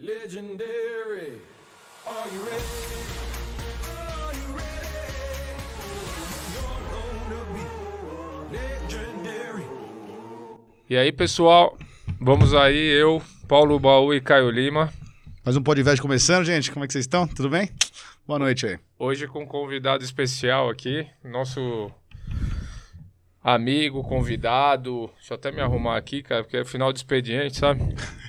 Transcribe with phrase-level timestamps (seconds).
[0.00, 1.40] Legendary.
[2.06, 2.62] Are you ready?
[3.98, 4.86] Are you ready?
[6.54, 9.66] You're gonna be legendary.
[10.88, 11.76] E aí, pessoal,
[12.20, 14.92] vamos aí, eu, Paulo Baú e Caio Lima.
[15.44, 16.70] Mais um podcast começando, gente.
[16.70, 17.26] Como é que vocês estão?
[17.26, 17.68] Tudo bem?
[18.24, 18.78] Boa noite aí.
[18.96, 21.90] Hoje com um convidado especial aqui, nosso
[23.42, 25.10] amigo, convidado.
[25.16, 27.82] Deixa eu até me arrumar aqui, cara, porque é final de expediente, sabe?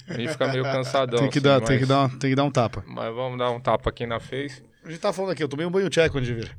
[0.10, 1.20] A gente fica meio cansadão.
[1.20, 2.84] Tem que, assim, dar, mas, tem, que dar, tem que dar um tapa.
[2.88, 4.64] Mas vamos dar um tapa aqui na face.
[4.86, 6.58] A gente tá falando aqui, eu tomei um banho tcheco antes de vir.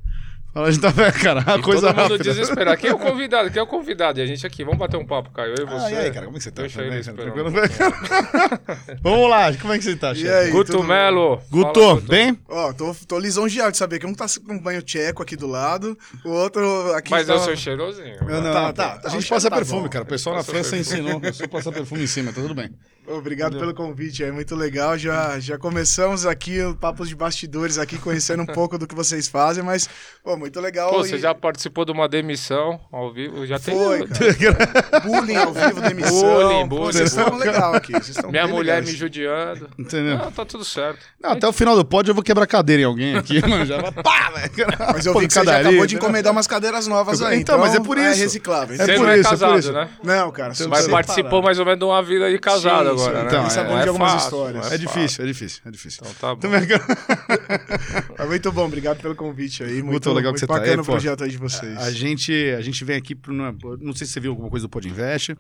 [0.53, 2.25] Fala, A gente tá vendo, cara, uma E coisa todo mundo rápida.
[2.25, 2.77] desesperado.
[2.81, 3.51] Quem é o convidado?
[3.53, 4.19] Quem é o convidado?
[4.19, 5.55] E a gente aqui, vamos bater um papo, Caio.
[5.57, 5.87] Eu e você.
[5.87, 6.63] Ah, e aí, cara, como é que você tá?
[6.63, 7.03] Deixa ele.
[7.03, 7.51] Tranquilo?
[9.03, 10.29] Vamos lá, como é que você tá, E chefe?
[10.33, 11.41] aí, Guto Melo.
[11.51, 12.37] Guto, Fala, bem?
[12.49, 15.47] Ó, tô, tô lisonjeado de saber que um tá com um banho tcheco aqui do
[15.47, 17.35] lado, o outro aqui Mas tá...
[17.35, 18.17] eu sou cheirosinho.
[18.21, 18.99] Eu não, Tá, tá, tá.
[18.99, 19.57] tá, A gente tá passa bom.
[19.57, 20.05] perfume, cara.
[20.05, 21.01] O pessoal na Passa França perfume.
[21.01, 21.21] ensinou.
[21.23, 22.71] Eu sou passar perfume em cima, tá tudo bem.
[23.17, 24.97] Obrigado pelo convite, é muito legal.
[24.97, 29.29] Já, já começamos aqui o papo de bastidores aqui, conhecendo um pouco do que vocês
[29.29, 29.89] fazem, mas,
[30.23, 30.91] pô, muito legal.
[30.91, 33.47] Pô, e você já participou de uma demissão ao vivo?
[33.47, 33.75] Já tem.
[33.75, 35.01] Foi, cara.
[35.01, 36.21] bullying ao vivo, demissão.
[36.21, 36.93] Bullying, Pô, bullying.
[36.93, 37.93] Vocês estão legal aqui.
[37.93, 38.91] Vocês estão Minha mulher legais.
[38.91, 39.69] me judiando.
[39.79, 40.19] Entendeu?
[40.19, 41.01] Não, tá tudo certo.
[41.21, 43.67] Não, até o final do pódio eu vou quebrar cadeira em alguém aqui, mano.
[43.67, 43.91] Já vai.
[43.93, 44.51] Pá, velho.
[44.93, 45.99] Mas eu vi que você já acabou de né?
[46.01, 47.41] encomendar umas cadeiras novas aí.
[47.41, 48.21] Então, mas é por É isso.
[48.23, 48.75] reciclável.
[48.77, 49.73] É Você por não é isso, é por casado, isso.
[49.73, 49.89] né?
[50.03, 50.53] Não, cara.
[50.69, 53.29] Mas participou mais ou menos de uma vida de casado Sim, agora, né?
[53.29, 54.67] Então, é- Não de algumas fácil, histórias.
[54.67, 56.01] não É difícil, é difícil, é difícil.
[56.03, 56.49] Então tá bom.
[58.19, 59.75] Mas muito bom, obrigado pelo convite aí.
[59.75, 61.77] Muito, Muito legal que muito você tá aí, bacana o projeto aí de vocês.
[61.79, 63.33] A gente, a gente vem aqui pro.
[63.33, 65.35] Não sei se você viu alguma coisa do Pod Invest.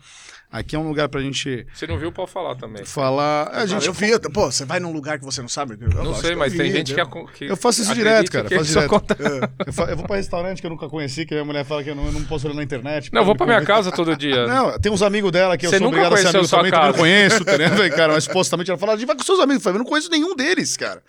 [0.52, 2.84] Aqui é um lugar pra gente Se não viu, pode falar também.
[2.84, 3.44] falar.
[3.52, 5.78] A Ah, gente, eu vi, eu- pô, você vai num lugar que você não sabe?
[5.80, 7.24] Eu, Não sei, que mas eu tem vi, gente que, né?
[7.34, 8.86] que Eu faço isso direto, cara, que faço direto.
[8.86, 9.20] acontece.
[9.64, 11.84] eu, fa- eu vou pra restaurante que eu nunca conheci, que a minha mulher fala
[11.84, 13.12] que eu não, eu não posso olhar na internet.
[13.12, 14.44] Não, eu vou pra minha casa todo dia.
[14.50, 16.50] Não, tem uns amigos dela que eu Você sou nunca obrigado a ser conheceu amigo
[16.50, 16.98] também, também não casa.
[16.98, 18.12] conheço, tá ligado, cara?
[18.14, 19.60] Mas supostamente ela fala, a gente vai com seus amigos.
[19.60, 21.00] Eu falei, eu não conheço nenhum deles, cara.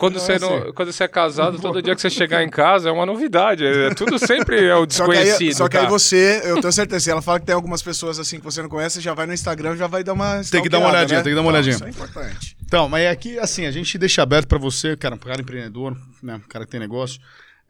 [0.00, 2.92] Quando, você não, quando você é casado, todo dia que você chegar em casa é
[2.92, 3.66] uma novidade.
[3.66, 5.48] É tudo sempre é o Só que, desconhecido.
[5.48, 8.18] aí, só que aí você, eu tenho certeza, se ela fala que tem algumas pessoas
[8.18, 10.70] assim que você não conhece, já vai no Instagram, já vai dar uma Tem que
[10.70, 11.22] dar uma olhadinha, né?
[11.22, 11.74] tem que dar uma Então, olhadinha.
[11.74, 12.56] Isso é importante.
[12.64, 16.36] Então, mas aqui, assim, a gente deixa aberto pra você, cara, um cara empreendedor, né,
[16.36, 17.20] um cara que tem negócio.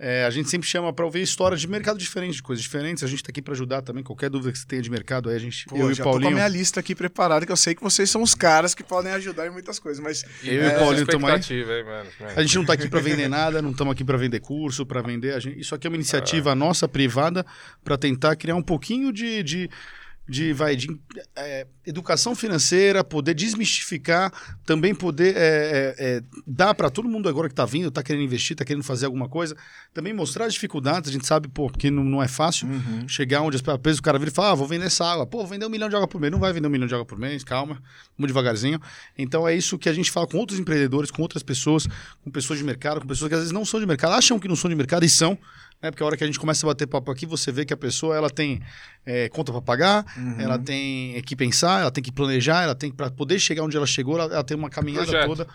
[0.03, 3.05] É, a gente sempre chama pra ouvir histórias de mercado diferente, de coisas diferentes.
[3.05, 4.03] A gente tá aqui pra ajudar também.
[4.03, 6.05] Qualquer dúvida que você tenha de mercado, aí a gente, Pô, eu e já o
[6.05, 6.33] tô com a Paulinho.
[6.33, 9.47] minha lista aqui preparada, que eu sei que vocês são os caras que podem ajudar
[9.47, 12.09] em muitas coisas, mas Eu e É, o Paulinho mano?
[12.35, 15.03] A gente não tá aqui pra vender nada, não estamos aqui pra vender curso, pra
[15.03, 15.35] vender.
[15.35, 15.61] A gente...
[15.61, 17.45] Isso aqui é uma iniciativa nossa, privada,
[17.85, 19.43] pra tentar criar um pouquinho de.
[19.43, 19.71] de
[20.31, 20.89] de, vai, de
[21.35, 24.33] é, educação financeira, poder desmistificar,
[24.65, 28.23] também poder é, é, é, dar para todo mundo agora que está vindo, está querendo
[28.23, 29.57] investir, está querendo fazer alguma coisa,
[29.93, 31.11] também mostrar as dificuldades.
[31.11, 32.69] A gente sabe, pô, que não, não é fácil
[33.09, 35.27] chegar onde, às vezes, o cara vira e fala, ah, vou vender essa água.
[35.27, 36.31] Pô, vou vender um milhão de água por mês.
[36.31, 37.83] Não vai vender um milhão de água por mês, calma,
[38.17, 38.81] vamos devagarzinho.
[39.19, 41.89] Então é isso que a gente fala com outros empreendedores, com outras pessoas,
[42.23, 44.47] com pessoas de mercado, com pessoas que às vezes não são de mercado, acham que
[44.47, 45.37] não são de mercado e são.
[45.83, 45.91] Né?
[45.91, 47.77] Porque a hora que a gente começa a bater papo aqui, você vê que a
[47.77, 48.61] pessoa ela tem
[49.05, 50.05] é, conta para pagar,
[50.39, 53.87] ela tem que pensar, ela tem que planejar, ela tem para poder chegar onde ela
[53.87, 55.27] chegou, ela, ela tem uma caminhada Projeto.
[55.27, 55.47] toda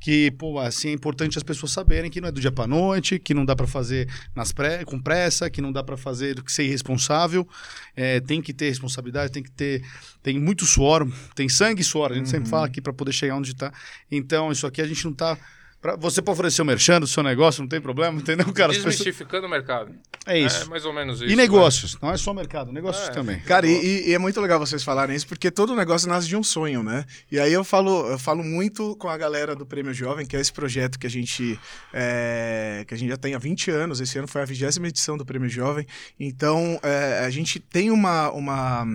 [0.00, 3.18] que, pô, assim, é importante as pessoas saberem que não é do dia para noite,
[3.18, 6.42] que não dá para fazer nas pré, com pressa, que não dá para fazer do
[6.42, 7.46] que ser irresponsável,
[7.94, 9.84] é, tem que ter responsabilidade, tem que ter,
[10.22, 13.36] tem muito suor, tem sangue e suor, a gente sempre fala aqui para poder chegar
[13.36, 13.70] onde tá.
[14.10, 15.36] Então, isso aqui a gente não tá
[15.80, 18.70] Pra, você pode oferecer o merchan do seu negócio, não tem problema, entendeu, cara?
[18.72, 19.94] As pessoas- Desmistificando o mercado.
[20.26, 20.64] É isso.
[20.64, 21.30] É mais ou menos isso.
[21.32, 23.10] e negócios, não é só mercado, negócios É.
[23.12, 23.40] também.
[23.40, 26.42] Cara, e, e- é muito legal vocês falarem isso, porque todo negócio nasce de um
[26.42, 27.04] sonho, né?
[27.32, 30.40] E aí eu falo, eu falo muito com a galera do Prêmio Jovem, que é
[30.40, 31.58] esse projeto que a gente
[31.92, 34.00] é, que a gente já tem há 20 anos.
[34.00, 35.86] Esse ano foi a vigésima edição do Prêmio Jovem.
[36.18, 38.86] Então, é, a gente tem uma, uma,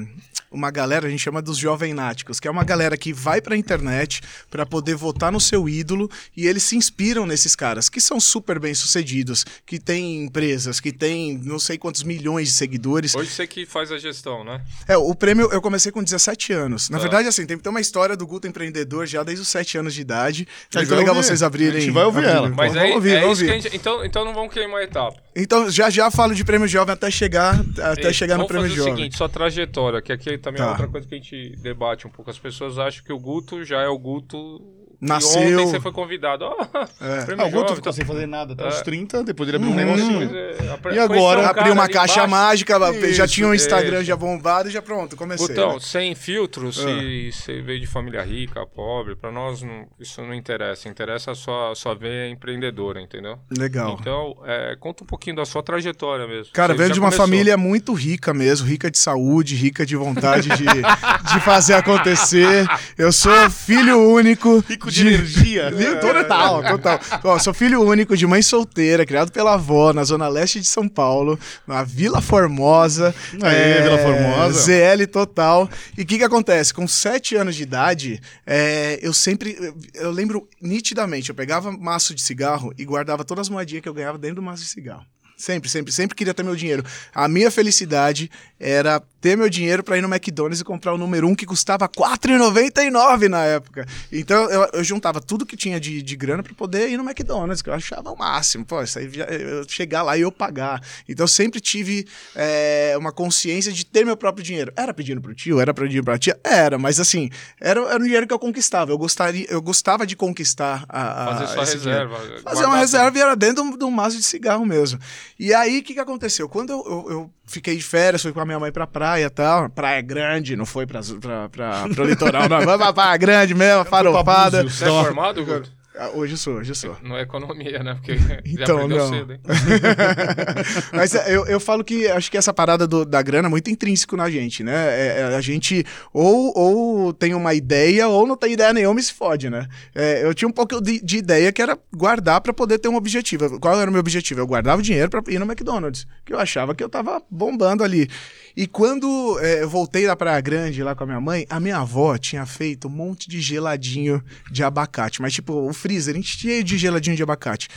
[0.52, 4.22] uma galera, a gente chama dos jovenáticos, que é uma galera que vai pra internet
[4.50, 8.59] para poder votar no seu ídolo e eles se inspiram nesses caras, que são super
[8.59, 13.15] bem sucedidos, que têm empresas, que têm não sei quantos milhões de seguidores.
[13.15, 14.61] Hoje você que faz a gestão, né?
[14.87, 16.89] É, o prêmio eu comecei com 17 anos.
[16.89, 17.01] Na Tá.
[17.03, 20.01] verdade, assim, tem, tem uma história do Guto empreendedor já desde os 7 anos de
[20.01, 20.47] idade.
[20.73, 21.27] É muito legal ouvir.
[21.27, 21.77] vocês abrirem.
[21.77, 22.49] A gente vai ouvir ela.
[22.49, 23.61] Mas Vamos aí, ouvir, é ouvir.
[23.61, 23.75] gente...
[23.75, 25.19] Então, então não vamos queimar a etapa.
[25.35, 28.78] Então, já já falo de prêmio jovem até chegar, até Ei, chegar no prêmio fazer
[28.78, 28.93] jovem.
[28.93, 30.71] o seguinte, sua trajetória, que aqui também é Tá.
[30.71, 32.31] outra coisa que a gente debate um pouco.
[32.31, 34.61] As pessoas acham que o Guto já é o Guto...
[35.07, 36.46] Nasceu- ontem você foi convidado.
[36.46, 36.55] Ó,
[37.02, 37.25] É.
[37.37, 38.67] Ah, o Guto ficou tá- sem fazer nada até É.
[38.67, 39.78] os 30, depois ele abriu um Hum.
[39.78, 40.35] negocinho.
[40.35, 41.41] É, apre- E agora?
[41.41, 42.29] um Abriu uma caixa embaixo.
[42.31, 42.79] mágica,
[43.13, 44.05] já Isso, tinha um Instagram isso.
[44.05, 45.47] já bombado e já pronto, comecei.
[45.47, 45.79] Gutão, né?
[45.79, 46.84] sem filtros, Ah.
[46.84, 50.87] se você veio de família rica, pobre, pra nós não- isso não interessa.
[50.90, 53.37] Interessa a sua, sua veia empreendedora, entendeu?
[53.57, 53.97] Legal.
[53.99, 56.52] Então, é, conta um pouquinho da sua trajetória mesmo.
[56.53, 57.25] Cara, Você já de uma começou.
[57.25, 62.66] família muito rica mesmo, rica de saúde, rica de vontade de, de fazer acontecer.
[62.97, 65.71] Eu sou filho único Rico de energia.
[65.75, 65.99] Viu?
[65.99, 66.99] Total, total.
[67.23, 70.87] Ó, sou filho único de mãe solteira, criado pela avó, na zona leste de São
[70.87, 73.13] Paulo, na Vila Formosa.
[73.41, 74.61] Aê, Vila Formosa.
[74.61, 75.69] ZL total.
[75.97, 76.73] E o que que acontece?
[76.73, 79.57] Com sete anos de idade, é, eu sempre...
[79.93, 83.93] Eu lembro nitidamente, eu pegava maço de cigarro e guardava todas as moedinhas que eu
[83.93, 85.05] ganhava dentro do maço de cigarro.
[85.37, 86.83] Sempre, sempre, sempre queria ter meu dinheiro.
[87.13, 91.27] A minha felicidade era ter meu dinheiro para ir no McDonald's e comprar o número
[91.27, 93.87] 1 que custava R$ 4,99 na época.
[94.11, 97.63] Então eu, eu juntava tudo que tinha de, de grana para poder ir no McDonald's,
[97.63, 98.63] que eu achava o máximo.
[98.63, 100.79] Pô, isso aí já- eu chegar lá e eu pagar.
[101.09, 104.72] Então eu sempre tive é, uma consciência de ter meu próprio dinheiro.
[104.75, 106.39] Era pedindo pro tio, era pedindo pra tia?
[106.43, 108.91] Era, mas assim, era, era um dinheiro que eu conquistava.
[108.91, 112.09] Eu, gostaria, eu gostava de conquistar a, a Fazer sua dinheiro.
[112.13, 112.41] reserva.
[112.43, 114.99] Fazer uma reserva e era dentro de um, de um maço de cigarro mesmo.
[115.39, 116.47] E aí, o que, que aconteceu?
[116.47, 119.29] Quando eu, eu, eu fiquei de férias, fui com a minha mãe pra praia e
[119.29, 122.61] tal, praia grande, não foi pra, pra, pra, pro litoral, não.
[122.61, 124.63] Vamos pra praia grande mesmo, farofada.
[124.63, 125.71] Você é formado, Guto?
[125.97, 126.97] Ah, Hoje eu sou, hoje eu sou.
[127.01, 127.93] Não é economia, né?
[127.95, 128.13] Porque
[128.45, 129.09] Então, não.
[129.09, 129.39] cedo, hein?
[130.91, 133.69] Mas é, eu, eu falo que acho que essa parada do- da grana é muito
[133.69, 134.73] intrínseco na gente, né?
[134.89, 139.03] É, é, a gente ou, ou tem uma ideia ou não tem ideia nenhuma e
[139.03, 139.67] se fode, né?
[139.93, 142.95] É, eu tinha um pouco de, de ideia que era guardar pra poder ter um
[142.95, 143.59] objetivo.
[143.59, 144.39] Qual era o meu objetivo?
[144.41, 147.83] Eu guardava o dinheiro pra ir no McDonald's, que eu achava que eu tava bombando
[147.83, 148.09] ali.
[148.55, 151.78] E quando é, eu voltei lá pra Grande, lá com a minha mãe, a minha
[151.78, 155.22] avó tinha feito um monte de geladinho de abacate.
[155.22, 157.67] Mas, tipo, o freezer cheio de geladinho de abacate.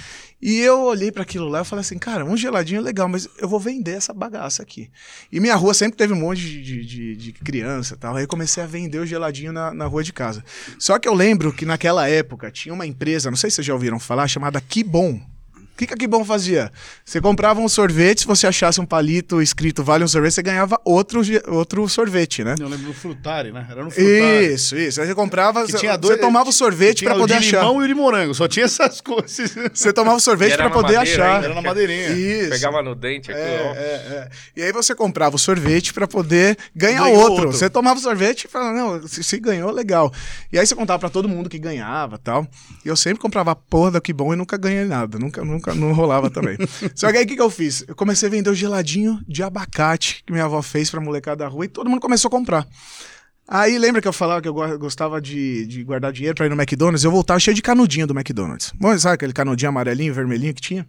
[0.41, 3.29] E eu olhei pra aquilo lá e falei assim, cara, um geladinho é legal, mas
[3.39, 4.89] eu vou vender essa bagaça aqui.
[5.33, 8.15] E minha rua sempre teve um monte de, de, de- criança e tal.
[8.15, 10.45] Aí comecei a vender o geladinho na, na rua de casa.
[10.79, 13.75] Só que eu lembro que naquela época tinha uma empresa, não sei se vocês já
[13.75, 15.15] ouviram falar, chamada Kibon.
[15.15, 15.21] O
[15.79, 16.71] que, que a Kibon fazia?
[17.05, 20.81] Você comprava um sorvete, se você achasse um palito escrito vale um sorvete, você ganhava
[20.85, 22.55] outro, outro sorvete, né?
[22.59, 23.67] Eu lembro do Frutari, né?
[23.71, 24.53] Era no Frutari.
[24.55, 25.01] Isso, isso.
[25.01, 27.39] Aí você comprava, Que você, tinha você dois- tomava o sorvete Tinha pra o poder
[27.41, 27.61] de achar.
[27.61, 29.55] limão e o de morango, só tinha essas coisas.
[29.73, 31.35] Você tomava o sorvete na poder madeira achar.
[31.37, 31.47] ainda.
[31.47, 32.09] Era na madeirinha.
[32.11, 32.51] Isso.
[32.51, 33.75] Pegava no dente aqui, É, ó.
[33.75, 34.29] é, é.
[34.57, 37.33] E aí você comprava o sorvete pra poder ganhar outro.
[37.33, 37.53] outro.
[37.53, 40.13] Você tomava o sorvete e falava, não, se, se ganhou, legal.
[40.53, 42.47] E aí você contava pra todo mundo que ganhava e tal.
[42.85, 45.19] E eu sempre comprava a porra da que bom e nunca ganhei nada.
[45.19, 46.57] Nunca, nunca, não rolava também.
[46.95, 47.85] Só que aí o que, que eu fiz?
[47.89, 51.49] Eu comecei a vender o geladinho de abacate que minha avó fez pra molecada da
[51.49, 52.67] rua e todo mundo começou a comprar.
[53.51, 56.51] Aí lembra que eu falava que eu go- gostava de, de guardar dinheiro pra ir
[56.51, 57.03] no McDonald's?
[57.05, 58.73] Eu voltava cheio de canudinho do McDonald's.
[58.79, 60.87] Bom, sabe aquele canudinho amarelinho, vermelhinho que tinha?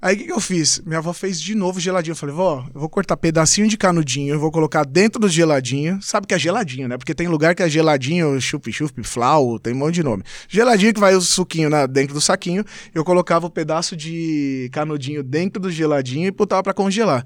[0.00, 0.80] Aí o que, que eu fiz?
[0.86, 2.12] Minha avó fez de novo geladinho.
[2.12, 5.98] Eu falei, vó, eu vou cortar pedacinho de canudinho, eu vou colocar dentro do geladinho.
[6.00, 6.96] Sabe que é geladinho, né?
[6.96, 10.22] Porque tem lugar que é geladinho, chup-chup, flau, tem um monte de nome.
[10.48, 12.64] Geladinho que vai o suquinho na- dentro do saquinho.
[12.94, 17.24] Eu colocava o pedaço de canudinho dentro do geladinho e botava pra congelar.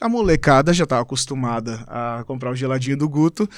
[0.00, 3.48] A molecada já tava acostumada a comprar o geladinho do Guto.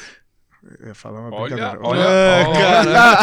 [0.80, 1.80] Eu ia falar uma Olha, brincadeira.
[1.82, 3.18] olha, É, olha.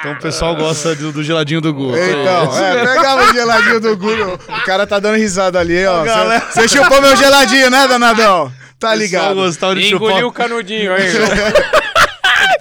[0.00, 1.96] Então o pessoal gosta do, do geladinho do Guto.
[1.96, 4.38] Então, é, pegava o geladinho do Guto.
[4.46, 6.04] O cara tá dando risada ali, ó.
[6.52, 8.52] Você chupou meu geladinho, né, danadão?
[8.78, 9.34] Tá ligado?
[9.34, 10.08] gostava de chupar.
[10.08, 11.10] Engoliu o canudinho aí.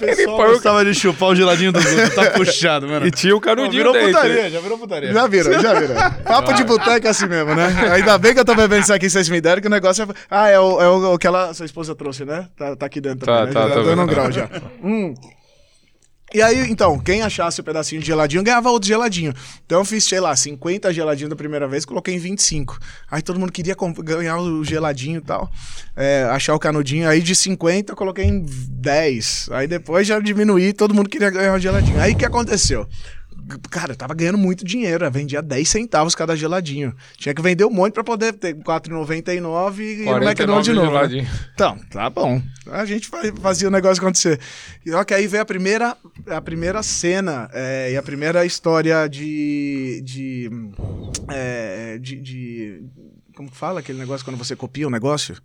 [0.01, 2.16] O pessoal gostava de chupar o geladinho do Guto.
[2.16, 3.06] Tá puxado, mano.
[3.06, 4.07] e tinha o Pô, canudinho virou dentro.
[4.13, 5.13] putaria, já virou putaria.
[5.13, 5.96] Já viram, já viram.
[6.24, 7.68] Papo de boteco é assim mesmo, né?
[7.94, 10.07] Ainda bem que eu tô bebendo isso aqui, vocês me deram, que o negócio é.
[10.30, 12.48] Ah, é o, é o, o que ela, sua esposa trouxe, né?
[12.57, 13.69] Tá, tá aqui dentro Tá, também, tá, né?
[13.69, 14.50] Já tá dando um grau já.
[14.84, 15.13] Hum.
[16.33, 19.33] E aí, então, quem achasse o pedacinho de geladinho ganhava outro geladinho.
[19.65, 22.77] Então eu fiz, sei lá, 50 geladinhos da primeira vez, coloquei em 25.
[23.09, 25.51] Aí todo mundo queria ganhar o geladinho e tal,
[25.95, 27.09] é, achar o canudinho.
[27.09, 29.50] Aí de 50 eu coloquei em 10.
[29.51, 32.00] Aí depois já diminuí, todo mundo queria ganhar o geladinho.
[32.00, 32.88] Aí o que aconteceu?
[33.72, 36.94] Cara, eu tava ganhando muito dinheiro, eu vendia 10 centavos cada geladinho.
[37.18, 40.91] Tinha que vender um monte pra poder ter 4,99 e McDonald's de novo.
[40.91, 41.27] né?
[41.53, 42.41] Então, tá bom.
[42.68, 44.39] A gente fa- fazia o negócio acontecer.
[44.86, 49.08] E ó, que aí veio a primeira, a primeira cena é, e a primeira história
[49.08, 50.01] de.
[50.03, 50.50] de,
[51.29, 52.84] é, de, de-
[53.36, 55.36] Como que fala aquele negócio quando você copia um negócio?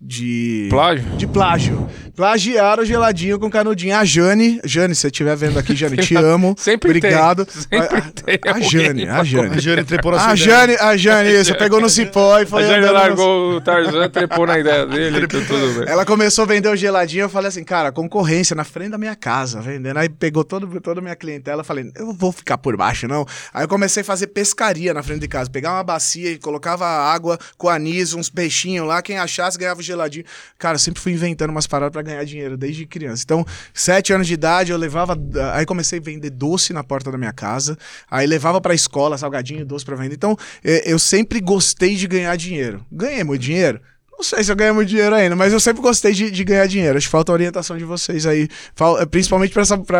[0.00, 0.66] De.
[0.70, 1.04] Plágio?
[1.16, 1.88] De plágio.
[2.16, 3.96] Plagiaram o geladinho com canudinho.
[3.96, 6.54] A Jane, Jane, se você estiver vendo aqui, Jane, te amo.
[6.58, 7.46] Sempre Obrigado.
[7.46, 7.80] tem.
[7.82, 9.60] Sempre a, a, a Jane, a A Jane.
[9.60, 10.36] Jane trepou na A sua.
[10.36, 14.08] Jane, a Jane, isso, pegou no cipó e foi A Jane no- largou o Tarzan,
[14.08, 15.88] trepou na ideia dele, tudo, tudo bem.
[15.88, 19.16] ela começou a vender o geladinho, eu falei assim, cara, concorrência na frente da minha
[19.16, 19.96] casa, vendendo.
[19.98, 23.26] Aí pegou todo, toda a minha clientela, eu falei, eu vou ficar por baixo, não.
[23.52, 25.50] Aí eu comecei a fazer pescaria na frente de casa.
[25.50, 30.24] Pegava uma bacia e colocava água com anis, uns peixinhos lá, quem achasse ganhava geladinho.
[30.58, 33.22] Cara, sempre fui inventando umas paradas pra ganhar dinheiro, desde criança.
[33.24, 35.16] Então, sete anos de idade, eu levava.
[35.54, 37.76] Aí comecei a vender doce na porta da minha casa.
[38.10, 40.14] Aí levava pra escola, salgadinho, doce pra vender.
[40.14, 42.84] Então, eh, eu sempre gostei de ganhar dinheiro.
[42.90, 43.80] Ganhei muito dinheiro?
[44.22, 46.64] Não sei se eu ganho muito dinheiro ainda, mas eu sempre gostei de, de ganhar
[46.68, 46.96] dinheiro.
[46.96, 49.52] Acho que falta a orientação de vocês aí, fal- principalmente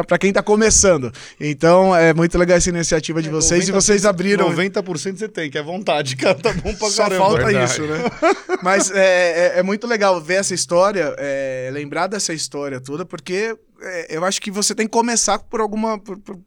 [0.07, 1.11] pra quem tá começando.
[1.41, 4.49] Então, é muito legal essa iniciativa de vocês e vocês abriram.
[4.55, 6.37] 90% você tem, que é vontade, cara.
[6.37, 7.25] Tá bom pra Só caramba.
[7.25, 7.73] falta Verdade.
[7.73, 7.99] isso, né?
[8.63, 13.57] Mas é, é, é muito legal ver essa história, é, lembrar dessa história toda, porque
[13.83, 15.99] é, eu acho que você tem que começar por alguma.
[15.99, 16.39] por- por-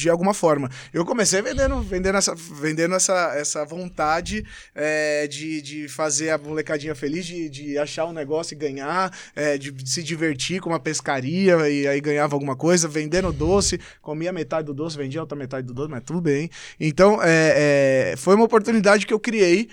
[0.00, 0.70] de alguma forma.
[0.94, 6.94] Eu comecei vendendo, vendendo essa, vendendo essa, essa vontade é, de, de fazer a molecadinha
[6.94, 10.80] feliz, de, de achar um negócio e ganhar, é, de, de se divertir com uma
[10.80, 15.66] pescaria e aí ganhava alguma coisa, vendendo doce, comia metade do doce, vendia outra metade
[15.66, 16.48] do doce, mas tudo bem.
[16.78, 19.68] Então, é, foi uma oportunidade que eu criei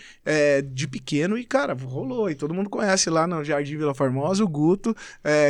[0.72, 2.30] de pequeno e, cara, rolou.
[2.30, 4.94] E todo mundo conhece lá no Jardim Vila Formosa o Guto,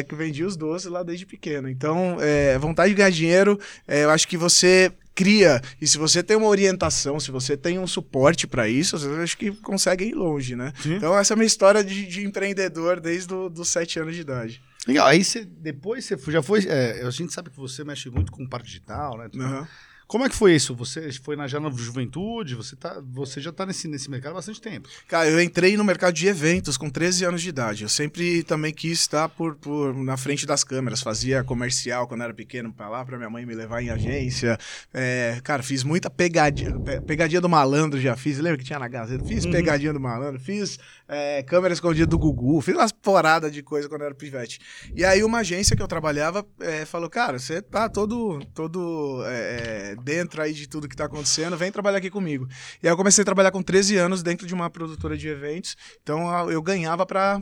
[0.07, 1.67] que vendia os doces lá desde pequeno.
[1.67, 2.17] Então,
[2.60, 4.66] vontade de ganhar dinheiro, eu acho que você
[5.15, 9.21] cria, e se você tem uma orientação, se você tem um suporte para isso, eu
[9.21, 10.71] acho que consegue ir longe, né?
[10.79, 10.95] Sim.
[10.95, 14.62] Então, essa é a minha história de, de empreendedor desde dos sete anos de idade.
[14.88, 18.31] Legal, aí você, depois você já foi, é, a gente sabe que você mexe muito
[18.31, 19.27] com parte digital, né?
[19.36, 19.67] Aham.
[20.07, 20.73] Como é que foi isso?
[20.75, 24.35] Você foi na já na juventude, você, tá, você já tá nesse, nesse mercado há
[24.35, 24.87] bastante tempo.
[25.07, 27.83] Cara, eu entrei no mercado de eventos com 13 anos de idade.
[27.83, 31.01] Eu sempre também quis estar por, por na frente das câmeras.
[31.01, 34.57] Fazia comercial quando era pequeno pra lá, pra minha mãe me levar em agência.
[34.93, 36.79] É, cara, fiz muita pegadinha.
[36.79, 38.37] pe- Pegadinha do malandro já fiz.
[38.39, 39.25] Lembra que tinha na Gazeta?
[39.25, 40.39] Fiz pegadinha do malandro.
[40.39, 42.61] Fiz é, câmera escondida do Gugu.
[42.61, 44.59] Fiz umas poradas de coisa quando eu era pivete.
[44.95, 49.93] E aí uma agência que eu trabalhava é, falou, cara, você tá todo, todo é,
[49.93, 52.47] é, dentro aí de tudo que tá acontecendo, vem trabalhar aqui comigo.
[52.81, 55.75] E aí eu comecei a trabalhar com 13 anos dentro de uma produtora de eventos,
[56.01, 57.41] então a- eu ganhava pra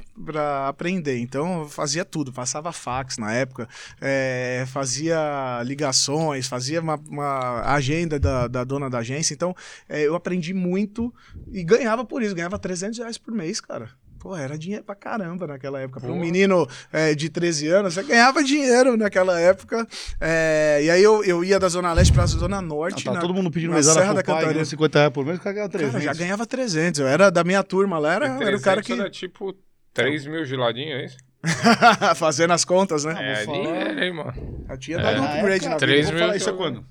[0.68, 1.18] aprender.
[1.20, 3.68] Então eu fazia tudo, passava fax na época,
[4.02, 9.34] é, fazia ligações, fazia uma, uma agenda da, da dona da agência.
[9.34, 9.56] Então
[9.90, 11.14] é, eu aprendi muito
[11.52, 13.90] e ganhava por isso, ganhava 300 reais por mês, cara.
[14.26, 16.00] Pô, era dinheiro pra caramba naquela época.
[16.02, 19.88] Para um menino é, de 13 anos, você ganhava dinheiro naquela época.
[20.20, 23.04] É, e aí eu, eu ia da Zona Leste pra Zona Ah, Norte.
[23.04, 24.54] tá na- todo mundo pedindo na mesada Serra da pai, Cantareira.
[24.54, 25.92] ganhando 50 reais por mês, o cara ganha 300.
[26.04, 27.02] Cara, já ganhava 300.
[27.02, 28.94] Eu era da minha turma lá, era, era o cara que.
[28.94, 29.56] era tipo
[29.94, 31.18] 3 mil geladinhos, é isso?
[32.16, 33.14] Fazendo as contas, né?
[33.20, 33.58] É falar.
[33.60, 34.66] dinheiro, hein, mano?
[34.68, 35.02] Eu tinha É.
[35.04, 35.86] dado um Na upgrade época, na vida.
[35.86, 36.86] três Vou mil falar isso é eu- quando?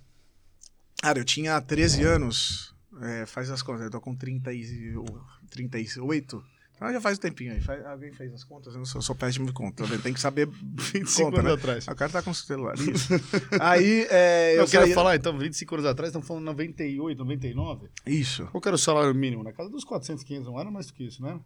[1.02, 2.72] Cara, eu tinha 13 anos.
[3.02, 4.94] é, faz as contas, eu tô com 30 e,
[5.50, 6.40] 38.
[6.84, 7.60] Ah, já faz um tempinho aí.
[7.60, 8.74] Faz- alguém fez as contas?
[8.74, 9.86] Eu não sou, sou péssimo de conta.
[9.86, 11.58] tá Tem que saber 25 conta, anos né?
[11.58, 11.88] atrás.
[11.88, 12.74] O cara tá com o celular.
[12.78, 13.08] Isso.
[13.60, 17.88] aí, é, Eu, eu saía- falar, então, 25 anos atrás, estamos falando 98, 99.
[18.06, 18.46] Isso.
[18.52, 19.42] Qual que era o salário mínimo?
[19.42, 21.38] Na casa dos 400, 500, não era mais do que isso, né?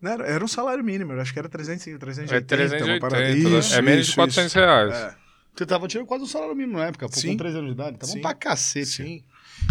[0.00, 2.34] Não, era, era um salário mínimo, eu acho que era 300, 380.
[2.36, 3.30] É 380, uma parada- né?
[3.34, 4.58] Isso, é menos de isso, 400 isso.
[4.58, 4.94] reais.
[4.94, 5.16] É.
[5.56, 7.28] Você tava tirando quase o salário mínimo na época, pô, Sim.
[7.30, 7.96] com 13 anos de idade.
[7.98, 8.20] Tava Sim.
[8.20, 8.86] pra cacete.
[8.86, 9.24] Sim.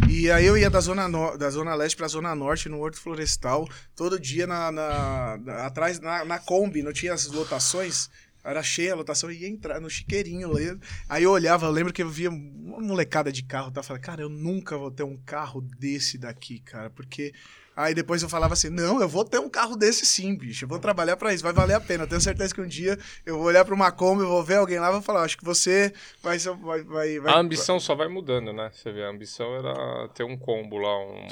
[0.09, 2.99] E aí eu ia da zona, no- da zona leste pra zona norte no Horto
[2.99, 8.09] Florestal, todo dia na, na- atrás, na, Kombi, não tinha as lotações,
[8.43, 10.51] era cheia a lotação, ia entrar no chiqueirinho.
[11.09, 13.79] Aí eu olhava, eu lembro que eu via uma molecada de carro, tá?
[13.79, 17.33] Eu falei, cara, eu nunca vou ter um carro desse daqui, cara, porque...
[17.75, 20.69] Aí depois eu falava assim, não, eu vou ter um carro desse sim, bicho, eu
[20.69, 22.03] vou trabalhar pra isso, vai valer a pena.
[22.03, 24.55] Eu tenho certeza que um dia eu vou olhar pra uma Kombi, eu vou ver
[24.55, 26.37] alguém lá e vou falar, acho que você vai...
[26.37, 28.71] vai, vai, vai A ambição só vai mudando, né?
[28.73, 31.27] Você vê, a ambição era ter um combo lá, um,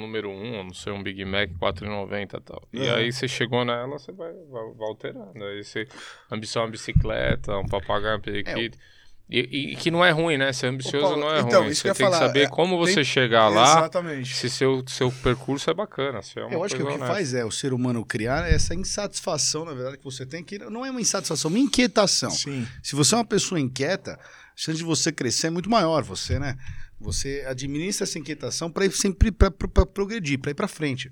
[0.00, 2.62] número 1, um, não sei, um Big Mac 4,90 e tal.
[2.72, 2.94] E Uhum.
[2.94, 5.44] aí você chegou nela, você vai, vai, vai alterando.
[5.44, 5.86] Aí você,
[6.30, 8.76] ambição é uma bicicleta, um papagaio, um periquito.
[8.78, 8.93] E,
[9.28, 10.52] e- e que não é ruim, né?
[10.52, 11.70] Ser ambicioso Paulo, não é então, ruim.
[11.72, 14.34] isso Você que tem ia que falar, saber é, como você tem- chegar lá, Exatamente.
[14.34, 16.20] se seu, seu percurso é bacana.
[16.22, 17.14] Se é uma Eu acho que o coisa que honesta.
[17.14, 20.84] faz é o ser humano criar essa insatisfação, na verdade, que você tem, que não
[20.84, 22.30] é uma insatisfação, uma inquietação.
[22.30, 22.66] Sim.
[22.82, 24.18] Se você é uma pessoa inquieta, a
[24.56, 26.02] chance de você crescer é muito maior.
[26.04, 26.56] Você, né?
[27.00, 31.10] Você administra essa inquietação para sempre pra, pra- pra progredir, para ir para frente.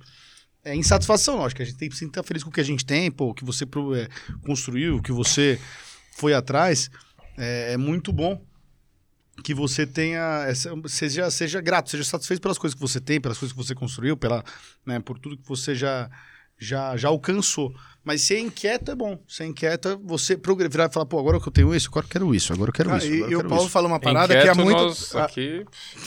[0.65, 1.61] É insatisfação, lógico.
[1.61, 3.45] A gente tem que estar feliz com o que a gente tem, pô, o que
[3.45, 4.07] você pro- é,
[4.47, 5.59] construiu, o que você
[6.17, 6.89] foi atrás.
[7.37, 8.41] É, é muito bom
[9.43, 10.47] que você tenha
[10.89, 14.17] seja seja grato, seja satisfeito pelas coisas que você tem, pelas coisas que você construiu,
[14.17, 14.45] pela,
[14.85, 16.11] né, por tudo que você já
[16.59, 17.75] já já alcançou.
[18.05, 19.19] Mas ser inquieto é bom.
[19.29, 20.37] Ser inquieto, você
[20.69, 22.73] virar e falar, pô, agora que eu tenho isso, agora eu quero isso, agora eu
[22.75, 23.07] quero Ah, isso.
[23.07, 23.71] e, e o Paulo isso.
[23.71, 24.83] falou uma parada Inquieto, que é muito.
[24.83, 25.65] nós a- aqui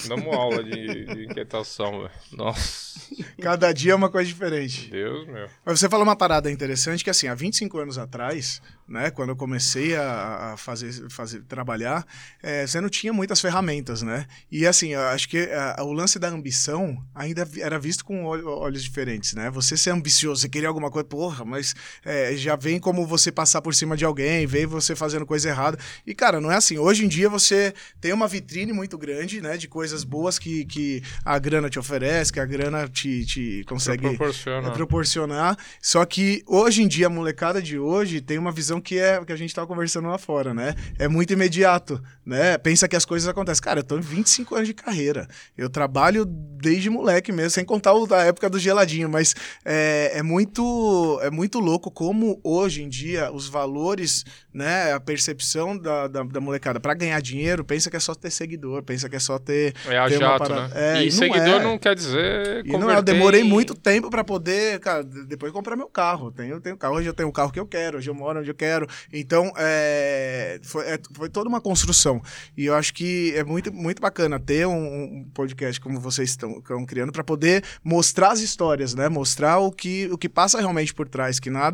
[0.07, 2.11] damos aula de, de inquietação, velho.
[2.33, 2.99] Nossa,
[3.41, 4.89] cada dia é uma coisa diferente.
[4.89, 5.47] Deus meu.
[5.65, 9.09] Mas você falou uma parada interessante que, assim, há 25 anos atrás, né?
[9.09, 12.05] Quando eu comecei a, fazer, fazer trabalhar,
[12.43, 14.27] é, você não tinha muitas ferramentas, né?
[14.51, 18.45] E assim, eu acho que a- o lance da ambição ainda era visto com ol-
[18.59, 19.49] olhos diferentes, né?
[19.49, 21.73] Você ser ambicioso, você querer alguma coisa, porra, mas
[22.03, 25.77] é, já vem como você passar por cima de alguém, vem você fazendo coisa errada.
[26.05, 26.77] E, cara, não é assim.
[26.77, 29.57] Hoje em dia você tem uma vitrine muito grande, né?
[29.57, 34.07] De coisas boas que, que a grana te oferece, que a grana te, te consegue
[34.09, 34.67] Proporciona.
[34.67, 35.57] é, proporcionar.
[35.81, 39.33] Só que hoje em dia, a molecada de hoje tem uma visão que é que
[39.33, 40.75] a gente tava conversando lá fora, né?
[40.97, 42.57] É muito imediato, né?
[42.57, 43.63] Pensa que as coisas acontecem.
[43.63, 45.27] Cara, eu tô em 25 anos de carreira.
[45.57, 50.23] Eu trabalho desde moleque mesmo, sem contar o da época do geladinho, mas é, é
[50.23, 56.23] muito é muito louco como hoje em dia os valores, né, a percepção da, da,
[56.23, 59.37] da molecada para ganhar dinheiro, pensa que é só ter seguidor, pensa que é só
[59.39, 60.97] ter É a ter jato, parada- né?
[60.99, 61.63] É, e e não seguidor é.
[61.63, 65.51] não quer dizer E não, é, eu demorei em- muito tempo pra poder, cara, depois
[65.51, 66.31] comprar meu carro.
[66.31, 68.49] Tenho, tenho carro, hoje eu tenho o carro que eu quero, hoje eu moro onde
[68.49, 68.87] eu quero.
[69.11, 72.21] Então, é, foi, é, foi toda uma construção.
[72.57, 74.73] E eu acho que é muito, muito bacana ter um,
[75.21, 79.09] um podcast como vocês estão, estão criando pra poder mostrar as histórias, né?
[79.09, 81.64] Mostrar o que, o que passa realmente por trás, que nada...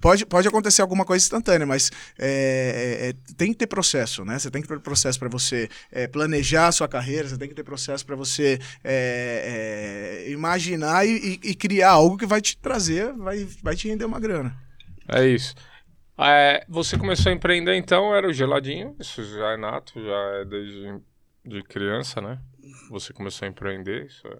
[0.00, 4.38] Pode, pode acontecer alguma coisa instantânea, mas é, é, é, tem que ter processo, né?
[4.38, 7.54] Você tem que ter processo pra você é, planejar a sua carreira, você tem que
[7.54, 12.56] ter processo pra você é, é, imaginar e, e- e criar algo que vai te
[12.56, 14.56] trazer, vai, vai te render uma grana.
[15.08, 15.54] É isso.
[16.68, 21.00] Você começou a empreender então, era o geladinho, isso já é nato, já é desde
[21.44, 22.38] de criança, né?
[22.90, 24.36] Você começou a empreender, isso é.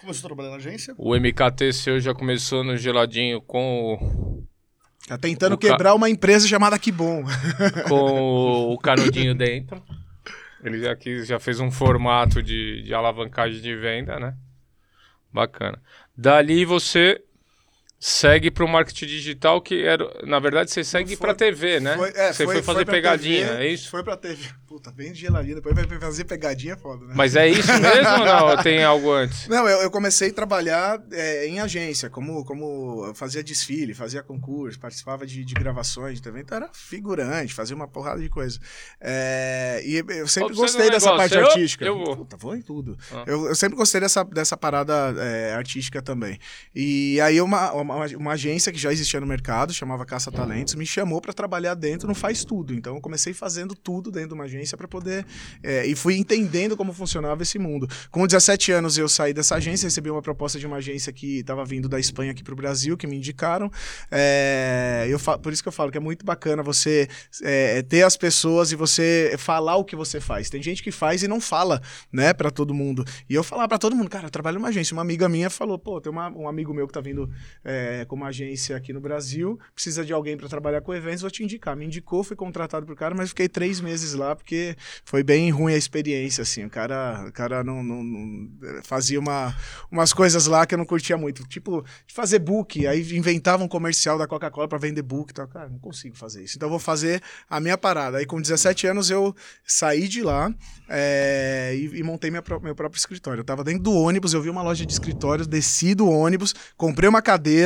[0.00, 0.94] Começou a trabalhar na agência?
[0.98, 4.46] O MKT seu já começou no geladinho com o,
[5.08, 7.22] Tá tentando O ca- quebrar uma empresa chamada Que Bom.
[7.88, 9.82] com o canudinho dentro.
[10.62, 14.34] Ele já, quis, já fez um formato de, de alavancagem de venda, né?
[15.32, 15.80] Bacana.
[16.16, 17.22] Dali você
[17.98, 21.96] segue para o marketing digital, que era, na verdade, você segue Foi- para TV, né?
[21.96, 23.90] Foi- é, você foi, fazer pra pegadinha, TV, é isso?
[23.90, 24.44] Foi pra TV.
[24.66, 27.14] Puta, bem de geladinho, depois vai fazer pegadinha é foda, né?
[27.16, 28.62] Mas é isso mesmo ou não?
[28.62, 29.48] Tem algo antes?
[29.48, 34.78] Não, eu, eu comecei a trabalhar é, em agência, como, como fazia desfile, fazia concurso,
[34.78, 38.58] participava de, de gravações de evento, era figurante, fazia uma porrada de coisa.
[39.00, 41.84] É, e eu sempre você gostei um dessa parte eu- artística.
[41.84, 42.16] eu vou.
[42.16, 42.98] Puta, vou em tudo.
[43.12, 43.24] Ah.
[43.26, 46.38] Eu, eu sempre gostei dessa, dessa parada é, artística também.
[46.74, 50.86] E aí uma, uma, uma agência que já existia no mercado, chamava Caça Talentos, me
[50.86, 52.74] chamou para trabalhar dentro no Faz Tudo.
[52.74, 55.24] Então eu comecei fazendo tudo dentro de uma agência para poder
[55.62, 57.88] é, e fui entendendo como funcionava esse mundo.
[58.10, 61.64] Com 17 anos eu saí dessa agência, recebi uma proposta de uma agência que estava
[61.64, 63.70] vindo da Espanha aqui para o Brasil, que me indicaram.
[64.10, 67.08] É, eu por isso que eu falo que é muito bacana você
[67.42, 70.48] é, ter as pessoas e você falar o que você faz.
[70.48, 73.04] Tem gente que faz e não fala, né, para todo mundo.
[73.28, 74.94] E eu falar para todo mundo, cara, eu trabalho numa agência.
[74.94, 77.30] Uma amiga minha falou, pô, tem uma- um amigo meu que tá vindo
[77.76, 81.30] é, com uma agência aqui no Brasil, precisa de alguém para trabalhar com eventos, vou
[81.30, 81.76] te indicar.
[81.76, 85.74] Me indicou, fui contratado pro cara, mas fiquei três meses lá porque foi bem ruim
[85.74, 86.64] a experiência, assim.
[86.64, 89.54] O cara, o cara não, não- não- fazia uma,
[89.90, 91.46] umas coisas lá que eu não curtia muito.
[91.46, 95.46] Tipo, fazer book, aí inventava um comercial da Coca-Cola para vender book tal.
[95.48, 96.56] Cara, não consigo fazer isso.
[96.56, 98.18] Então vou fazer a minha parada.
[98.18, 99.34] Aí com 17 anos eu
[99.64, 100.52] saí de lá
[100.88, 103.40] é, e, e montei minha meu próprio escritório.
[103.40, 107.08] Eu tava dentro do ônibus, eu vi uma loja de escritórios, desci do ônibus, comprei
[107.08, 107.65] uma cadeira,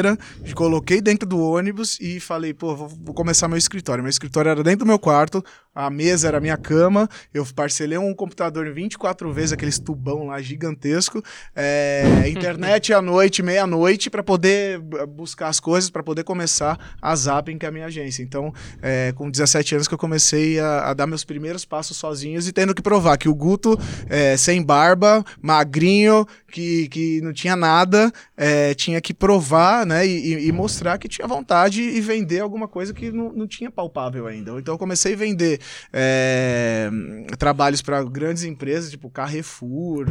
[0.54, 4.02] coloquei dentro do ônibus e falei, pô, vou, vou começar meu escritório.
[4.02, 7.96] Meu escritório era dentro do meu quarto, a mesa era a minha cama, eu parcelei
[7.98, 11.22] um computador 24 vezes, aqueles tubão lá gigantesco,
[11.54, 17.56] é, internet à noite, meia-noite, para poder buscar as coisas, para poder começar a Zapping,
[17.58, 18.22] que é a minha agência.
[18.22, 18.52] Então,
[18.82, 22.52] é, com 17 anos que eu comecei a, a dar meus primeiros passos sozinhos e
[22.52, 23.78] tendo que provar que o Guto,
[24.08, 30.34] é, sem barba, magrinho, que, que não tinha nada, é, tinha que provar, né, e,
[30.34, 34.26] e- e mostrar que tinha vontade e vender alguma coisa que não, não tinha palpável
[34.26, 34.50] ainda.
[34.58, 35.59] Então eu comecei a vender
[35.92, 36.90] é,
[37.38, 40.06] trabalhos para grandes empresas, tipo Carrefour,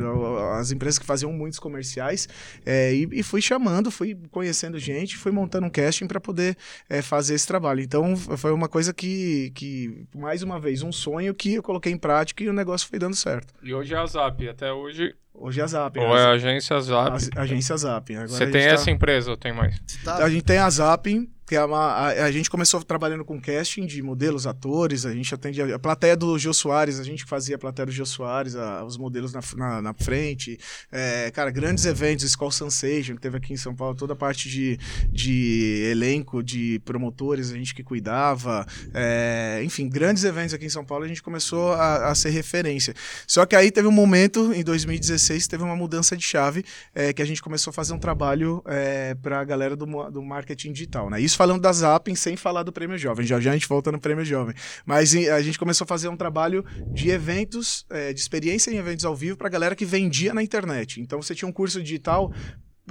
[0.59, 2.27] as empresas que faziam muitos comerciais,
[2.65, 6.55] é, e, e fui chamando, fui conhecendo gente, fui montando um casting para poder
[6.89, 7.81] é, fazer esse trabalho.
[7.81, 11.97] Então foi uma coisa que, que, mais uma vez, um sonho que eu coloquei em
[11.97, 13.53] prática e o negócio foi dando certo.
[13.63, 15.13] E hoje é a Zap, até hoje.
[15.33, 15.97] Hoje é a Zap.
[15.97, 17.09] Ou é a, a agência Zap.
[17.35, 18.13] a- agência Zap.
[18.13, 19.79] Agora Você tem tá- essa empresa ou tem mais?
[20.03, 20.17] Tá.
[20.17, 21.57] A gente tem a Zapping, que.
[21.57, 26.15] A, a gente começou trabalhando com casting de modelos, atores, a gente atende a, plateia
[26.15, 29.41] do Jô Soares, a gente fazia a plateia do Jô Soares, a- os modelos na,
[29.57, 30.57] na, na frente.
[30.91, 34.49] É, cara, grandes eventos, Skull Sensation, que teve aqui em São Paulo, toda a parte
[34.49, 34.79] de,
[35.11, 38.65] de elenco, de promotores, a gente que cuidava.
[38.93, 42.93] É, enfim, grandes eventos aqui em São Paulo, a gente começou a, ser referência.
[43.27, 47.13] Só que aí teve um momento, em 2016, 2016 teve uma mudança de chave é,
[47.13, 50.71] que a gente começou a fazer um trabalho é, para a galera do, do marketing
[50.71, 51.19] digital, né?
[51.19, 53.25] Isso falando da Zapping sem falar do Prêmio Jovem.
[53.25, 54.53] Já já a gente volta no Prêmio Jovem.
[54.85, 59.05] Mas a gente começou a fazer um trabalho de eventos, é, de experiência em eventos
[59.05, 60.99] ao vivo para galera que vendia na internet.
[60.99, 62.33] Então você tinha um curso digital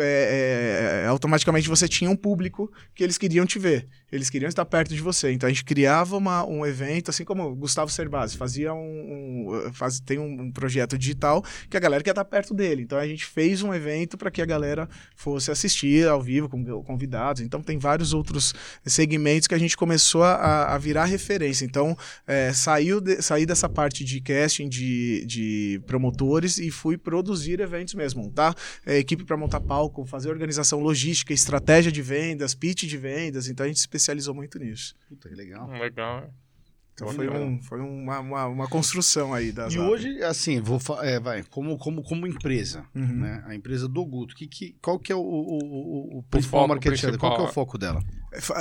[0.00, 4.64] é, é, automaticamente você tinha um público que eles queriam te ver, eles queriam estar
[4.64, 5.32] perto de você.
[5.32, 8.78] Então a gente criava uma, um evento, assim como o Gustavo Cerbasi fazia um,
[9.66, 12.82] um- faz, tem um, projeto digital que a galera quer estar perto dele.
[12.82, 16.64] Então a gente fez um evento para que a galera fosse assistir ao vivo com
[16.82, 17.42] convidados.
[17.42, 21.64] Então tem vários outros segmentos que a gente começou a, a virar referência.
[21.64, 27.60] Então é, saiu de, saí dessa parte de casting de, de promotores e fui produzir
[27.60, 28.54] eventos mesmo, montar
[28.86, 33.48] é, equipe para montar palco, fazer organização logística, estratégia de vendas, pitch de vendas.
[33.48, 34.94] Então a gente especializou muito nisso.
[35.08, 35.68] Puta, que legal.
[35.70, 36.32] Legal.
[36.94, 41.20] Então foi, um, foi uma, uma, uma construção aí das E hoje, assim, vou é,
[41.20, 43.20] vai, como, como, como empresa, Uhum.
[43.20, 43.44] né?
[43.46, 46.68] A empresa do Guto, que, que, qual que é o, o, o, o principal foco
[46.70, 47.06] marketing?
[47.06, 47.18] dela?
[47.18, 47.64] Qual que é o principal.
[47.66, 48.02] foco dela?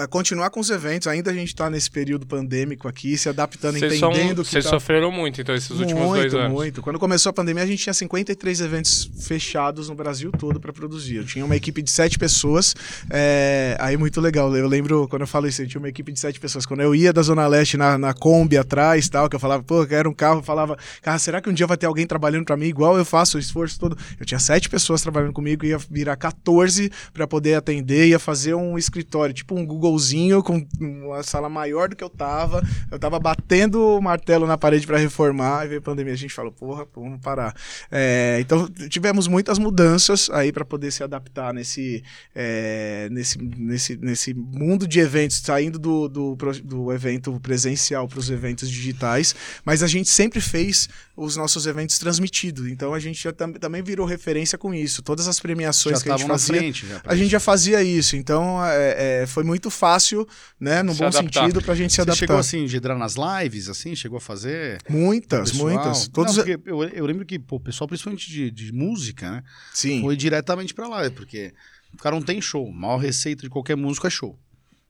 [0.09, 4.11] Continuar com os eventos, ainda a gente está nesse período pandêmico aqui, se adaptando, são-
[4.11, 4.69] entendendo que Vocês tá...
[4.71, 6.51] sofreram muito, então, esses últimos muito, dois anos.
[6.53, 10.71] Muito, Quando começou a pandemia, a gente tinha 53 eventos fechados no Brasil todo para
[10.71, 11.17] produzir.
[11.17, 12.73] Eu tinha uma equipe de sete pessoas.
[13.09, 14.55] é, Aí, muito legal.
[14.55, 16.65] Eu lembro, quando eu falo isso, eu tinha uma equipe de sete pessoas.
[16.65, 19.81] Quando eu ia da Zona Leste na, na Kombi atrás, tal, que eu falava, pô,
[19.83, 22.45] eu quero um carro, eu falava, cara, será que um dia vai ter alguém trabalhando
[22.45, 23.97] para mim igual eu faço o esforço todo?
[24.19, 28.77] Eu tinha sete pessoas trabalhando comigo, ia virar 14 para poder atender, ia fazer um
[28.77, 32.61] escritório, tipo um Googlezinho com uma sala maior do que eu tava.
[32.91, 36.13] Eu tava batendo o martelo na parede para reformar e veio a pandemia.
[36.13, 37.53] A gente falou, porra, pô, vamos parar.
[37.91, 42.03] É, então tivemos muitas mudanças aí para poder se adaptar nesse,
[42.35, 48.29] é, nesse, nesse, nesse mundo de eventos, saindo do, do, do evento presencial para os
[48.29, 52.67] eventos digitais, mas a gente sempre fez os nossos eventos transmitidos.
[52.67, 55.01] Então a gente já tam- também virou referência com isso.
[55.01, 56.55] Todas as premiações Já que a gente fazia.
[56.57, 56.85] frente.
[57.03, 60.27] A gente já fazia isso, então é, é, foi muito fácil,
[60.59, 61.41] né, no Se bom adaptar.
[61.43, 62.19] sentido, pra gente se Você adaptar.
[62.19, 63.95] chegou assim, a entrar nas lives, assim?
[63.95, 64.79] Chegou a fazer?
[64.89, 65.69] Muitas, pessoal?
[65.73, 66.07] muitas.
[66.09, 69.43] Todos, Não, eu, eu lembro que pô, o pessoal, principalmente de, de música, né?
[69.73, 70.01] sim.
[70.01, 71.53] Foi diretamente pra lá, porque
[71.93, 72.67] o cara não tem show.
[72.67, 74.37] A maior receita de qualquer músico é show.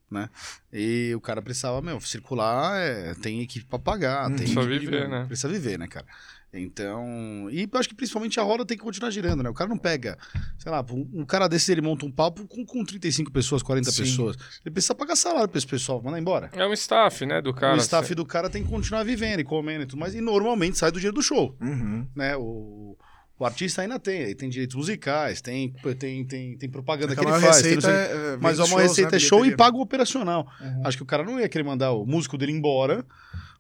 [0.09, 0.29] Né?
[0.71, 5.09] E o cara precisava, meu, circular, é, tem equipe pra pagar, Hum, tem precisa viver,
[5.09, 5.25] né?
[5.27, 6.05] Precisa viver, né, cara?
[6.53, 9.49] Então, e eu acho que principalmente a roda tem que continuar girando, né?
[9.49, 10.17] O cara não pega,
[10.57, 13.91] sei lá, um, um cara desse ele monta um papo com, com 35 pessoas, 40
[13.91, 14.03] Sim.
[14.03, 14.35] pessoas.
[14.65, 16.49] Ele precisa pagar salário pra esse pessoal, mandar embora.
[16.53, 17.75] É um staff, né, do cara.
[17.75, 20.15] o staff do cara tem que continuar vivendo e comendo e tudo mais.
[20.15, 22.07] E normalmente sai do dinheiro do show Uhum.
[22.15, 22.35] né?
[22.37, 22.97] O,
[23.37, 27.23] o artista ainda tem, ele tem direitos musicais, tem, tem, tem, tem propaganda que A
[27.23, 27.61] ele faz.
[27.61, 29.55] tem receita sei- é, é, mas vende a maior shows, receita né, é show e
[29.55, 30.47] paga o operacional.
[30.61, 30.81] Uhum.
[30.85, 33.05] Acho que o cara não ia querer mandar o músico dele embora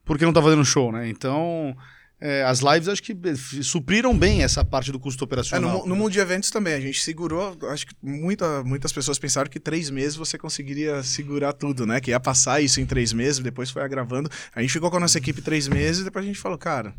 [0.05, 1.07] porque não tá fazendo show, né?
[1.09, 1.75] Então,
[2.19, 3.15] é, as lives acho que
[3.63, 5.87] supriram bem essa parte do custo É, no, operacional.
[5.87, 9.59] no mundo de eventos também, a gente segurou, acho que muita, muitas pessoas pensaram que
[9.59, 11.99] três meses você conseguiria segurar tudo, né?
[11.99, 14.29] Que ia passar isso em três meses, depois foi agravando.
[14.55, 16.93] A gente ficou com a nossa equipe três meses, depois a gente falou, cara,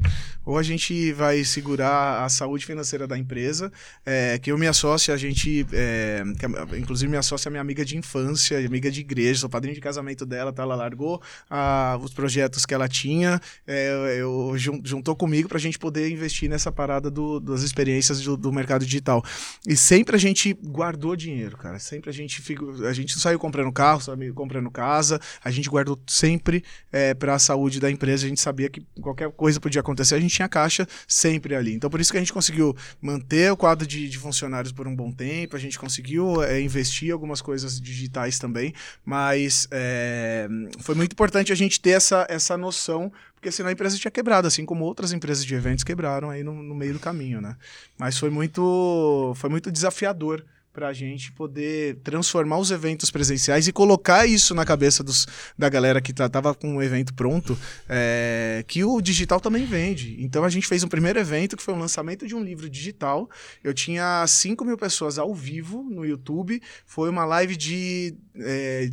[0.44, 3.72] ou a gente vai segurar a saúde financeira da empresa,
[4.07, 7.50] é, que eu e minha sócia, a gente, é, que a- inclusive minha sócia é
[7.50, 10.62] minha amiga de infância, amiga de igreja, sou padrinho de casamento dela, tá?
[10.62, 15.79] Ela largou ah, os projetos que ela tinha, é, eu, jun- juntou comigo pra gente
[15.79, 19.25] poder investir nessa parada do- das experiências do, do mercado digital.
[19.66, 21.79] E sempre a gente guardou dinheiro, cara.
[21.79, 25.99] Sempre a gente fico, a gente saiu comprando carro, saiu comprando casa, a gente guardou
[26.07, 28.27] sempre é, para a saúde da empresa.
[28.27, 31.73] A gente sabia que qualquer coisa podia acontecer, a gente tinha caixa sempre ali.
[31.75, 34.94] Então por isso que a gente conseguiu manter o quadro de, de funcionários por um
[34.94, 40.49] bom tempo, a gente conseguiu é, investir algumas coisas digitais também, mas é,
[40.81, 44.48] foi muito importante a gente ter essa, essa noção porque senão a empresa tinha quebrado,
[44.48, 47.57] assim como outras empresas de eventos quebraram aí no, no meio do caminho, né?
[47.96, 53.72] Mas foi muito, foi muito desafiador para a gente poder transformar os eventos presenciais e
[53.72, 58.64] colocar isso na cabeça dos, da galera que tá, tava com o evento pronto, é,
[58.66, 60.16] que o digital também vende.
[60.20, 63.29] Então a gente fez um primeiro evento que foi o lançamento de um livro digital.
[63.62, 66.61] Eu tinha 5 mil pessoas ao vivo no YouTube.
[66.87, 68.90] Foi uma live de é,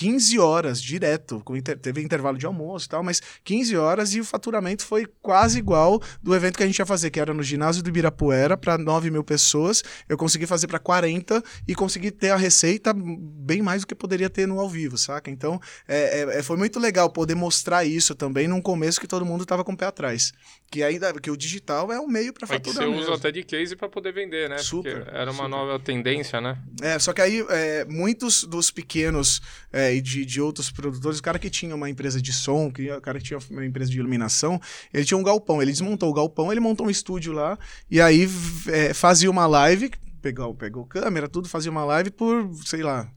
[0.00, 4.24] 15 horas direto, inter- teve intervalo de almoço e tal, mas 15 horas e o
[4.24, 7.82] faturamento foi quase igual do evento que a gente ia fazer, que era no ginásio
[7.82, 9.82] do Ibirapuera, para 9 mil pessoas.
[10.08, 14.30] Eu consegui fazer para 40 e consegui ter a receita bem mais do que poderia
[14.30, 15.30] ter no ao vivo, saca?
[15.30, 19.26] Então, é, é- é- foi muito legal poder mostrar isso também num começo que todo
[19.26, 20.32] mundo estava com o pé atrás.
[20.70, 23.00] Que ainda que o digital é um meio para É que você mesmo.
[23.00, 24.58] usa até de case pra poder vender, né?
[24.58, 25.48] Super, Porque era uma super.
[25.48, 26.56] nova tendência, né?
[26.80, 31.18] É, só que aí é, muitos dos pequenos é, é, e de, de outros produtores,
[31.18, 33.90] o cara que tinha uma empresa de som, que, o cara que tinha uma empresa
[33.90, 34.60] de iluminação,
[34.94, 35.60] ele tinha um galpão.
[35.60, 37.58] Ele desmontou o galpão, ele montou um estúdio lá,
[37.90, 38.28] e aí
[38.68, 39.90] é, fazia uma live,
[40.22, 43.10] pegou, pegou câmera, tudo, fazia uma live por, sei lá,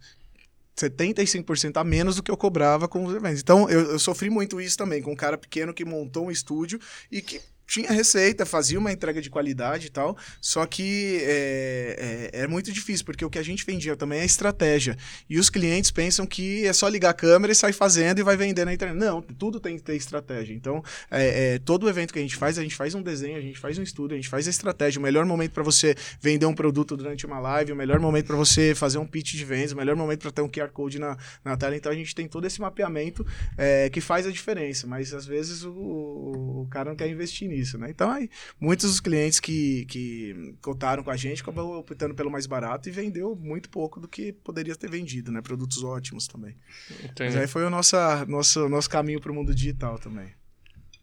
[0.75, 3.41] 75% a menos do que eu cobrava com os eventos.
[3.41, 6.79] Então, eu, eu sofri muito isso também, com um cara pequeno que montou um estúdio
[7.11, 12.41] e que tinha receita, fazia uma entrega de qualidade e tal, só que é, é,
[12.41, 14.97] é, muito difícil, porque o que a gente vendia também é estratégia.
[15.29, 18.35] E os clientes pensam que é só ligar a câmera e sair fazendo e vai
[18.35, 18.97] vender na internet.
[18.99, 20.53] Não, tudo tem que ter estratégia.
[20.53, 23.41] Então, é, é todo evento que a gente faz, a gente faz um desenho, a
[23.41, 24.99] gente faz um estudo, a gente faz a estratégia.
[24.99, 28.35] O melhor momento para você vender um produto durante uma live, o melhor momento para
[28.35, 31.17] você fazer um pitch de vendas, o melhor momento para ter um QR Code na,
[31.43, 31.75] na tela.
[31.75, 33.25] Então, a gente tem todo esse mapeamento
[33.57, 37.73] é, que faz a diferença, mas às vezes o, o cara não quer investir nisso
[37.73, 37.89] isso, né?
[37.89, 42.45] Então, aí, muitos dos clientes que, que contaram com a gente acabou optando pelo mais
[42.45, 45.41] barato e vendeu muito pouco do que poderia ter vendido, né?
[45.41, 46.55] Produtos ótimos também.
[47.03, 47.31] Entendi.
[47.31, 47.95] Mas aí foi o nosso,
[48.27, 50.27] nosso, nosso caminho para o mundo digital também.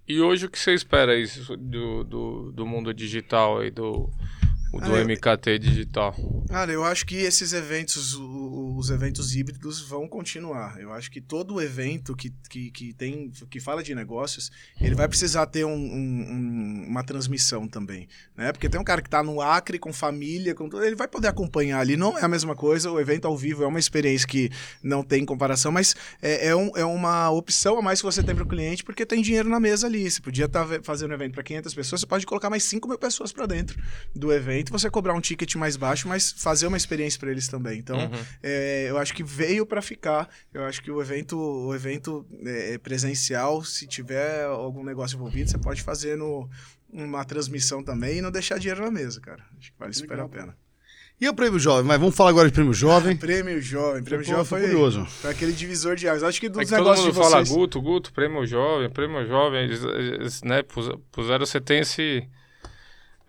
[0.06, 4.10] E hoje o que você espera isso do, do, do mundo digital e do,
[4.72, 6.14] o do ah, MKT digital.
[6.48, 10.80] Cara, eu acho que esses eventos, os eventos híbridos vão continuar.
[10.80, 15.08] Eu acho que todo evento que, que, que tem, que fala de negócios, ele vai
[15.08, 18.52] precisar ter um, um, uma transmissão também, né?
[18.52, 21.28] Porque tem um cara que está no Acre com família, com tudo, ele vai poder
[21.28, 21.96] acompanhar ali.
[21.96, 24.50] Não é a mesma coisa, o evento ao vivo é uma experiência que
[24.82, 28.34] não tem comparação, mas é, é, um, é uma opção a mais que você tem
[28.34, 30.08] para o cliente, porque tem dinheiro na mesa ali.
[30.08, 32.86] Você podia estar tá fazendo um evento para 500 pessoas, você pode colocar mais 5
[32.86, 33.80] mil pessoas para dentro
[34.14, 37.48] do evento evento, você cobrar um ticket mais baixo, mas fazer uma experiência para eles
[37.48, 37.78] também.
[37.78, 38.24] Então, uhum.
[38.42, 40.28] é, eu acho que veio para ficar.
[40.52, 45.58] Eu acho que o evento, o evento é, presencial, se tiver algum negócio envolvido, você
[45.58, 46.48] pode fazer no,
[46.92, 49.42] uma transmissão também e não deixar dinheiro na mesa, cara.
[49.58, 50.56] Acho que vale super a pena.
[51.20, 51.84] E o prêmio jovem?
[51.84, 53.14] Mas vamos falar agora de prêmio jovem.
[53.18, 55.04] prêmio jovem, prêmio jovem foi, curioso.
[55.04, 56.22] foi aquele divisor de águas.
[56.22, 59.26] Acho que dos é que negócios todo mundo de fala Guto, Guto, prêmio jovem, prêmio
[59.26, 60.62] jovem, eles, eles, né,
[61.12, 62.26] puseram, você tem esse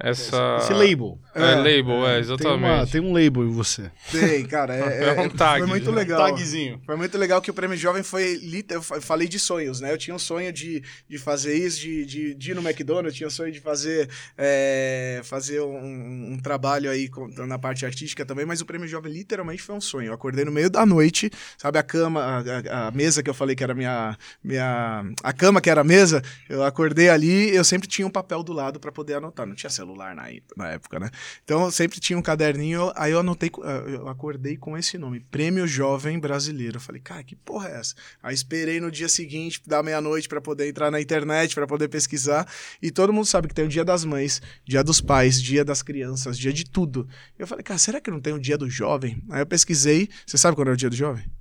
[0.04, 0.58] essa...
[0.60, 1.18] Esse label.
[1.34, 2.60] É, é label, é, exatamente.
[2.60, 3.90] Tem, uma, tem, um label em você.
[4.12, 4.76] Tem, cara.
[4.76, 5.60] É, é um tag.
[5.60, 5.98] Foi muito né?
[5.98, 6.22] legal.
[6.22, 6.82] Um tagzinho.
[6.86, 8.40] Foi muito legal que o Prêmio Jovem foi...
[8.70, 9.94] Eu falei de sonhos, né?
[9.94, 13.18] Eu tinha um sonho de, de fazer isso, de, de, de ir no McDonald's, eu
[13.18, 17.10] tinha um sonho de fazer, é, fazer um, um, trabalho aí
[17.48, 20.08] na parte artística também, mas o Prêmio Jovem literalmente foi um sonho.
[20.08, 23.56] Eu acordei no meio da noite, sabe a cama, a, a mesa que eu falei
[23.56, 25.06] que era minha, minha...
[25.24, 28.52] A cama que era a mesa, eu acordei ali, eu sempre tinha um papel do
[28.52, 29.46] lado para poder anotar.
[29.46, 30.24] Não tinha celular na,
[30.58, 31.10] na época, né?
[31.44, 35.20] Então eu sempre tinha um caderninho, aí eu anotei, ah, eu acordei com esse nome,
[35.20, 36.78] Prêmio Jovem Brasileiro.
[36.78, 37.96] Eu falei, cara, que porra é essa?
[38.22, 42.48] Aí esperei no dia seguinte, da meia-noite, para poder entrar na internet, para poder pesquisar.
[42.82, 45.82] E todo mundo sabe que tem o Dia das Mães, Dia dos Pais, Dia das
[45.82, 47.08] Crianças, Dia de tudo.
[47.38, 49.22] Eu falei, cara, será que não tem o Dia do Jovem?
[49.30, 50.10] Aí eu pesquisei.
[50.26, 51.41] Você sabe quando é o Dia do Jovem?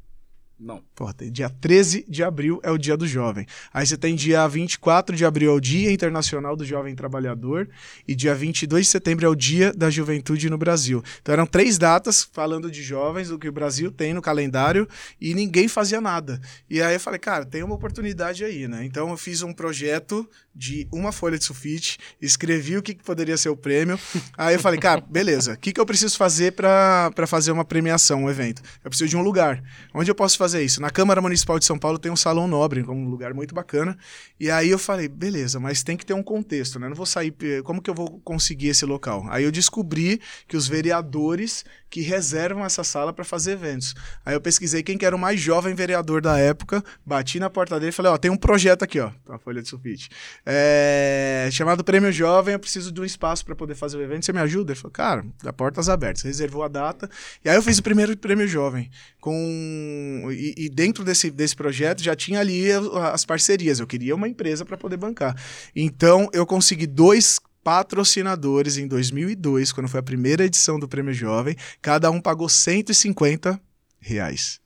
[0.60, 0.82] Não.
[0.94, 3.46] Porra, dia 13 de abril é o dia do jovem.
[3.72, 7.66] Aí você tem dia 24 de abril é o Dia Internacional do Jovem Trabalhador
[8.06, 11.02] e dia 22 de setembro é o Dia da Juventude no Brasil.
[11.22, 14.86] Então eram três datas falando de jovens, o que o Brasil tem no calendário
[15.18, 16.38] e ninguém fazia nada.
[16.68, 18.84] E aí eu falei, cara, tem uma oportunidade aí, né?
[18.84, 23.38] Então eu fiz um projeto de uma folha de sulfite, escrevi o que, que poderia
[23.38, 23.98] ser o prêmio.
[24.36, 28.24] Aí eu falei, cara, beleza, o que, que eu preciso fazer para fazer uma premiação,
[28.24, 28.60] um evento?
[28.84, 29.62] Eu preciso de um lugar.
[29.94, 30.82] Onde eu posso fazer fazer isso.
[30.82, 33.96] Na Câmara Municipal de São Paulo tem um salão nobre, um lugar muito bacana.
[34.38, 36.88] E aí eu falei, beleza, mas tem que ter um contexto, né?
[36.88, 37.34] Não vou sair.
[37.64, 39.24] Como que eu vou conseguir esse local?
[39.30, 43.94] Aí eu descobri que os vereadores que reservam essa sala para fazer eventos.
[44.24, 47.78] Aí eu pesquisei quem que era o mais jovem vereador da época, bati na porta
[47.78, 50.08] dele e falei, ó, tem um projeto aqui, ó, a folha de sulfite,
[50.46, 54.32] é, chamado Prêmio Jovem, eu preciso de um espaço para poder fazer o evento, você
[54.32, 54.72] me ajuda?
[54.72, 57.10] Ele falou, cara, dá portas abertas, reservou a data,
[57.44, 58.88] e aí eu fiz o primeiro Prêmio Jovem,
[59.20, 62.70] com e, e dentro desse, desse projeto já tinha ali
[63.12, 65.34] as parcerias, eu queria uma empresa para poder bancar.
[65.74, 71.56] Então eu consegui dois patrocinadores em 2002, quando foi a primeira edição do Prêmio Jovem.
[71.80, 73.60] Cada um pagou 150
[73.98, 74.59] reais.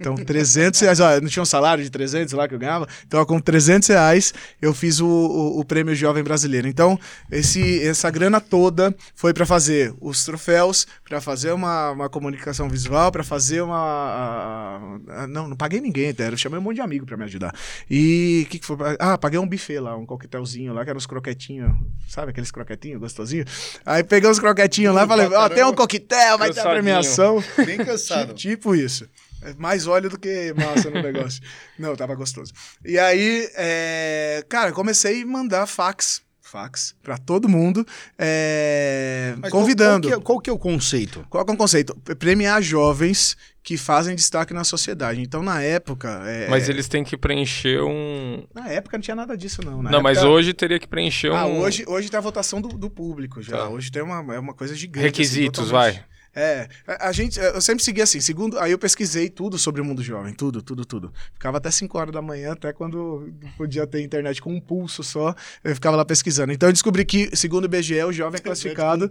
[0.00, 1.00] Então, 300 reais.
[1.00, 2.86] Ó, não tinha um salário de 300 lá que eu ganhava?
[3.06, 6.68] Então, com 300 reais, eu fiz o, o, o prêmio Jovem Brasileiro.
[6.68, 6.98] Então,
[7.30, 13.10] esse, essa grana toda foi para fazer os troféus, para fazer uma, uma comunicação visual,
[13.10, 13.76] para fazer uma.
[13.76, 17.54] A, a, não, não paguei ninguém, eu chamei um monte de amigo para me ajudar.
[17.90, 18.76] E o que, que foi?
[18.98, 21.72] Ah, paguei um buffet lá, um coquetelzinho lá, que eram os croquetinhos,
[22.08, 23.78] sabe aqueles croquetinhos gostosinhos?
[23.84, 26.70] Aí peguei os croquetinhos lá e falei: Ó, oh, tem um coquetel, vai ter a
[26.70, 27.42] premiação.
[27.64, 28.34] Bem cansado.
[28.34, 29.08] tipo isso.
[29.42, 31.42] É mais óleo do que massa no negócio.
[31.78, 32.52] Não, tava gostoso.
[32.84, 34.44] E aí, é...
[34.48, 37.86] cara, comecei a mandar fax fax pra todo mundo,
[38.18, 40.06] é, Mas convidando.
[40.08, 41.26] Qual, qual que é, qual que é o conceito?
[41.30, 41.94] Qual que é o conceito?
[42.18, 45.22] Premiar jovens que fazem destaque na sociedade.
[45.22, 46.22] Então, na época.
[46.26, 48.44] é- Mas eles têm que preencher um.
[48.54, 49.82] Na época não tinha nada disso, não.
[49.82, 51.36] Na não, mas época- hoje teria que preencher um.
[51.36, 53.56] Ah, hoje, hoje tem a votação do, do público já.
[53.56, 53.68] Tá.
[53.70, 55.06] Hoje tem uma, é uma coisa gigante.
[55.06, 56.04] Requisitos, assim, vai.
[56.34, 60.02] É, a, gente, eu sempre segui assim, segundo, aí eu pesquisei tudo sobre o mundo
[60.02, 61.12] jovem, tudo, tudo, tudo.
[61.34, 65.34] Ficava até 5 horas da manhã, até quando podia ter internet com um pulso só,
[65.62, 66.50] eu ficava lá pesquisando.
[66.52, 69.10] Então eu descobri que, segundo o IBGE, o jovem é classificado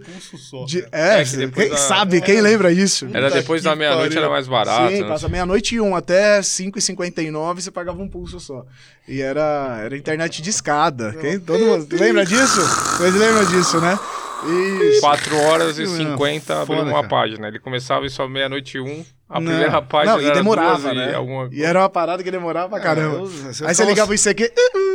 [0.66, 0.84] de...
[0.90, 3.08] É, É, que quem da- sabe, quem lembra isso?
[3.12, 4.92] Era depois da meia-noite, era mais barato.
[4.92, 5.08] Sim, né?
[5.08, 8.64] passa meia-noite e um até 5h59 você pagava um pulso só.
[9.06, 11.12] E era, era internet de escada.
[11.20, 12.60] Quem, todo mundo lembra disso?
[12.96, 13.98] Vocês lembram disso, né?
[14.44, 15.00] Isso.
[15.00, 17.08] 4 horas e Não, 50 abriu foda, uma cara.
[17.08, 17.48] página.
[17.48, 19.04] Ele começava isso à meia-noite e um.
[19.28, 19.46] A Não.
[19.50, 21.14] primeira página Não, e era demorava, duas e né?
[21.14, 23.16] alguma E era uma parada que demorava pra caramba.
[23.16, 24.48] Ah, eu- você Aí você ligava o ICQ, uh,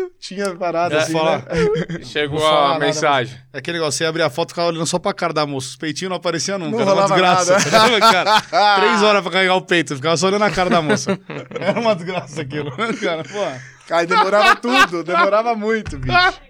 [0.05, 1.99] uh, tinha parada É, assim, fala- né?
[2.05, 3.35] Chegou falar a nada, mensagem.
[3.51, 5.69] É aquele negócio, você abria a foto e ficava olhando só pra cara da moça.
[5.69, 6.71] Os peitinhos não apareciam nunca.
[6.77, 7.57] Não era uma desgraça.
[7.71, 7.99] nada.
[7.99, 8.41] cara,
[8.79, 9.95] três horas pra carregar o peito.
[9.95, 11.17] Ficava só olhando a cara da moça.
[11.59, 12.69] Era uma desgraça aquilo.
[13.01, 13.43] Cara, pô.
[13.87, 16.41] Cara, demorava tudo, demorava muito, bicho.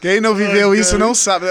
[0.00, 1.46] Quem não viveu isso não sabe.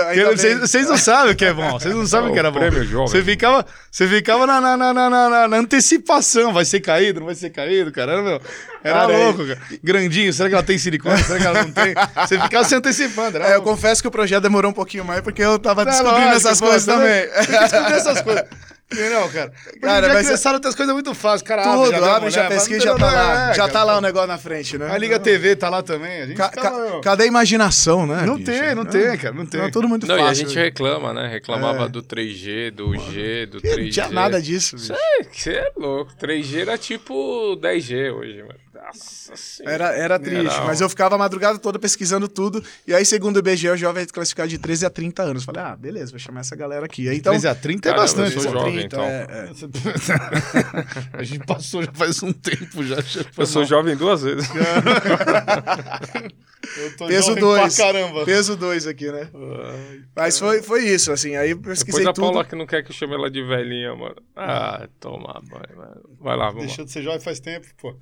[0.60, 1.72] Vocês não sabem o que é bom.
[1.72, 2.60] Vocês não sabem o que era bom.
[3.08, 6.52] Você ficava, você ficava na, na, na, na, na- na antecipação.
[6.52, 8.12] Vai ser caído, não vai ser caído, cara.
[8.14, 8.42] Era, meu,
[8.84, 9.60] era Cara, é- louco, cara.
[9.82, 11.24] Grandinho, será que ela tem silicone?
[11.24, 11.94] Será que ela não tem?
[12.28, 13.38] Você ficava se antecipando.
[13.38, 15.86] Era É, eu confesso que o projeto demorou um pouquinho mais porque eu tava É
[15.86, 17.28] descobrindo lógico, essas pô, coisas também.
[17.28, 18.44] Tem que descobrir essas coisas.
[18.92, 19.50] Não, cara.
[19.52, 21.42] Cara, Cara, já mas começaram outras coisas muito fáceis.
[21.44, 23.12] Cara, Tudo, abre, já, abre, já pesquisa, já tá lá.
[23.52, 24.90] é, já cara, tá lá o negócio na frente, né?
[24.92, 26.22] A Liga TV tá lá também.
[26.24, 28.24] A gente Ca- meu, cadê a imaginação, né?
[28.26, 28.52] Não bicho?
[28.52, 29.62] tem, não tem, cara, não tem.
[29.62, 30.32] Não, tudo muito Não, e fácil.
[30.32, 31.28] a gente reclama, né?
[31.28, 31.90] Reclamava É.
[31.90, 33.92] do 3G, do G, do Não 3G.
[33.94, 34.94] tinha nada disso, bicho.
[35.32, 36.12] Você é louco.
[36.20, 38.56] 3G era tipo 10G hoje, mano.
[38.82, 39.74] Nossa senhora.
[39.76, 42.64] Era, era triste, Era- mas eu ficava a madrugada toda pesquisando tudo.
[42.88, 45.44] E aí, segundo o IBGE, o jovem é classificado de 13 a 30 anos.
[45.44, 47.08] Falei, ah, beleza, vou chamar essa galera aqui.
[47.08, 48.36] Aí, então, 13 a 30 é Caramba, bastante.
[48.36, 49.04] eu sou jovem, 30, então.
[49.06, 49.50] é,
[51.14, 51.16] é.
[51.20, 52.96] a gente passou já faz um tempo já.
[53.38, 53.70] Eu sou mal.
[53.70, 54.50] jovem duas vezes.
[56.78, 57.76] Eu tô Peso jovem 2.
[57.76, 58.26] pra caramba.
[58.26, 59.28] Peso 2 aqui, né?
[60.16, 61.36] Mas foi, foi isso, assim.
[61.36, 62.26] Aí eu pesquisei Depois a tudo.
[62.26, 64.16] Paula que não quer que eu chame ela de velhinha, mano.
[64.36, 66.02] Ah, toma mano.
[66.20, 67.96] Vai lá, vamos Deixou de ser jovem faz tempo, pô.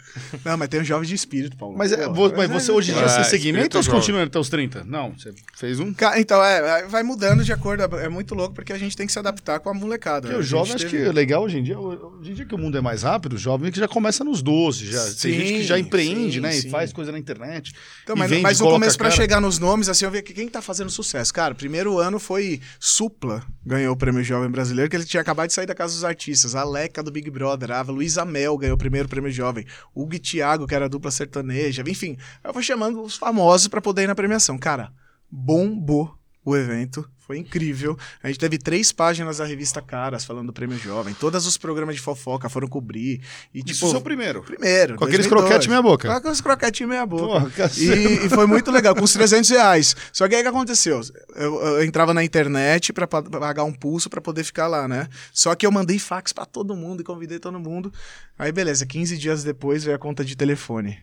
[0.44, 1.78] Não, mas tem um jovem de espírito, Paulo.
[1.78, 4.02] Mas, é, vo- mas você hoje em dia É, você segmenta ou você jovem.
[4.02, 4.84] continua até os 30?
[4.84, 5.94] Não, você fez um.
[5.94, 7.84] Ca- Então, é, vai mudando de acordo.
[7.98, 10.22] É muito louco porque a gente tem que se adaptar com a molecada.
[10.22, 10.38] Porque né?
[10.38, 11.80] o A jovem, acho teve- que é legal hoje em dia.
[11.80, 14.42] Hoje em dia que o mundo é mais rápido, o jovem que já começa nos
[14.42, 14.92] 12.
[14.92, 15.00] Já.
[15.00, 16.52] Sim, Tem gente que já empreende, sim, né?
[16.52, 16.68] sim.
[16.68, 17.74] E faz coisa na internet.
[18.04, 19.22] Então, e mas, vende, mas no começo, a pra cara.
[19.22, 21.34] chegar nos nomes, assim, eu vi que quem tá fazendo sucesso.
[21.34, 25.54] Cara, primeiro ano foi Supla, ganhou o prêmio Jovem Brasileiro, que ele tinha acabado de
[25.54, 26.56] sair da Casa dos Artistas.
[26.56, 29.66] A Leca do Big Brother, a Luísa Mel ganhou o primeiro prêmio Jovem.
[29.94, 31.84] O Hugo e Thiago, que era a dupla sertaneja.
[31.88, 34.58] Enfim, eu vou chamando os famosos pra poder ir na premiação.
[34.58, 34.92] Cara,
[35.32, 37.10] bombou o evento.
[37.30, 37.96] Foi incrível.
[38.24, 41.14] A gente teve três páginas da revista Caras falando do Prêmio Jovem.
[41.14, 43.22] Todos os programas de fofoca foram cobrir.
[43.54, 44.42] E, Isso tipo, é o seu primeiro.
[44.42, 44.96] primeiro.
[44.96, 45.44] Com aqueles 2002.
[45.48, 46.08] croquete meia boca.
[46.08, 47.24] Com aqueles croquete meia boca.
[47.52, 47.72] Porra.
[47.78, 49.96] E, e foi muito legal, com os 300 reais.
[50.12, 51.02] Só que aí o que aconteceu?
[51.36, 55.08] Eu, eu entrava na internet pra pa- pagar um pulso pra poder ficar lá, né?
[55.32, 57.94] Só que eu mandei fax pra todo mundo e convidei todo mundo.
[58.40, 60.98] Aí beleza, 15 dias depois veio a conta de telefone.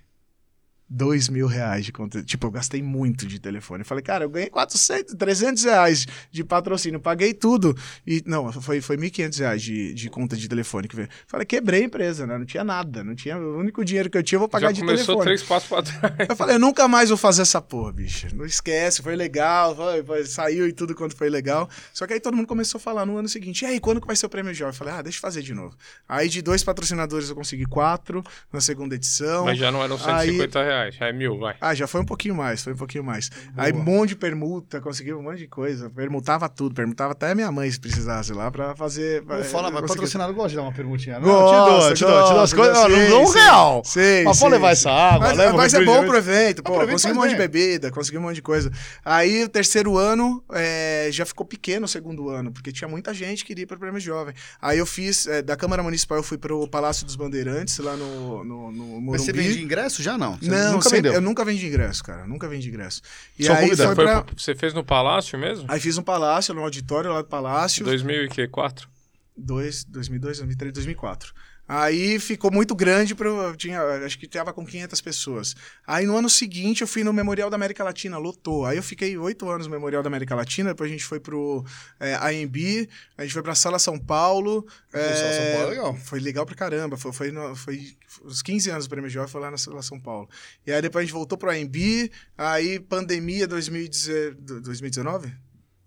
[0.89, 2.23] Dois mil reais de conta.
[2.23, 3.83] Tipo, eu gastei muito de telefone.
[3.83, 7.01] Falei, cara, eu ganhei 400, 300 reais de patrocínio.
[7.01, 7.77] Paguei tudo.
[8.07, 11.09] E, não, foi, foi 1.500 reais de, de conta de telefone que veio.
[11.27, 12.39] Falei, quebrei a empresa, né?
[12.39, 13.03] Não tinha nada.
[13.03, 15.25] Não tinha, o único dinheiro que eu tinha, eu vou pagar Já de começou telefone.
[15.25, 16.29] três passos pra trás.
[16.31, 18.29] Eu falei, eu nunca mais vou fazer essa porra, bicho.
[18.37, 21.69] Não esquece, foi legal, foi- foi- saiu e tudo quanto foi legal.
[21.93, 24.07] Só que aí todo mundo começou a falar no ano seguinte, e aí, quando que
[24.07, 24.71] vai ser o prêmio jovem?
[24.73, 25.75] Eu falei, ah, deixa eu fazer de novo.
[26.09, 28.23] Aí de dois patrocinadores eu consegui quatro
[28.53, 29.47] na segunda edição.
[29.47, 31.55] Mas já não eram Aí- 150 reais, já é mil, vai.
[31.61, 33.31] Ah, já foi um pouquinho mais, foi um pouquinho mais.
[33.57, 35.91] Aí um monte de permuta, consegui um monte de coisa.
[35.91, 39.23] Permutava tudo, permutava até a minha mãe se precisasse lá pra fazer.
[39.23, 41.19] Vou falar, mas consegui- patrocinado gosta de dar uma perguntinha.
[41.19, 42.77] Não, Gosta, te dou, te dou, te dou as coisas.
[42.77, 43.39] Não sim, dou um sim.
[43.39, 43.83] real.
[43.85, 46.73] Sei, Mas pode levar essa água, Mas, leva um mas é bom pro evento, pô.
[46.75, 48.71] pro evento Consegui um monte de bebida, consegui um monte de coisa.
[49.05, 53.43] Aí o terceiro ano é, já ficou pequeno o segundo ano, porque tinha muita gente
[53.45, 54.35] que queria ir pro Prêmio Jovem.
[54.61, 58.45] Aí eu fiz, é, da Câmara Municipal, eu fui pro Palácio dos Bandeirantes, lá no,
[58.45, 59.11] no, no Morumbi.
[59.13, 60.37] Mas você vende ingresso já não?
[60.37, 61.13] Você Não, nunca sempre- vendeu.
[61.15, 62.27] eu nunca vendi ingresso, cara.
[62.27, 63.01] Nunca vendi ingresso.
[63.39, 63.95] E Só aí convidado.
[63.95, 64.25] foi pra...
[64.37, 65.65] Você fez no Palácio mesmo?
[65.69, 67.85] Aí fiz um palácio, no auditório lá do palácio.
[67.85, 68.89] 2004?
[69.37, 71.35] 2, 2002, 2003, 2004.
[71.69, 75.57] Aí ficou muito grande, pro, tinha, acho que tava com 500 pessoas.
[75.87, 78.65] Aí no ano seguinte eu fui no Memorial da América Latina, lotou.
[78.65, 81.65] Aí eu fiquei oito anos no Memorial da América Latina, depois a gente foi pro
[81.99, 84.65] é, AMB, a gente foi pra Sala São Paulo.
[84.93, 85.97] Sala São é, Paulo é legal.
[85.97, 89.41] Foi legal pra caramba, foi, foi, no- foi os 15 anos do Prêmio Jovem, foi
[89.41, 90.29] lá na Sala São Paulo.
[90.65, 95.35] E aí depois a gente voltou pro AMB, aí pandemia 2019, 2019?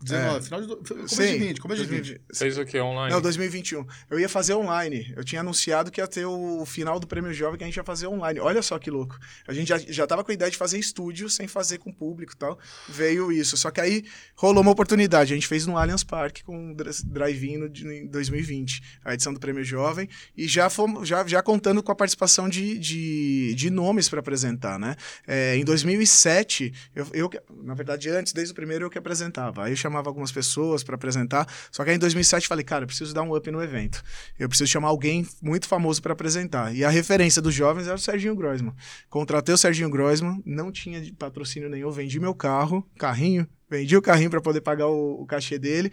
[0.02, 0.68] 19, final de.
[0.68, 1.98] do- Começo de Sim, 20, começo de 20.
[2.00, 2.38] 2020.
[2.38, 3.14] Fez o que online?
[3.14, 3.86] Não, 2021.
[4.10, 5.14] Eu ia fazer online.
[5.16, 7.84] Eu tinha anunciado que ia ter o final do Prêmio Jovem que a gente ia
[7.84, 8.40] fazer online.
[8.40, 9.18] Olha só que louco.
[9.48, 12.34] A gente já, já tava com a ideia de fazer estúdio sem fazer com público
[12.34, 12.58] e tal.
[12.88, 13.58] Veio isso.
[13.58, 14.04] Só que aí
[14.36, 15.34] rolou uma oportunidade.
[15.34, 19.14] A gente fez no Allianz Parque com um dra- drive-in no- de- em 2020, a
[19.14, 20.08] edição do Prêmio Jovem.
[20.38, 24.80] E já, fomos, já, já contando com a participação de, de, de nomes para apresentar,
[24.80, 24.96] né?
[25.28, 27.30] É, em 2007, eu, eu,
[27.64, 29.66] na verdade, antes, desde o primeiro, eu que apresentava.
[29.66, 31.48] Aí eu chamava algumas pessoas para apresentar.
[31.72, 34.02] Só que aí em 2007 eu falei, cara, eu preciso dar um up no evento.
[34.38, 36.74] Eu preciso chamar alguém muito famoso para apresentar.
[36.74, 38.74] E a referência dos jovens era o Serginho Groisman.
[39.10, 44.30] Contratei o Serginho Groisman, não tinha patrocínio nenhum, vendi meu carro, carrinho, vendi o carrinho
[44.30, 45.92] para poder pagar o, o cachê dele.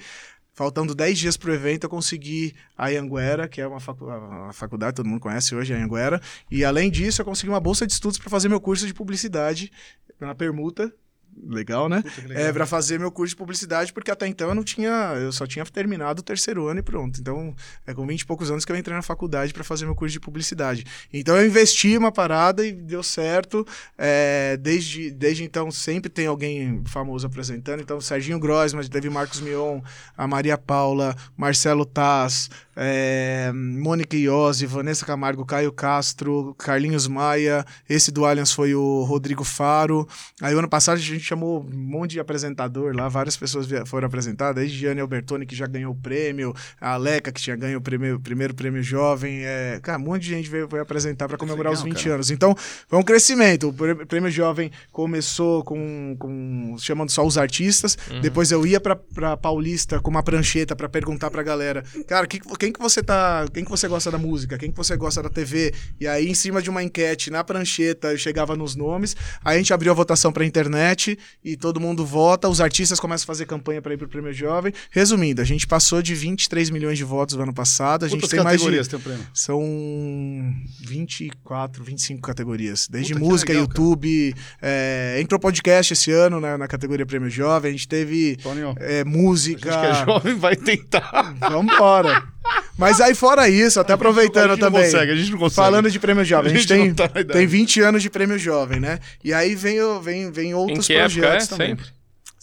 [0.52, 4.06] Faltando 10 dias pro evento, eu consegui a Anhanguera, que é uma, facu
[4.54, 6.18] faculdade, todo mundo conhece hoje, a Anhanguera.
[6.50, 9.70] E além disso, eu consegui uma bolsa de estudos para fazer meu curso de publicidade
[10.18, 10.90] na permuta.
[11.44, 12.02] Legal, né?
[12.02, 12.44] Puta, que legal.
[12.44, 15.14] É, pra fazer meu curso de publicidade, porque até então eu não tinha.
[15.16, 17.20] Eu só tinha terminado o terceiro ano e pronto.
[17.20, 17.54] Então,
[17.86, 20.12] é com 20 e poucos anos que eu entrei na faculdade para fazer meu curso
[20.12, 20.84] de publicidade.
[21.12, 23.66] Então, eu investi uma parada e deu certo.
[23.98, 27.80] É, desde, desde então, sempre tem alguém famoso apresentando.
[27.80, 29.80] Então, Serginho Grossman, teve Marcos Mion,
[30.16, 37.64] a Maria Paula, Marcelo Taz, é, Mônica Iose, Vanessa Camargo, Caio Castro, Carlinhos Maia.
[37.88, 40.08] Esse do Allianz foi o Rodrigo Faro.
[40.40, 44.06] Aí, o ano passado, a gente chamou um monte de apresentador lá, várias pessoas foram
[44.06, 47.80] apresentadas, desde Gianni Albertoni, que já ganhou o prêmio, a Aleca, que tinha ganho o
[47.80, 49.44] prêmio- primeiro prêmio jovem.
[49.44, 52.14] É, cara, um monte de gente veio, veio apresentar para comemorar legal, os 20 cara.
[52.16, 52.30] anos.
[52.30, 52.54] Então,
[52.88, 53.68] foi um crescimento.
[53.68, 57.96] O prê- prêmio jovem começou com, com chamando só os artistas.
[58.22, 62.40] Depois eu ia pra, pra Paulista com uma prancheta para perguntar pra galera, cara, que,
[62.58, 63.46] quem que você tá.
[63.52, 64.56] Quem que você gosta da música?
[64.58, 65.72] Quem que você gosta da TV?
[66.00, 69.16] E aí, em cima de uma enquete na prancheta, eu chegava nos nomes.
[69.44, 72.48] Aí a gente abriu a votação pra internet e todo mundo vota.
[72.48, 74.72] Os artistas começam a fazer campanha para ir pro prêmio jovem.
[74.90, 78.04] Resumindo, a gente passou de 23 milhões de votos no ano passado.
[78.04, 78.64] A gente Quantas tem mais de.
[78.64, 79.26] categorias tem o prêmio?
[79.32, 79.60] São
[80.80, 82.88] 24, 25 categorias.
[82.88, 84.34] Desde Puta, música, legal, YouTube.
[84.60, 87.68] é, entrou podcast esse ano né, na categoria Prêmio Jovem.
[87.70, 88.74] A gente teve ó.
[88.78, 89.70] é, A música.
[89.70, 91.34] gente que é jovem vai tentar.
[91.40, 92.22] Vambora.
[92.78, 94.84] Mas aí, fora isso, até aproveitando a gente não também.
[94.84, 95.56] consegue, a gente não consegue.
[95.56, 98.10] Falando de Prêmio Jovem, a A gente, gente tem, tá na tem 20 anos de
[98.10, 98.98] Prêmio Jovem, né?
[99.24, 101.40] E aí vem, vem, vem Em outros que época é?
[101.40, 101.95] Sempre?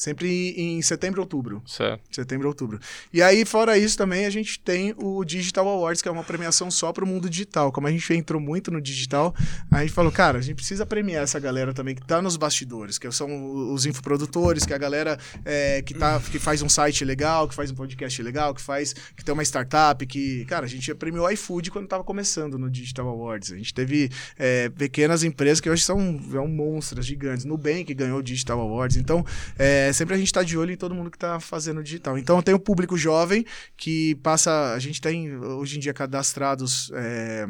[0.03, 1.63] Sempre em setembro, outubro.
[1.65, 2.01] Certo.
[2.13, 2.77] Setembro, outubro.
[3.13, 6.69] E aí, fora isso, também a gente tem o Digital Awards, que é uma premiação
[6.69, 7.71] só para o mundo digital.
[7.71, 9.33] Como a gente entrou muito no digital,
[9.71, 12.97] a gente falou, cara, a gente precisa premiar essa galera também que tá nos bastidores,
[12.97, 17.05] que são os infoprodutores, que é a galera é, que, tá, que faz um site
[17.05, 18.91] legal, que faz um podcast legal, que faz.
[19.15, 20.43] que tem uma startup, que.
[20.49, 23.53] Cara, a gente premiou o iFood quando tava começando no Digital Awards.
[23.53, 27.45] A gente teve é, pequenas empresas que hoje são, são monstros gigantes.
[27.45, 28.97] Nubank ganhou o Digital Awards.
[28.97, 29.25] Então,
[29.57, 32.17] é, sempre a gente está de olho em todo mundo que está fazendo digital.
[32.17, 33.45] Então tem o público jovem
[33.77, 34.73] que passa.
[34.73, 36.91] A gente tem hoje em dia cadastrados.
[36.95, 37.45] é,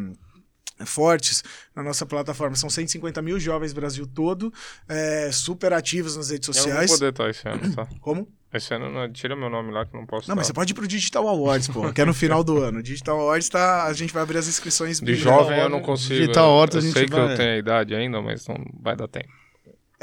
[0.86, 1.44] fortes
[1.76, 2.56] na nossa plataforma.
[2.56, 4.52] São 150 mil jovens Brasil todo,
[4.90, 6.92] é, super ativos nas redes Eu não vou sociais.
[6.92, 7.88] poder estar esse ano, tá?
[8.02, 8.28] Como?
[8.54, 10.62] Esse ano, não, tira meu nome lá que eu não posso Não, mas você estar.
[10.62, 12.84] pode ir pro Digital Awards, pô, que é no final do ano.
[12.84, 13.86] Digital Awards tá.
[13.86, 16.16] A gente vai abrir as inscrições De jovem eu não consigo.
[16.20, 18.58] Digital Horta a eu gente sei que vai- eu tenho a idade ainda, mas não
[18.82, 19.30] vai dar tempo.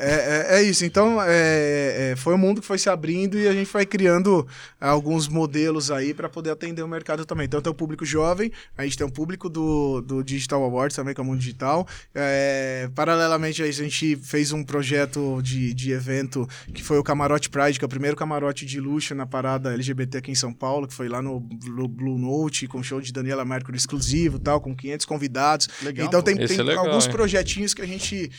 [0.01, 0.85] É, é, é isso.
[0.85, 4.47] Então, é, é, foi um mundo que foi se abrindo e a gente vai criando
[4.81, 7.45] alguns modelos aí para poder atender o mercado também.
[7.47, 11.15] Então, tem o público jovem, a gente tem o público do, do Digital Awards também,
[11.15, 11.87] que é o mundo digital.
[12.15, 17.03] É, paralelamente a isso, a gente fez um projeto de, de evento que foi o
[17.05, 20.53] Camarote Pride, que é o primeiro camarote de luxo na parada LGBT aqui em São
[20.53, 24.41] Paulo, que foi lá no Blue, Blue Note, com show de Daniela Mercury exclusivo e
[24.41, 25.69] tal, com 500 convidados.
[25.83, 26.25] Legal, então, pô.
[26.25, 27.13] tem, Esse tem é legal, alguns hein?
[27.13, 28.31] projetinhos que a gente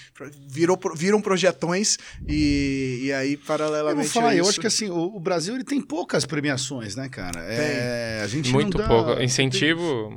[0.47, 1.21] virou, pro- viram
[1.51, 1.97] projetões
[2.27, 4.03] e, e aí, Eu paralelamente.
[4.07, 6.95] vou falar, a eu isso- acho que assim, o, o Brasil ele tem poucas premiações,
[6.95, 7.41] né, cara?
[7.43, 9.21] É, a gente Muito não dá, pouco.
[9.21, 10.13] Incentivo.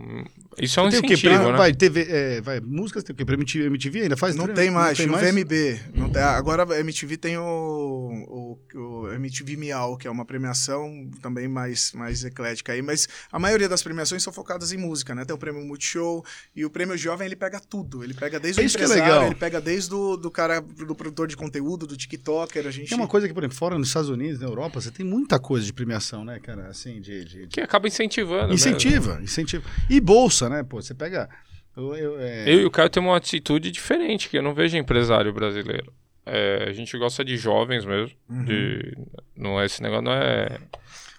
[0.59, 1.15] Isso é um Tem, tem o quê?
[1.15, 1.59] incentivo, Prêmio- né?
[1.59, 3.25] Vai, TV, é, vai, músicas tem o quê?
[3.25, 4.35] Prêmio MTV, MTV ainda faz?
[4.37, 5.81] Não tem mais, Não tem o VMB.
[5.95, 11.09] Não tem- agora a MTV tem o, o, o MTV Miau, que é uma premiação
[11.23, 15.25] também mais, mais eclética aí, mas a maioria das premiações são focadas em música, né?
[15.25, 16.25] Tem o prêmio Multishow
[16.55, 18.03] e o prêmio Jovem ele pega tudo.
[18.05, 19.27] Ele pega desde É o é empresário, legal.
[19.27, 22.93] ele pega desde o do cara, do, produtor de conteúdo, do TikToker, a gente...
[22.93, 25.39] É uma coisa que, por exemplo, fora nos Estados Unidos, na Europa, você tem muita
[25.39, 26.69] coisa de premiação, né, cara?
[26.69, 27.25] Assim, de.
[27.25, 28.49] de- de- Que acaba incentivando.
[28.49, 28.55] né?
[28.55, 29.65] Incentiva, incentiva.
[29.89, 30.63] E bolsa, né?
[30.63, 31.29] Pô, você pega.
[31.77, 34.77] Eu, eu- é, Eu e o Caio temos uma atitude diferente, que eu não vejo
[34.77, 35.93] em empresário brasileiro.
[36.27, 38.17] É, a gente gosta de jovens mesmo.
[38.31, 38.45] Uhum.
[38.45, 38.97] De,
[39.37, 40.59] não é esse negócio, não é.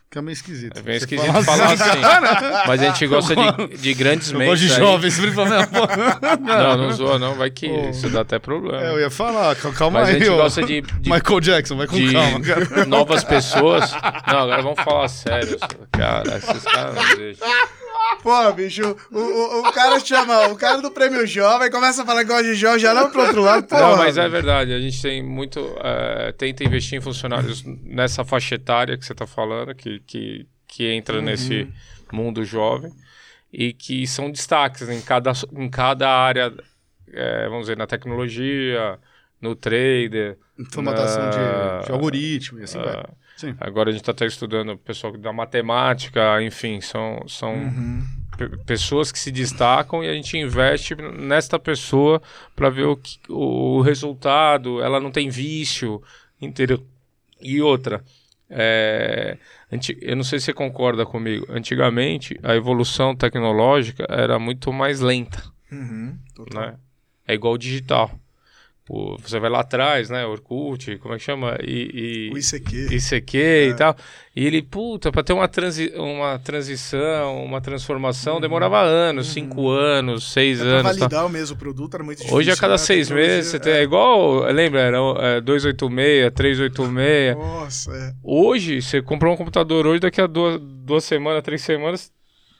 [0.05, 0.77] Fica meio esquisito.
[0.79, 2.67] É bem esquisito fala falar assim.
[2.67, 4.61] Mas a gente gosta de, de grandes Eu mentes.
[4.61, 5.17] gosto de jovens.
[6.41, 7.35] Não, não zoa, não.
[7.35, 7.89] Vai que Pô.
[7.89, 8.81] isso dá até problema.
[8.81, 10.19] É, eu ia falar, cal- calma Mas a aí.
[10.19, 10.37] gente ô.
[10.37, 12.85] gosta de, de, Michael Jackson, vai com de calma, cara.
[12.85, 13.91] novas pessoas.
[13.91, 15.57] Não, agora vamos falar sério.
[15.91, 17.47] Cara, esses caras não deixam.
[18.21, 22.21] Pô, bicho, o, o, o cara chama, o cara do prêmio jovem começa a falar
[22.23, 23.75] que gosta de jovem, já não pro outro lado, pô.
[23.75, 24.73] Não, mas é verdade.
[24.73, 25.59] A gente tem muito.
[25.83, 30.87] é, tenta investir em funcionários nessa faixa etária que você está falando, que, que, que
[30.91, 31.67] entra nesse
[32.11, 32.91] mundo jovem
[33.53, 36.53] e que são destaques em cada, em cada área,
[37.13, 38.97] é, vamos dizer, na tecnologia,
[39.41, 40.37] no trader.
[40.71, 43.03] Formatação de, na- de algoritmo e assim vai.
[43.35, 43.55] Sim.
[43.59, 48.03] Agora a gente está até estudando o pessoal da matemática, enfim, são, são Uhum.
[48.37, 52.21] pe- pessoas que se destacam e a gente investe nesta pessoa
[52.55, 56.01] para ver o, que- o resultado, ela não tem vício,
[56.41, 56.81] entendeu?
[57.41, 58.03] E outra,
[58.49, 59.37] é,
[60.01, 65.43] eu não sei se você concorda comigo, antigamente a evolução tecnológica era muito mais lenta,
[65.71, 66.17] Uhum,
[66.53, 66.75] né?
[67.27, 68.11] É igual o digital.
[68.87, 70.25] Você vai lá atrás, né?
[70.27, 71.57] Orkut, como é que chama?
[71.63, 72.87] E, e- O ICQ.
[72.95, 73.67] ICQ É.
[73.69, 73.95] e tal.
[74.35, 80.31] E ele, puta, pra ter uma, transi uma transição, uma transformação, demorava anos, cinco anos,
[80.31, 80.67] seis Uhum.
[80.67, 80.97] É pra anos.
[80.97, 81.09] tal.
[81.09, 82.37] validar mesmo o produto era muito difícil.
[82.37, 82.77] Hoje, a cada né?
[82.77, 83.73] seis meses, você tem.
[83.73, 84.81] É igual, lembra?
[84.81, 84.97] Era
[85.37, 87.35] é, 286, 386.
[87.35, 88.13] Nossa, é.
[88.23, 92.11] Hoje, você comprou um computador hoje, daqui a duas, duas semanas, três semanas,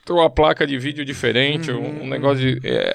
[0.06, 2.66] tem uma placa de vídeo diferente, um, um negócio de.
[2.68, 2.94] É,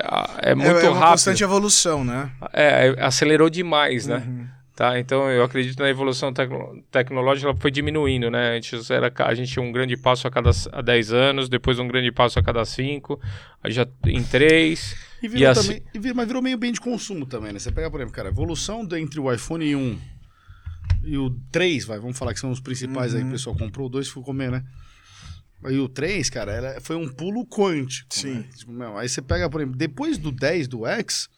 [0.51, 1.11] é muito é, é uma rápido.
[1.11, 2.31] constante evolução, né?
[2.53, 4.25] É, acelerou demais, né?
[4.27, 4.47] Uhum.
[4.77, 8.57] Tá, então eu acredito na evolução tecno- tecnológica, ela foi diminuindo, né?
[8.57, 11.79] Antes era, a gente tinha um grande passo a cada c- a 10 anos, depois
[11.79, 13.21] um grande passo a cada 5,
[13.63, 14.97] aí já em 3.
[15.23, 17.59] E virou E assim- também, e vir- mas virou meio bem de consumo também, né?
[17.59, 19.99] Você pega, por exemplo, cara, a evolução entre o iPhone 1
[21.05, 23.91] e o 3, vai, vamos falar que são os principais aí, o pessoal comprou, o
[23.91, 24.65] 2 ficou meio, né?
[25.63, 28.15] Aí o 3, cara, ela foi um pulo quântico.
[28.15, 28.35] Sim.
[28.35, 28.45] né?
[28.57, 31.29] Tipo, meu, aí você pega, por exemplo, depois do 10, do X,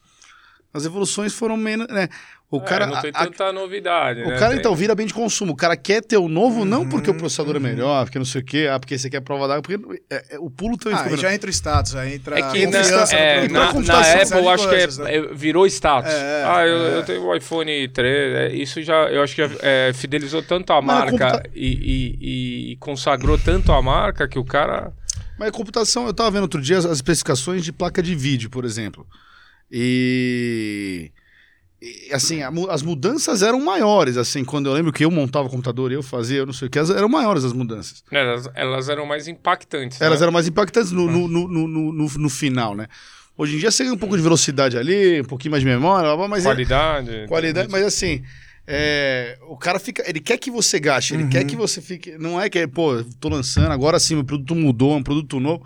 [0.73, 2.07] as evoluções foram menos, né?
[2.49, 4.35] O cara, É, não tem a- tanta novidade, o né?
[4.37, 5.53] cara Tem- então vira bem de consumo.
[5.53, 8.25] O cara quer ter o novo não porque Uhum, o processador é melhor, porque não
[8.25, 10.99] sei o quê, ah, porque você quer prova d'água, porque é, é, o pulo também
[10.99, 12.79] Ah, ficou e já entra o status, aí entra É que na,
[13.11, 15.15] é, na, na Apple, acho que é- né?
[15.15, 16.11] é- virou status.
[16.13, 16.97] É, ah, eu, é.
[16.99, 20.71] eu tenho o iPhone 3, é, isso já, eu acho que já, é, fidelizou tanto
[20.73, 21.67] a Mas marca computa- e,
[22.21, 24.93] e- e consagrou tanto a marca que o cara...
[25.39, 28.51] Mas a computação, eu tava vendo outro dia as, as especificações de placa de vídeo,
[28.51, 29.07] por exemplo.
[29.75, 31.11] E.
[31.81, 35.49] e, assim, a as mudanças eram maiores, assim, quando eu lembro que eu montava o
[35.49, 38.03] computador, eu fazia, eu não sei o que, eram maiores as mudanças.
[38.11, 39.99] Elas, elas eram mais impactantes.
[39.99, 40.25] Elas né?
[40.25, 42.87] eram mais impactantes no, no, no, no, no- no- final, né?
[43.35, 46.15] Hoje em dia você ganha um pouco de velocidade ali, um pouquinho mais de memória,
[46.27, 47.25] mas é, Qualidade.
[47.27, 48.21] qualidade, mas assim,
[48.67, 52.39] é, o cara fica, ele quer que você gaste, ele quer que você fique, não
[52.39, 55.65] é que, pô, tô lançando, agora sim, meu produto mudou, é um produto novo.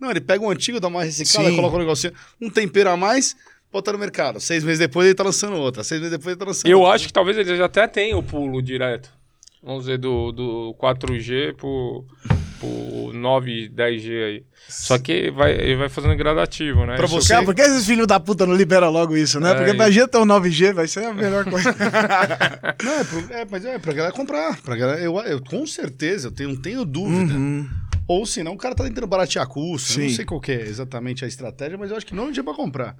[0.00, 1.56] Não, ele pega um antigo, dá uma reciclada, Sim.
[1.56, 3.34] coloca um negocinho, um tempero a mais,
[3.72, 4.38] bota no mercado.
[4.40, 6.94] Seis meses depois ele tá lançando outra, seis meses depois ele tá lançando Eu outra.
[6.94, 9.10] acho que talvez ele já até tenha o pulo direto.
[9.62, 12.04] Vamos dizer, do, do 4G pro,
[12.60, 14.42] pro 9, 10G aí.
[14.68, 16.94] Só que vai, ele vai fazendo gradativo, né?
[16.94, 19.50] Pra Isso- você- Cara, por que esses filhos da puta não liberam logo isso, né?
[19.50, 21.74] É, Porque e- imagina ter um 9G, vai ser a melhor coisa.
[22.84, 24.60] Não, é, pro, é, mas é pra galera comprar.
[24.62, 27.34] Pra galera, eu, eu, com certeza, eu tenho, não tenho dúvida.
[27.34, 27.68] Uhum.
[28.08, 29.92] Ou senão o cara tá tentando baratear custo.
[29.92, 30.16] Eu não Sim.
[30.16, 32.42] sei qual que é exatamente a estratégia, mas eu acho que não é um dia
[32.42, 32.96] pra comprar.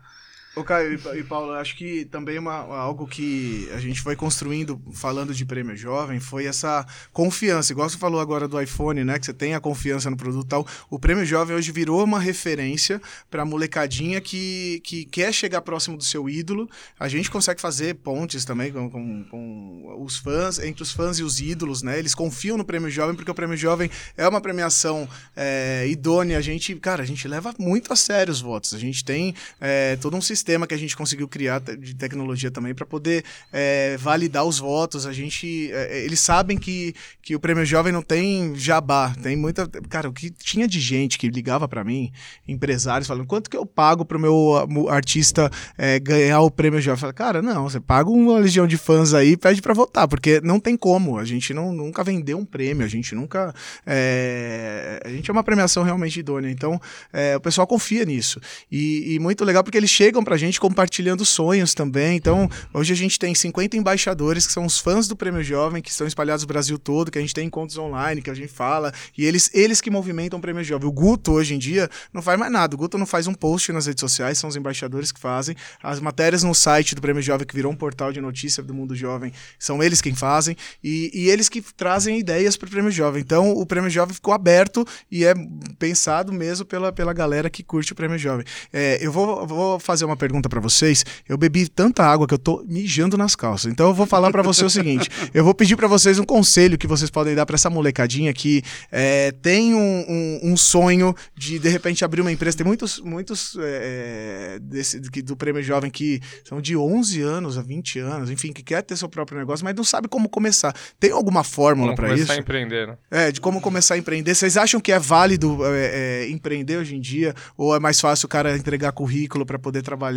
[0.59, 4.81] Ô, Caio e e Paulo, acho que também uma, algo que a gente foi construindo,
[4.93, 7.73] falando de prêmio jovem, foi essa confiança.
[7.73, 9.19] Igual você falou agora do iPhone, né?
[9.19, 10.67] Que você tem a confiança no produto e tal.
[10.91, 13.01] O prêmio jovem hoje virou uma referência
[13.31, 16.69] pra molecadinha que, que quer chegar próximo do seu ídolo.
[16.99, 21.23] A gente consegue fazer pontes também com, com, com os fãs, entre os fãs e
[21.23, 21.99] os ídolos, né?
[21.99, 26.37] Eles confiam no prêmio jovem, porque o prêmio jovem é uma premiação é, idônea.
[26.37, 28.75] A gente, cara, a gente leva muito a sério os votos.
[28.75, 32.75] A gente tem é, todo um sistema que a gente conseguiu criar de tecnologia também
[32.75, 35.07] para poder é, validar os votos.
[35.07, 39.69] A gente, é, eles sabem que, que o prêmio jovem não tem jabá, tem muita,
[39.89, 42.13] cara, o que tinha de gente que ligava para mim,
[42.47, 46.81] empresários falando quanto que eu pago pro meu ah, mu- artista é, ganhar o prêmio
[46.81, 47.09] jovem.
[47.09, 50.61] Eu cara, não, você paga uma legião de fãs aí, pede para votar, porque não
[50.61, 51.19] tem como.
[51.19, 53.55] A gente não, nunca vendeu um prêmio, a gente nunca,
[53.87, 56.51] é, a gente é uma premiação realmente idônea.
[56.51, 56.81] Então,
[57.13, 58.41] é, o pessoal confia nisso.
[58.71, 62.17] E, e muito legal porque eles chegam gente compartilhando sonhos também.
[62.17, 65.91] Então, hoje a gente tem 50 embaixadores que são os fãs do Prêmio Jovem, que
[65.91, 68.93] estão espalhados no Brasil todo, que a gente tem encontros online, que a gente fala,
[69.17, 70.89] e eles, eles que movimentam o Prêmio Jovem.
[70.89, 72.75] O Guto, hoje em dia, não faz mais nada.
[72.75, 75.57] O Guto não faz um post nas redes sociais, são os embaixadores que fazem.
[75.83, 78.95] As matérias no site do Prêmio Jovem, que virou um portal de notícia do mundo
[78.95, 83.21] jovem, são eles quem fazem, e, e eles que trazem ideias para o Prêmio Jovem.
[83.21, 85.35] Então, o Prêmio Jovem ficou aberto e é
[85.79, 88.45] pensado mesmo pela, pela galera que curte o Prêmio Jovem.
[88.73, 91.05] É, eu vou, vou fazer uma pergunta para vocês.
[91.29, 93.71] Eu bebi tanta água que eu tô mijando nas calças.
[93.73, 96.77] Então, eu vou falar para você o seguinte: eu vou pedir para vocês um conselho
[96.77, 101.59] que vocês podem dar para essa molecadinha que é, tem um, um, um sonho de,
[101.59, 102.57] de repente, abrir uma empresa.
[102.57, 107.63] Tem muitos, muitos é, desse, que- do Prêmio Jovem que são de 11 anos a
[107.63, 110.75] 20 anos, enfim, que quer ter seu próprio negócio, mas não sabe como começar.
[110.99, 112.33] Tem alguma fórmula para começar isso?
[112.33, 112.99] a empreender, né?
[113.11, 114.35] É, de como começar a empreender.
[114.35, 117.35] Vocês acham que é válido é, é, empreender hoje em dia?
[117.57, 120.08] Ou é mais fácil o cara entregar currículo para poder trabalhar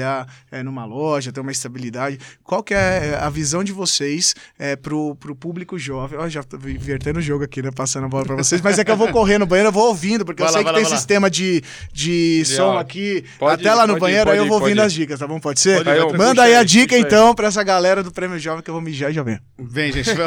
[0.52, 2.18] é, numa loja, ter uma estabilidade?
[2.44, 6.18] Qual que é a visão de vocês é, pro, pro público jovem?
[6.20, 7.70] Ó, já tô invertendo o jogo aqui, né?
[7.76, 8.62] Passando a bola para vocês.
[8.62, 10.60] Mas é que eu vou correr no banheiro, eu vou ouvindo, porque Vai eu lá,
[10.60, 10.98] sei que lá, tem lá.
[10.98, 11.62] sistema de,
[11.92, 12.80] de, De som áudio.
[12.80, 13.26] aqui.
[13.38, 14.82] Pode até ir, lá no ir, banheiro, pode aí eu ir, vou ouvindo ir.
[14.86, 15.40] as dicas, tá bom?
[15.40, 15.84] Pode ser?
[15.84, 17.02] Pode ir, outra Manda aí a aí, dica aí.
[17.02, 19.40] então pra essa galera do Prêmio Jovem que eu vou mijar e já venho.
[19.60, 20.10] Vem, gente.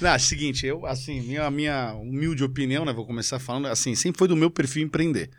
[0.00, 3.94] Não, é o seguinte, eu, assim, minha, minha humilde opinião, né, vou começar falando, assim,
[3.94, 5.30] sempre foi do meu perfil empreender.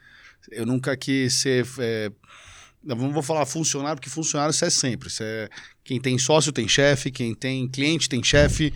[0.51, 2.11] Eu nunca quis ser, é,
[2.83, 5.09] não vou falar funcionário, porque funcionário isso é sempre.
[5.09, 5.49] Isso é,
[5.83, 8.73] quem tem sócio tem chefe, quem tem cliente tem chefe,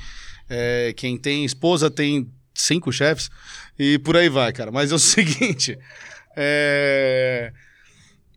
[0.50, 3.30] é, quem tem esposa tem cinco chefes,
[3.80, 4.72] e por aí vai, cara.
[4.72, 5.78] Mas é o seguinte,
[6.36, 7.52] é,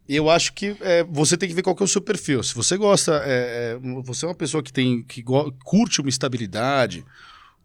[0.09, 2.43] eu acho que é, você tem que ver qual que é o seu perfil.
[2.43, 5.23] Se você gosta, é, é, você é uma pessoa que tem que
[5.65, 7.05] curte uma estabilidade,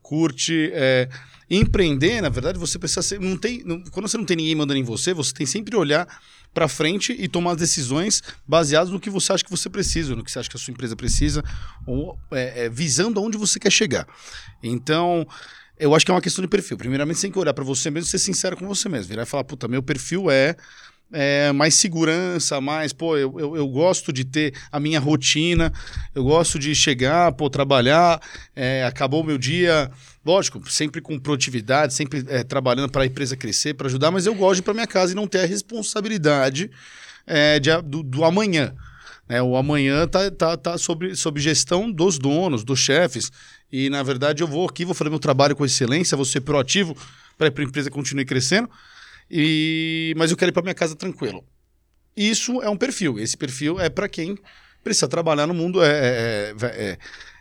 [0.01, 1.09] curte é,
[1.49, 4.79] empreender, na verdade, você precisa ser, não tem, não- quando você não tem ninguém mandando
[4.79, 6.07] em você, você tem sempre olhar
[6.53, 10.23] para frente e tomar as decisões baseadas no que você acha que você precisa, no
[10.23, 11.43] que você acha que a sua empresa precisa,
[11.85, 14.07] ou é, é, visando aonde você quer chegar.
[14.61, 15.27] Então,
[15.79, 16.77] eu acho que é uma questão de perfil.
[16.77, 19.07] Primeiramente, você tem que olhar para você mesmo e ser sincero com você mesmo.
[19.09, 20.55] Virar e falar, puta, meu perfil é
[21.11, 25.73] é, mais segurança, mais, pô, eu, eu, eu gosto de ter a minha rotina,
[26.13, 28.21] eu gosto de chegar, pô, trabalhar,
[28.55, 29.89] é, acabou o meu dia,
[30.25, 34.35] lógico, sempre com produtividade, sempre é, trabalhando para a empresa crescer, para ajudar, mas eu
[34.35, 36.69] gosto de ir para minha casa e não ter a responsabilidade
[37.25, 38.73] é, de do, do amanhã.
[39.27, 39.41] né?
[39.41, 43.31] o amanhã tá, tá, tá sob, sob gestão dos donos, dos chefes.
[43.71, 46.97] E, na verdade, eu vou aqui, vou fazer meu trabalho com excelência, vou ser proativo
[47.37, 48.69] para a empresa continue crescendo.
[49.29, 50.13] E...
[50.17, 51.43] Mas eu quero ir para minha casa tranquilo.
[52.15, 53.19] Isso é um perfil.
[53.19, 54.37] Esse perfil é para quem
[54.83, 56.97] precisa trabalhar no mundo é, é- é- é-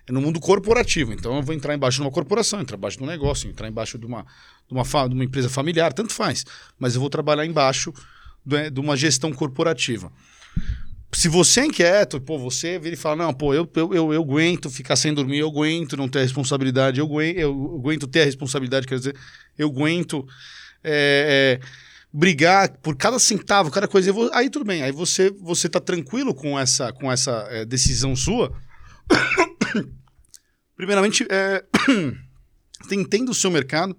[0.07, 1.13] é no mundo corporativo.
[1.13, 3.99] Então eu vou entrar embaixo de uma corporação, entrar embaixo de um negócio, entrar embaixo
[3.99, 4.25] de uma,
[4.69, 6.45] de uma, de uma empresa familiar, tanto faz.
[6.79, 7.93] Mas eu vou trabalhar embaixo
[8.45, 10.11] de, de uma gestão corporativa.
[11.13, 14.23] Se você é inquieto, pô, você vira e fala, não, pô, eu, eu, eu, eu
[14.23, 18.25] aguento ficar sem dormir, eu aguento não ter responsabilidade, eu aguento, eu aguento ter a
[18.27, 19.17] responsabilidade, quer dizer,
[19.57, 20.27] eu aguento
[20.83, 21.67] é, é,
[22.13, 26.59] brigar por cada centavo, cada coisa, aí tudo bem, aí você, você tá tranquilo com
[26.59, 28.53] essa, com essa é, decisão sua.
[30.77, 31.65] Primeiramente, é,
[32.93, 33.97] entenda o seu mercado,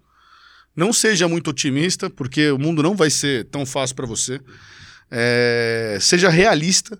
[0.75, 4.39] não seja muito otimista, porque o mundo não vai ser tão fácil para você.
[5.11, 6.99] É, seja realista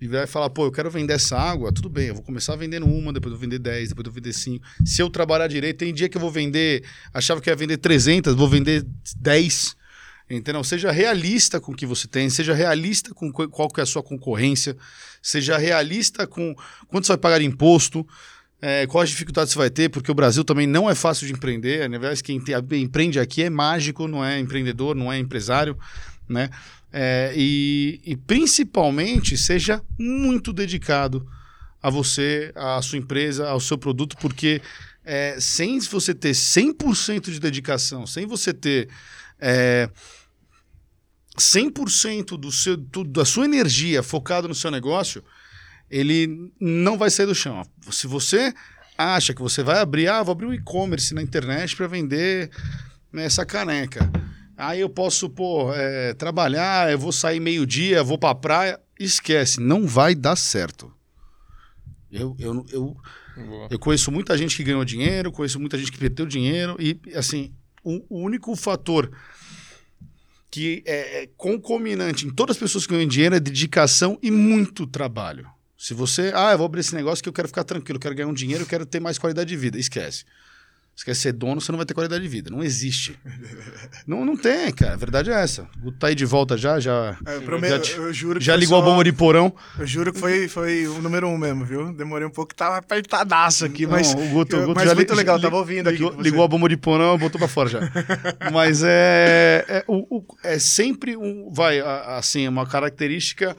[0.00, 2.86] e vai falar, pô, eu quero vender essa água, tudo bem, eu vou começar vendendo
[2.86, 4.64] uma, depois eu vou vender 10, depois eu vou vender 5.
[4.84, 8.34] Se eu trabalhar direito, tem dia que eu vou vender, achava que ia vender 300,
[8.34, 8.84] vou vender
[9.16, 9.76] 10.
[10.30, 10.64] Entendeu?
[10.64, 13.86] Seja realista com o que você tem, seja realista com qu- qual que é a
[13.86, 14.76] sua concorrência,
[15.20, 16.54] seja realista com
[16.88, 18.06] quanto você vai pagar de imposto,
[18.60, 21.86] é, quais dificuldades você vai ter, porque o Brasil também não é fácil de empreender.
[21.90, 21.96] Né?
[21.98, 25.76] Aliás, quem te- empreende aqui é mágico, não é empreendedor, não é empresário,
[26.28, 26.48] né?
[26.92, 31.26] É, e, e principalmente seja muito dedicado
[31.82, 34.60] a você, à sua empresa, ao seu produto, porque
[35.04, 38.88] é, sem você ter 100% de dedicação, sem você ter
[39.40, 39.88] é,
[41.38, 45.24] 100% do seu, do- da sua energia focado no seu negócio,
[45.90, 47.62] ele não vai sair do chão.
[47.90, 48.52] Se você
[48.96, 52.50] acha que você vai abrir, ah, vou abrir um e-commerce na internet para vender
[53.12, 54.10] né, essa caneca.
[54.62, 58.78] Aí eu posso, pô, é, trabalhar, eu vou sair meio-dia, vou pra praia.
[58.96, 60.92] Esquece, não vai dar certo.
[62.08, 62.96] Eu, eu, eu,
[63.36, 63.68] Boa.
[63.68, 67.52] eu conheço muita gente que ganhou dinheiro, conheço muita gente que perdeu dinheiro, e assim,
[67.82, 69.10] o, o único fator
[70.48, 74.86] que é, é concominante em todas as pessoas que ganham dinheiro é dedicação e muito
[74.86, 75.48] trabalho.
[75.76, 78.14] Se você, ah, eu vou abrir esse negócio que eu quero ficar tranquilo, eu quero
[78.14, 80.24] ganhar um dinheiro, eu quero ter mais qualidade de vida, esquece.
[80.94, 82.50] Você quer ser dono, você não vai ter qualidade de vida.
[82.50, 83.18] Não existe.
[84.06, 84.92] não, não tem, cara.
[84.92, 85.62] A verdade é essa.
[85.78, 88.38] O Guto tá aí de volta já, já, É, eu, prometo, já, te- eu juro
[88.40, 89.52] já ligou só- a bomba de porão.
[89.78, 91.92] Eu juro que foi, foi o número um mesmo, viu?
[91.94, 94.14] Demorei um pouco, tava apertadaço aqui, mas.
[94.14, 95.96] Não, o Guto, o eu- Guto mas já muito li- legal, li- tava ouvindo aqui.
[95.98, 96.22] ligou, você.
[96.22, 97.80] ligou a bomba de porão, botou pra fora já.
[98.52, 103.56] Mas é, é, o- o- é sempre um, vai, assim, uma característica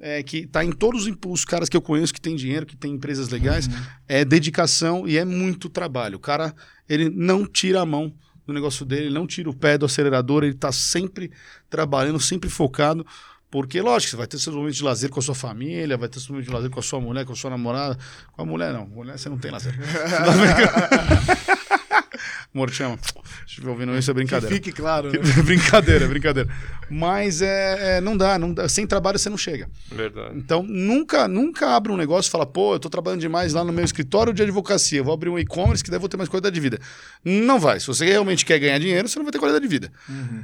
[0.00, 2.76] é, que tá em todos os- os caras que eu conheço que tem dinheiro, que
[2.76, 3.72] tem empresas legais, Uhum.
[4.08, 6.16] é dedicação e é muito trabalho.
[6.16, 6.54] O cara,
[6.88, 8.12] ele não tira a mão
[8.46, 11.30] do negócio dele, ele não tira o pé do acelerador, ele tá sempre
[11.70, 13.06] trabalhando, sempre focado.
[13.50, 16.14] Porque, lógico, você vai ter seus momentos de lazer com a sua família, vai ter
[16.18, 17.96] seus momentos de lazer com a sua mulher, com a sua namorada.
[18.32, 18.84] Com a mulher, não.
[18.86, 19.74] Mulher, você não tem lazer.
[22.54, 24.54] Se estiver ouvindo isso, é Que brincadeira.
[24.54, 25.18] fique claro, né?
[25.42, 26.48] brincadeira, brincadeira.
[26.88, 28.68] Mas é, é, não dá, não dá.
[28.68, 29.68] Sem trabalho você não chega.
[29.90, 30.34] Verdade.
[30.36, 33.72] Então, nunca, nunca abra um negócio e fala, pô, eu tô trabalhando demais lá no
[33.72, 36.54] meu escritório de advocacia, eu vou abrir um e-commerce que daí vou ter mais qualidade
[36.54, 36.78] de vida.
[37.24, 37.80] Não vai.
[37.80, 39.90] Se você realmente quer ganhar dinheiro, você não vai ter qualidade de vida.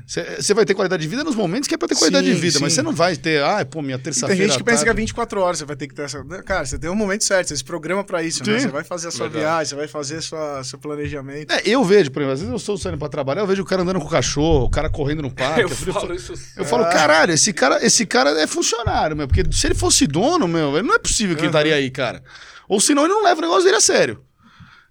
[0.07, 2.35] Você você vai ter qualidade de vida nos momentos que é pra ter qualidade Sim,
[2.35, 2.77] de vida, mas sim.
[2.77, 4.37] você não vai ter, ah, pô, minha terça-feira.
[4.37, 6.03] tem gente que à pensa que é tarde- 24 horas você vai ter que ter
[6.03, 6.25] essa.
[6.45, 8.59] Cara, você tem um momento certo, você se programa pra isso, né?
[8.59, 9.45] Você vai fazer a sua Verdade.
[9.45, 11.53] viagem, você vai fazer sua, seu planejamento.
[11.53, 13.67] É, eu vejo, por exemplo, às vezes eu estou saindo pra trabalhar, eu vejo o
[13.67, 15.63] cara andando com o cachorro, o cara correndo no parque.
[15.63, 19.27] Eu eu falo isso Eu falo, caralho, esse cara, esse cara é funcionário, meu.
[19.27, 22.23] Porque se ele fosse dono, meu, não é possível que ele estaria aí, cara.
[22.69, 24.23] Ou senão ele não leva o negócio dele a sério.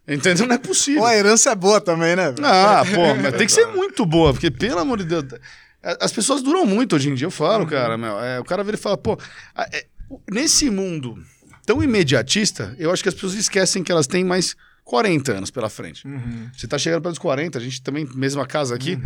[0.08, 0.48] Entendeu?
[0.48, 1.02] Não é possível.
[1.02, 2.34] Pô, a herança é boa também, né?
[2.44, 5.26] Ah, pô, mas tem que ser muito boa, porque, pelo amor de Deus.
[5.82, 8.20] As pessoas duram muito hoje em dia, eu falo, cara, meu.
[8.20, 9.18] É, o cara vira e fala, pô,
[9.72, 9.86] é,
[10.30, 11.18] nesse mundo
[11.66, 14.56] tão imediatista, eu acho que as pessoas esquecem que elas têm mais
[14.90, 16.08] 40 anos pela frente.
[16.08, 16.50] Uhum.
[16.58, 18.98] Você tá chegando para os 40, a gente também, mesma casa aqui,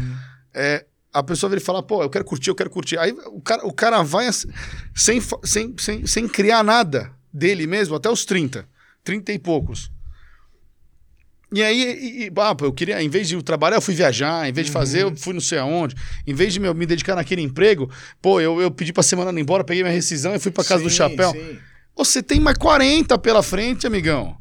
[0.53, 2.97] é, a pessoa vira e fala, pô, eu quero curtir, eu quero curtir.
[2.97, 4.47] Aí o cara, o cara vai ass-
[4.95, 8.65] sem, sem, sem, sem criar nada dele mesmo até os 30,
[9.03, 9.91] 30 e poucos.
[11.53, 14.53] E aí, e, e, ah, eu queria, em vez de trabalhar, eu fui viajar, em
[14.53, 15.95] vez de fazer, eu fui não sei aonde.
[16.25, 19.41] Em vez de meu, me dedicar naquele emprego, pô, eu, eu pedi pra semana ir
[19.43, 21.31] embora, peguei minha rescisão e fui pra casa do Sim, chapéu.
[21.31, 21.59] sim.
[21.95, 24.35] Você tem mais 40 pela frente, amigão.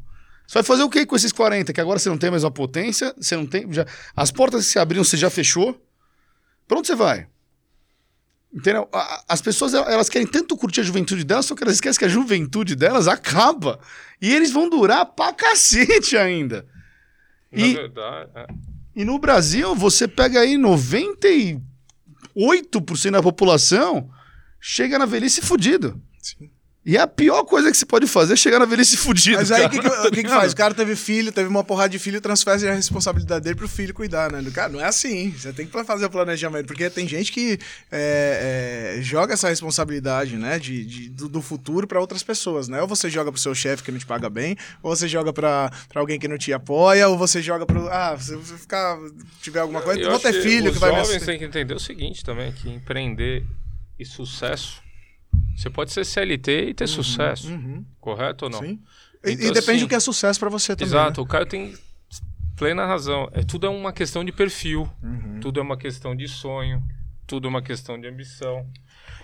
[0.47, 1.71] Você vai fazer o que com esses 40?
[1.73, 3.71] Que agora você não tem mais uma potência, você não tem.
[3.73, 3.85] Já,
[4.15, 5.81] as portas que se abriram, você já fechou.
[6.67, 7.27] Pra onde você vai?
[8.53, 8.87] Entendeu?
[8.93, 11.75] A- a- As pessoas elas elas querem tanto curtir a juventude delas, só que elas
[11.75, 13.79] esquecem que a juventude delas acaba.
[14.21, 16.65] E eles vão durar pra cacete ainda.
[17.51, 18.45] Na E- verdade, é.
[18.95, 20.55] E no Brasil, você pega aí
[22.35, 24.09] 98% da população
[24.59, 25.99] chega na velhice fudido.
[26.21, 26.49] Sim.
[26.85, 29.37] E a pior coisa que você pode fazer é chegar na velhice fudido.
[29.37, 30.51] Mas aí o que, que, que que faz?
[30.53, 33.93] O cara teve filho, teve uma porrada de filho, transfere a responsabilidade dele pro filho
[33.93, 34.43] cuidar, né?
[34.51, 35.31] Cara, não é assim.
[35.31, 37.57] Você tem que fazer o planejamento, porque tem gente que
[37.89, 42.81] é, é, joga essa responsabilidade, né, de, de- do, do futuro pra outras pessoas, né?
[42.81, 45.71] Ou você joga pro seu chefe que não te paga bem, ou você joga pra
[45.87, 47.87] pra alguém que não te apoia, ou você joga pro.
[47.87, 48.97] Ah, se você ficar.
[49.41, 51.25] tiver alguma coisa, Eu vou ter filho os que vai me jovens assistir.
[51.27, 53.45] têm que entender o seguinte também, que empreender
[53.97, 54.82] e sucesso,
[55.55, 58.59] você pode ser CLT e ter sucesso, Uhum, correto ou não?
[58.59, 58.79] sim.
[59.25, 60.87] E, Então, e depende assim, do que é sucesso pra você também.
[60.89, 61.23] Exato, né?
[61.25, 61.73] o Caio tem
[62.57, 63.29] plena razão.
[63.31, 65.39] É, tudo é uma questão de perfil, Uhum.
[65.39, 66.83] tudo é uma questão de sonho,
[67.25, 68.67] tudo é uma questão de ambição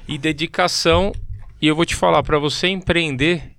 [0.08, 1.14] e dedicação.
[1.62, 3.56] E eu vou te falar, para você empreender,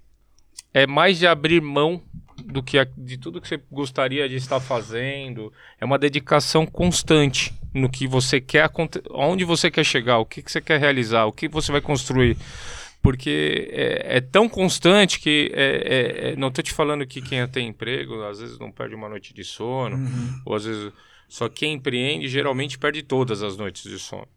[0.73, 2.03] é mais de abrir mão
[2.51, 5.53] do que a- de tudo que você gostaria de estar fazendo.
[5.81, 8.71] É uma dedicação constante no que você quer,
[9.11, 12.37] onde você quer chegar, o que, que você quer realizar, o que você vai construir.
[13.03, 17.47] Porque é, é tão constante que é, é- é- não estou te falando que quem
[17.49, 20.41] tem emprego às vezes não perde uma noite de sono, Uhum.
[20.45, 20.93] ou às vezes
[21.29, 24.29] só quem empreende geralmente perde todas as noites de sono,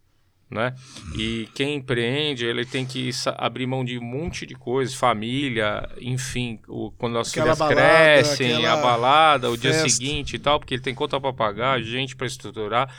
[0.53, 0.73] né?
[1.17, 6.59] E quem empreende ele tem que abrir mão de um monte de coisas, família, enfim,
[6.67, 10.75] o- quando as Aquela filhas balada, crescem, a balada, o dia seguinte e tal, porque
[10.75, 12.93] ele tem conta para pagar, gente para estruturar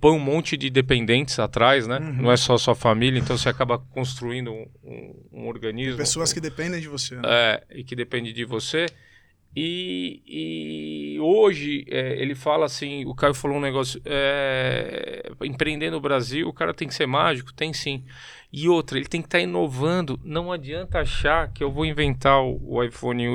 [0.00, 1.98] põe um monte de dependentes atrás, né?
[1.98, 2.22] Uhum.
[2.22, 5.96] Não é só sua família, então você acaba construindo um, um- um organismo.
[5.98, 7.16] Pessoas que dependem de você.
[7.16, 7.22] Né?
[7.24, 8.86] É, e que depende de você.
[9.54, 10.22] E,
[11.14, 16.48] e hoje é, ele fala assim, o Caio falou um negócio, é, empreender no Brasil,
[16.48, 18.04] o cara tem que ser mágico, tem sim.
[18.52, 20.18] E outra, ele tem que estar inovando.
[20.24, 23.26] Não adianta achar que eu vou inventar o, o iPhone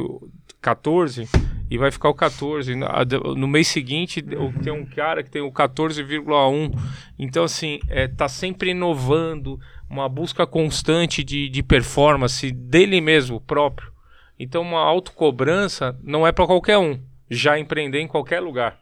[0.62, 1.28] 14
[1.70, 2.76] e vai ficar o 14.
[2.76, 3.04] Na-
[3.36, 6.72] No mês seguinte tem um cara que tem o 14,1.
[7.20, 9.60] Então assim, é, tá sempre inovando,
[9.90, 13.95] uma busca constante de, de performance dele mesmo próprio.
[14.38, 17.02] Então, uma autocobrança não é para qualquer um.
[17.30, 18.80] Já empreender em qualquer lugar.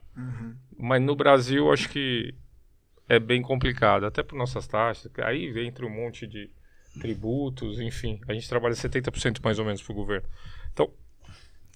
[0.77, 2.33] Mas no Brasil, acho que
[3.07, 4.05] é bem complicado.
[4.05, 5.11] Até por nossas taxas.
[5.19, 6.49] Aí entra um monte de
[6.99, 8.19] tributos, enfim.
[8.27, 10.27] A gente trabalha 70% mais ou menos para o governo.
[10.71, 10.91] Então,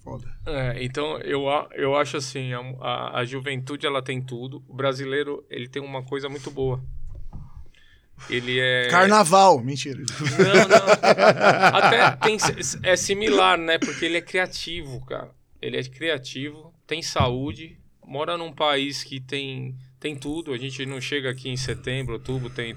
[0.07, 0.25] Foda.
[0.45, 4.63] É, então eu, eu acho assim, a, a, a juventude ela tem tudo.
[4.65, 6.81] O brasileiro, ele tem uma coisa muito boa.
[8.29, 8.87] Ele é...
[8.89, 9.99] Carnaval, mentira.
[9.99, 11.77] Não, não.
[11.77, 12.37] Até tem,
[12.83, 13.77] é similar, né?
[13.77, 15.31] Porque ele é criativo, cara.
[15.61, 20.53] Ele é criativo, tem saúde, mora num país que tem, tem tudo.
[20.53, 22.75] A gente não chega aqui em setembro, outubro, tem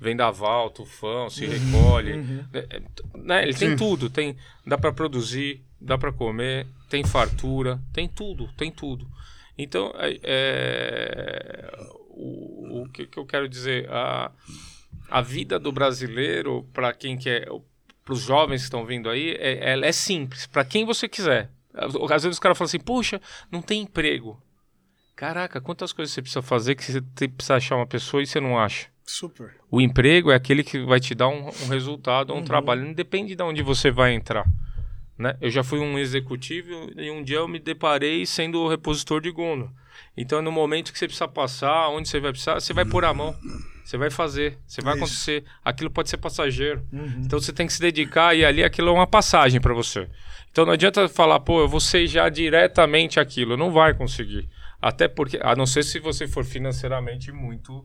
[0.00, 2.12] vendaval, tufão, se recolhe.
[2.52, 2.82] É, é,
[3.18, 3.42] né?
[3.42, 4.36] Ele tem tudo, tem,
[4.66, 9.08] dá para produzir, dá para comer, tem fartura, tem tudo, tem tudo.
[9.56, 11.70] Então, é, é,
[12.10, 13.90] o, o que, que eu quero dizer?
[13.90, 14.30] A,
[15.10, 17.46] a vida do brasileiro, para quem quer,
[18.04, 21.50] para os jovens que estão vindo aí, é, ela é simples, para quem você quiser.
[21.74, 24.42] Às vezes os caras falam assim, poxa, não tem emprego.
[25.14, 28.58] Caraca, quantas coisas você precisa fazer que você precisa achar uma pessoa e você não
[28.58, 28.88] acha?
[29.04, 29.56] Super.
[29.70, 32.84] O emprego é aquele que vai te dar um, um resultado, um trabalho.
[32.84, 34.46] Não depende de onde você vai entrar.
[35.18, 35.36] Né?
[35.40, 39.30] Eu já fui um executivo e um dia eu me deparei sendo o repositor de
[39.30, 39.74] Gono.
[40.16, 43.12] Então, no momento que você precisa passar, onde você vai precisar, você vai pôr a
[43.12, 43.34] mão.
[43.88, 45.02] Você vai fazer, você vai Isso.
[45.02, 45.44] acontecer.
[45.64, 46.84] Aquilo pode ser passageiro.
[47.24, 50.06] Então você tem que se dedicar e ali aquilo é uma passagem para você.
[50.52, 53.56] Então não adianta falar, pô, eu vou ser já diretamente aquilo.
[53.56, 54.46] Não vai conseguir.
[54.78, 57.82] Até porque, a não ser se você for financeiramente muito.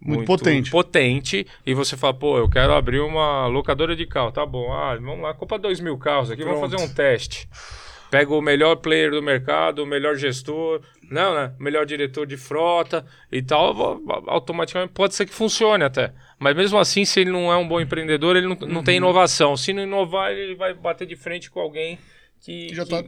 [0.00, 0.70] Muito potente.
[0.70, 4.96] potente, e você fala, pô, eu quero abrir uma locadora de carro, tá bom, ah,
[4.96, 6.72] vamos lá, compra dois mil carros aqui, vamos Pronto.
[6.72, 7.48] fazer um teste.
[8.18, 11.52] Pega o melhor player do mercado, o melhor gestor, não, né?
[11.58, 16.12] O melhor diretor de frota e tal, automaticamente pode ser que funcione até.
[16.38, 18.84] Mas mesmo assim, se ele não é um bom empreendedor, ele não, não Uhum.
[18.84, 19.56] tem inovação.
[19.56, 21.98] Se não inovar, ele vai bater de frente com alguém
[22.40, 23.04] que, Que já que- tá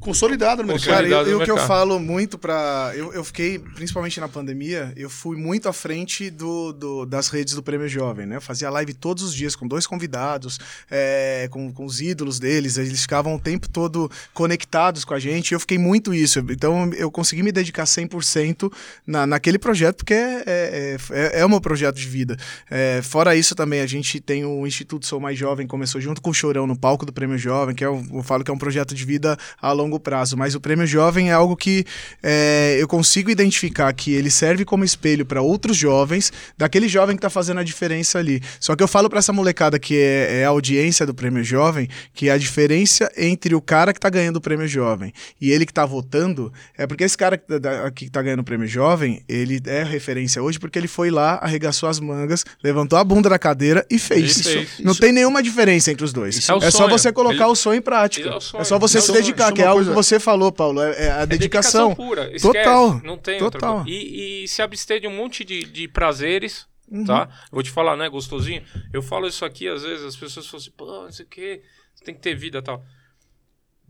[0.00, 0.94] consolidado no mercado.
[0.94, 2.92] Cara, e, e no o que eu falo muito pra.
[2.94, 7.54] Eu, eu fiquei, principalmente na pandemia, eu fui muito à frente do, do- das redes
[7.54, 8.36] do Prêmio Jovem, né?
[8.36, 10.58] Eu fazia live todos os dias com dois convidados,
[10.90, 15.52] é, com, com os ídolos deles, eles ficavam o tempo todo conectados com a gente,
[15.54, 16.38] eu fiquei muito isso.
[16.50, 18.72] Então eu consegui me dedicar 100%
[19.06, 22.36] na, naquele projeto, porque é, é, é, é o meu projeto de vida.
[22.70, 26.30] É, fora isso também, a gente tem o Instituto Sou Mais Jovem, começou junto com
[26.30, 28.58] o Chorão no palco do Prêmio Jovem, que é um, eu falo que é um
[28.58, 31.84] projeto de vida a longo prazo, mas o Prêmio Jovem é algo que
[32.22, 37.18] é, eu consigo identificar que ele serve como espelho para outros jovens, daquele jovem que
[37.20, 38.40] está fazendo a diferença ali.
[38.60, 41.88] Só que eu falo para essa molecada que é, é a audiência do Prêmio Jovem,
[42.14, 45.72] que a diferença entre o cara que tá ganhando o Prêmio Jovem e ele que
[45.72, 49.60] tá votando é porque esse cara que tá, que tá ganhando o Prêmio Jovem, ele
[49.66, 53.84] é referência hoje porque ele foi lá, arregaçou as mangas, levantou a bunda da cadeira
[53.90, 54.40] e fez.
[54.42, 54.68] Fez.
[54.80, 56.36] Não tem nenhuma diferença entre os dois.
[56.36, 58.28] Isso é é só você colocar Ele- o sonho em prática.
[58.28, 59.18] É É, só você É se sonho.
[59.20, 60.80] dedicar, Isso que é algo coisa- que você falou, Paulo.
[60.82, 61.94] É, é a É dedicação.
[61.94, 62.24] pura.
[62.34, 63.00] Esquece, Total.
[63.02, 63.82] Não tem outra Total.
[63.84, 63.90] coisa.
[63.90, 67.04] E, e se abster de um monte de, de prazeres, Uhum.
[67.04, 67.28] tá?
[67.44, 68.62] Eu vou te falar, né, gostosinho?
[68.92, 71.62] Eu falo isso aqui, às vezes as pessoas falam assim, pô, não sei o quê,
[71.94, 72.84] você tem que ter vida e tal.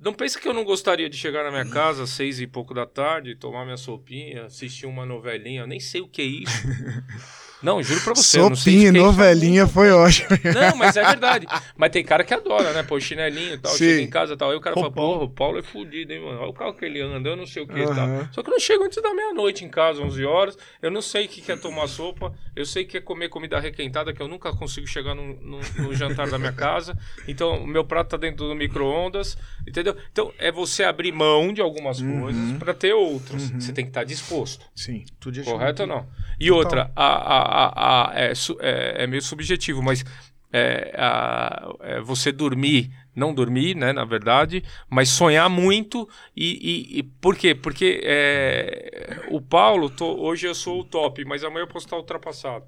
[0.00, 2.74] Não pensa que eu não gostaria de chegar na minha casa às seis e pouco
[2.74, 6.52] da tarde, tomar minha sopinha, assistir uma novelinha, eu nem sei o que é isso.
[7.62, 8.38] Não, juro pra você.
[8.38, 10.28] eu não sei Sopinha, e o novelinha, foi ótimo.
[10.54, 11.46] Não, mas é verdade.
[11.76, 12.82] Mas tem cara que adora, né?
[12.82, 13.78] Pô, chinelinho e tal, Sim.
[13.84, 14.50] chega em casa e tal.
[14.50, 15.04] Aí o cara fala, Roupão.
[15.12, 16.40] porra, o Paulo é fudido, hein, mano?
[16.40, 17.94] Olha o carro que ele anda, eu não sei o que e Aham.
[17.94, 18.28] tal.
[18.32, 20.58] Só que eu não chego antes da meia-noite em casa, 11 horas.
[20.80, 22.32] Eu não sei o que é tomar sopa.
[22.56, 25.94] Eu sei que é comer comida requentada, que eu nunca consigo chegar no, no- no
[25.94, 26.96] jantar da minha casa.
[27.28, 29.96] Então, o meu prato tá dentro do micro-ondas, entendeu?
[30.10, 32.20] Então, é você abrir mão de algumas Uhum.
[32.22, 33.50] coisas pra ter outras.
[33.50, 34.64] Você tem que estar disposto.
[34.74, 35.04] Sim.
[35.20, 36.06] Tudo Correto ou não?
[36.38, 40.04] E outra, a, a, a, a- é, é, é meio subjetivo, mas
[40.52, 46.98] é, a- é você dormir, não dormir, né, na verdade, mas sonhar muito e, e-
[46.98, 47.54] e por quê?
[47.54, 51.96] Porque é, o Paulo, tô- hoje eu sou o top, mas amanhã eu posso estar
[51.96, 52.64] ultrapassado.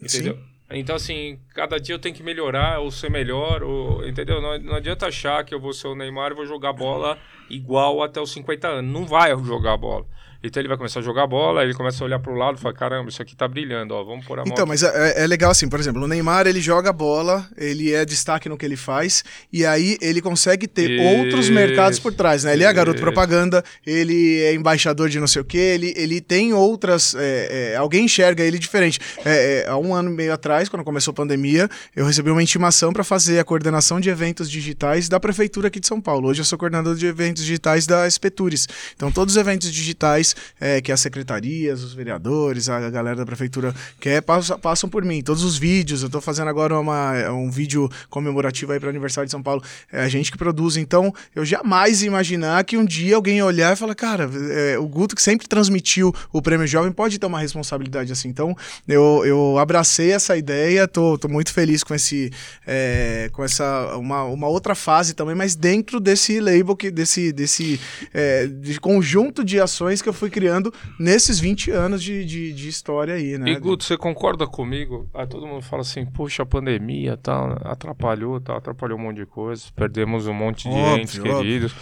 [0.00, 0.38] Entendeu?
[0.70, 4.40] Então, assim, cada dia eu tenho que melhorar ou ser melhor, ou, entendeu?
[4.40, 7.18] Não, não adianta achar que eu vou ser o Neymar e vou jogar bola
[7.48, 8.90] igual até os 50 anos.
[8.92, 10.06] Não vai jogar bola.
[10.46, 12.74] Então ele vai começar a jogar bola, ele começa a olhar pro lado e fala,
[12.74, 15.26] caramba, isso aqui tá brilhando, ó, vamos pôr a mão Então, aqui." mas é, é
[15.26, 18.76] legal assim, por exemplo, o Neymar ele joga bola, ele é destaque no que ele
[18.76, 22.52] faz, e aí ele consegue ter Isso, outros mercados por trás, né?
[22.52, 23.04] Ele é garoto isso.
[23.04, 27.14] propaganda, ele é embaixador de não sei o quê, ele, ele tem outras.
[27.14, 29.00] é, é, alguém enxerga ele diferente.
[29.24, 32.42] É, é, há um ano e meio atrás, quando começou a pandemia, eu recebi uma
[32.42, 36.28] intimação para fazer a coordenação de eventos digitais da Prefeitura aqui de São Paulo.
[36.28, 38.66] Hoje eu sou coordenador de eventos digitais da Espetures.
[38.94, 43.74] Então, todos os eventos digitais é, que as secretarias, os vereadores, a galera da prefeitura
[44.00, 45.22] quer, passam, passam por mim.
[45.22, 49.26] Todos os vídeos, eu tô fazendo agora uma, um vídeo comemorativo aí para o aniversário
[49.26, 49.62] de São Paulo,
[49.92, 50.76] é a gente que produz.
[50.76, 55.14] Então, eu jamais imaginar que um dia alguém olhar e falar, cara, é, o Guto
[55.14, 58.28] que sempre transmitiu o Prêmio Jovem pode ter uma responsabilidade assim.
[58.28, 58.56] Então,
[58.86, 62.30] eu, eu abracei essa ideia, tô, tô muito feliz com esse,
[62.66, 67.80] é, com essa, uma, uma outra fase também, mas dentro desse label, que, desse, desse
[68.12, 72.68] é, de conjunto de ações que eu fui criando nesses 20 anos de, de, de
[72.68, 73.50] história aí, né?
[73.50, 75.08] E Guto, você concorda comigo?
[75.14, 79.26] Aí todo mundo fala assim, puxa, a pandemia tá, atrapalhou, tá, atrapalhou um monte de
[79.26, 81.36] coisas, perdemos um monte de Óbvio, entes óbvio.
[81.38, 81.74] queridos.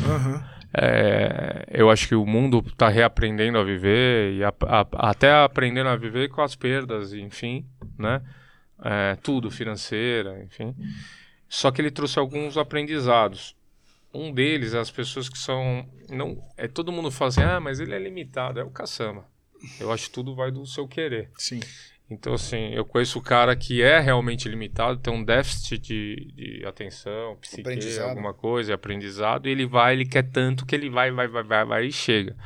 [0.75, 5.89] É, eu acho que o mundo está reaprendendo a viver e a- a- até aprendendo
[5.91, 7.67] a viver com as perdas, enfim,
[7.99, 8.23] né?
[8.83, 10.75] É, tudo financeira, enfim.
[11.49, 13.55] Só que ele trouxe alguns aprendizados.
[14.15, 17.95] Um deles, as pessoas que são não é todo mundo fala assim, ah, mas ele
[17.95, 19.27] é limitado, é o caçamba.
[19.81, 21.31] Eu acho que tudo vai do seu querer.
[21.39, 21.61] Sim.
[22.11, 26.67] Então, assim, eu conheço o cara que é realmente limitado, tem um déficit de, de
[26.67, 31.27] atenção, psique, alguma coisa, aprendizado, e ele vai, ele quer tanto que ele vai, vai,
[31.27, 32.37] vai, vai, vai e chega.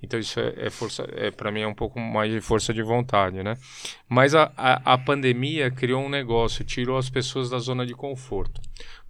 [0.00, 2.82] Então, isso é, é força, é, para mim é um pouco mais de força de
[2.82, 3.56] vontade, né?
[4.08, 8.60] Mas a, a, a pandemia criou um negócio, tirou as pessoas da zona de conforto.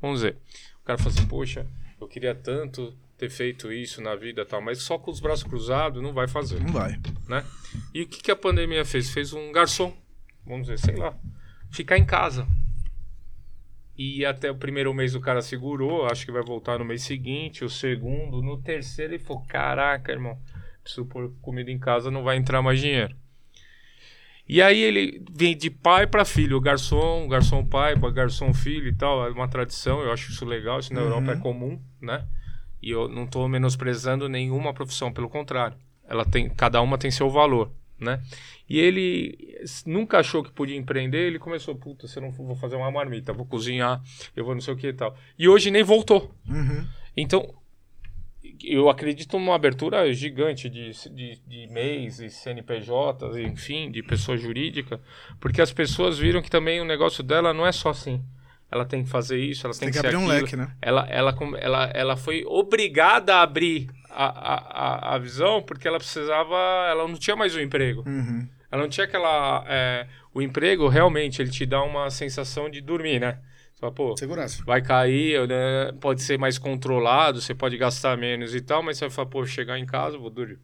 [0.01, 0.37] Vamos dizer,
[0.81, 1.67] o cara fala assim, poxa,
[2.01, 6.03] eu queria tanto ter feito isso na vida tal, mas só com os braços cruzados
[6.03, 7.01] não vai fazer Não vai.
[7.28, 7.44] né?
[7.94, 9.11] E o que, que a pandemia fez?
[9.11, 9.97] Fez um garçom,
[10.44, 11.16] vamos dizer, sei lá,
[11.70, 12.47] ficar em casa.
[13.97, 17.64] E até o primeiro mês o cara segurou, acho que vai voltar no mês seguinte,
[17.64, 20.38] o segundo, no terceiro ele falou: Caraca, irmão,
[20.82, 23.16] preciso pôr comida em casa, não vai entrar mais dinheiro.
[24.49, 28.94] E aí ele vem de pai para filho, garçom, garçom pai, para garçom filho e
[28.94, 32.24] tal, é uma tradição, eu acho isso legal, isso na Europa é comum, né?
[32.80, 35.76] E eu não estou menosprezando nenhuma profissão, pelo contrário.
[36.09, 38.22] Ela tem, cada uma tem seu valor, né?
[38.68, 42.76] E ele nunca achou que podia empreender, ele começou, puta, se eu não vou fazer
[42.76, 44.01] uma marmita, vou cozinhar,
[44.36, 45.16] eu vou não sei o que e tal.
[45.36, 46.32] E hoje nem voltou.
[46.49, 46.86] Uhum.
[47.16, 47.53] Então,
[48.63, 55.01] eu acredito numa abertura gigante de, de, de MEIs e CNPJs, enfim, de pessoa jurídica,
[55.41, 58.23] porque as pessoas viram que também o negócio dela não é só assim.
[58.71, 60.73] Ela tem que fazer isso, ela tem, Tem que ser abrir um leque, né?
[60.83, 66.57] Ela, ela, ela, ela foi obrigada a abrir a, a, a, visão porque ela precisava,
[66.89, 68.03] ela não tinha mais o emprego.
[68.07, 68.49] Uhum.
[68.71, 69.65] Ela não tinha aquela.
[69.69, 73.39] é, o emprego realmente ele te dá uma sensação de dormir, né?
[73.79, 74.62] Fala, pô, Segurança.
[74.64, 75.93] vai cair, né?
[76.01, 79.45] pode ser mais controlado, você pode gastar menos e tal, mas você vai falar, pô,
[79.45, 80.59] chegar em casa, vou dormir.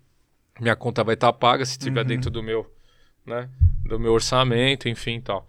[0.58, 2.70] Minha conta vai estar paga se estiver dentro do meu,
[3.26, 3.48] né?
[3.84, 5.46] Do meu orçamento, enfim, e tal.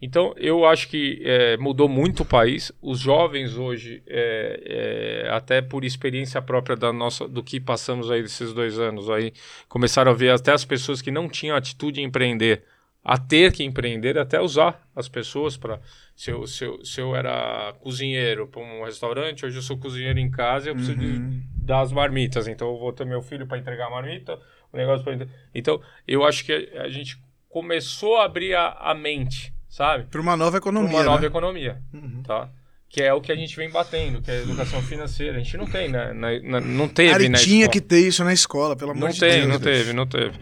[0.00, 2.70] Então, eu acho que é, mudou muito o país.
[2.82, 8.22] Os jovens hoje, é, é, até por experiência própria da nossa, do que passamos aí
[8.22, 9.32] desses dois anos, aí
[9.68, 12.62] começaram a ver até as pessoas que não tinham atitude em empreender,
[13.08, 15.78] a ter que empreender, até usar as pessoas para.
[16.16, 20.18] Se eu, se, eu, se eu era cozinheiro para um restaurante, hoje eu sou cozinheiro
[20.18, 21.20] em casa e eu preciso de,
[21.62, 22.48] dar as marmitas.
[22.48, 24.36] Então, eu vou ter meu filho para entregar a marmita,
[24.72, 25.28] o negócio para.
[25.54, 27.16] Então, eu acho que a, a gente
[27.48, 30.04] começou a abrir a, a mente, sabe?
[30.10, 30.90] Para uma nova Pra economia.
[30.90, 31.26] uma nova né?
[31.28, 31.80] economia,
[32.24, 32.48] tá?
[32.88, 35.36] Que é o que a gente vem batendo, que é a educação financeira.
[35.36, 36.12] A gente não tem, né?
[36.12, 37.38] Na, na- não teve, Cara, né?
[37.38, 39.48] tinha que ter isso na escola, pelo amor Não de tem, Deus.
[39.48, 40.38] não teve, não teve.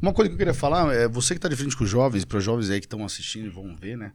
[0.00, 2.24] Uma coisa que eu queria falar é você que está de frente com os jovens,
[2.24, 4.12] para os jovens aí que estão assistindo e vão ver, né?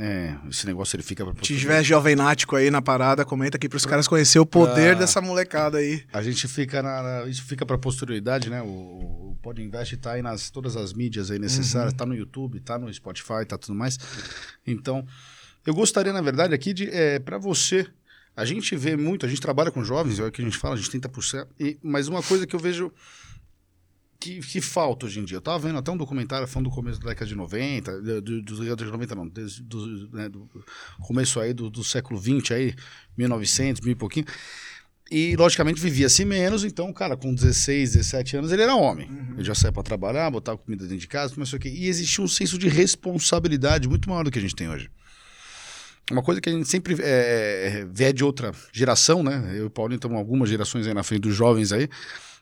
[0.00, 3.84] É, esse negócio ele fica para Se tiver jovenático aí na parada, comenta aqui pros
[3.84, 6.04] caras conhecer o poder dessa molecada aí.
[6.12, 8.62] A gente fica na, isso fica para posterioridade, né?
[8.62, 12.60] O, o Pod Invest tá aí nas todas as mídias aí necessárias, tá no YouTube,
[12.60, 13.98] tá no Spotify, tá tudo mais.
[14.64, 15.04] Então,
[15.66, 17.86] eu gostaria na verdade aqui de é, para você
[18.36, 20.74] a gente vê muito, a gente trabalha com jovens, é o que a gente fala,
[20.74, 21.24] a gente tenta por
[21.58, 22.92] e mas uma coisa que eu vejo
[24.20, 25.36] que, que falta hoje em dia.
[25.36, 28.42] Eu tava vendo até um documentário falando do começo da década de 90, do, do,
[28.42, 30.48] dos de 90 não, desde do, né, do
[31.00, 32.74] começo aí do, do século 20 aí,
[33.16, 34.26] 1900, mil e pouquinho.
[35.10, 39.08] E, logicamente, vivia-se menos, então, cara, com 16, 17 anos, ele era homem.
[39.32, 41.70] Ele já saía para trabalhar, botava comida dentro de casa, mas o quê.
[41.70, 44.90] E existia um senso de responsabilidade muito maior do que a gente tem hoje.
[46.10, 49.52] Uma coisa que a gente sempre é, vê de outra geração, né?
[49.52, 51.88] Eu e o Paulinho estamos algumas gerações aí na frente dos jovens aí.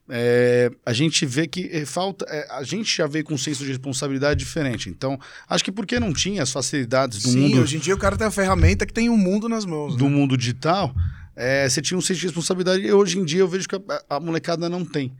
[0.08, 2.24] É, a gente vê que é, falta.
[2.28, 4.88] é, a gente já veio com um senso de responsabilidade diferente.
[4.88, 7.98] Então, acho que porque não tinha as facilidades do Sim, mundo hoje em dia o
[7.98, 9.96] cara tem uma ferramenta que tem um mundo nas mãos.
[9.96, 10.10] do né?
[10.10, 10.94] mundo digital,
[11.34, 14.16] é, você tinha um senso de responsabilidade e hoje em dia eu vejo que a,
[14.16, 15.12] a molecada não tem.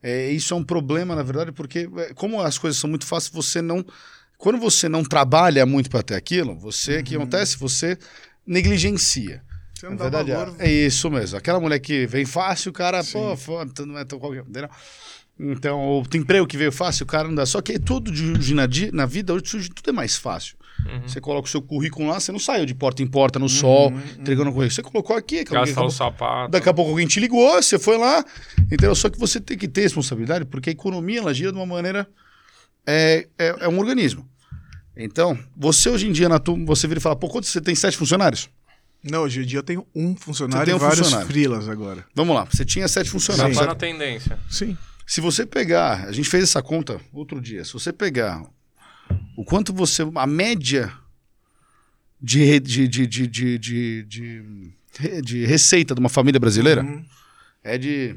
[0.00, 3.32] É, isso é um problema, na verdade, porque é, como as coisas são muito fáceis,
[3.32, 3.84] você não.
[4.36, 7.58] Quando você não trabalha muito para ter aquilo, você, o que acontece?
[7.58, 7.98] Você
[8.46, 9.42] negligencia.
[9.78, 10.56] Você não Na dá verdade, valor.
[10.58, 11.38] é isso mesmo.
[11.38, 14.40] Aquela mulher que vem fácil, o cara, pô, foda, não é tão qualquer.
[14.40, 14.68] Entendeu?
[15.38, 17.46] Então, tem emprego que veio fácil, o cara não dá.
[17.46, 20.56] Só que tudo de, na, na vida, hoje tudo é mais fácil.
[20.84, 21.02] Uhum.
[21.06, 23.92] Você coloca o seu currículo lá, você não saiu de porta em porta no sol,
[23.92, 24.74] Uhum, entregando o currículo.
[24.74, 26.50] Você colocou aqui, Gastar o sapato.
[26.50, 28.24] Daqui a pouco alguém te ligou, você foi lá,
[28.58, 28.96] entendeu?
[28.96, 32.08] Só que você tem que ter responsabilidade, porque a economia ela gira de uma maneira.
[32.84, 34.28] É, é, é um organismo.
[34.96, 37.76] Então, você hoje em dia, na tua, você vira e fala, pô, quanto você tem
[37.76, 38.50] sete funcionários?
[39.02, 41.26] Não, hoje em dia eu tenho um funcionário tem um e vários funcionário.
[41.30, 42.04] freelas agora.
[42.14, 43.56] Vamos lá, você tinha sete funcionários.
[43.56, 43.74] tá certo?
[43.74, 44.38] na tendência.
[44.50, 44.76] Sim.
[45.06, 48.42] Se você pegar, a gente fez essa conta outro dia, se você pegar
[49.36, 50.02] o quanto você.
[50.16, 50.92] A média
[52.20, 57.04] de, de, de, de, de, de, de- de receita de uma família brasileira Uhum.
[57.62, 58.16] é de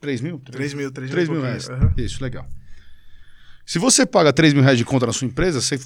[0.00, 0.40] 3 mil?
[0.40, 1.14] 3 mil, 3 mil.
[1.14, 1.42] 3 e mil pouquinho.
[1.42, 1.68] reais.
[1.70, 1.94] Aham.
[1.96, 2.48] Isso, legal.
[3.68, 5.78] Se você paga 3 mil reais de conta na sua empresa, você,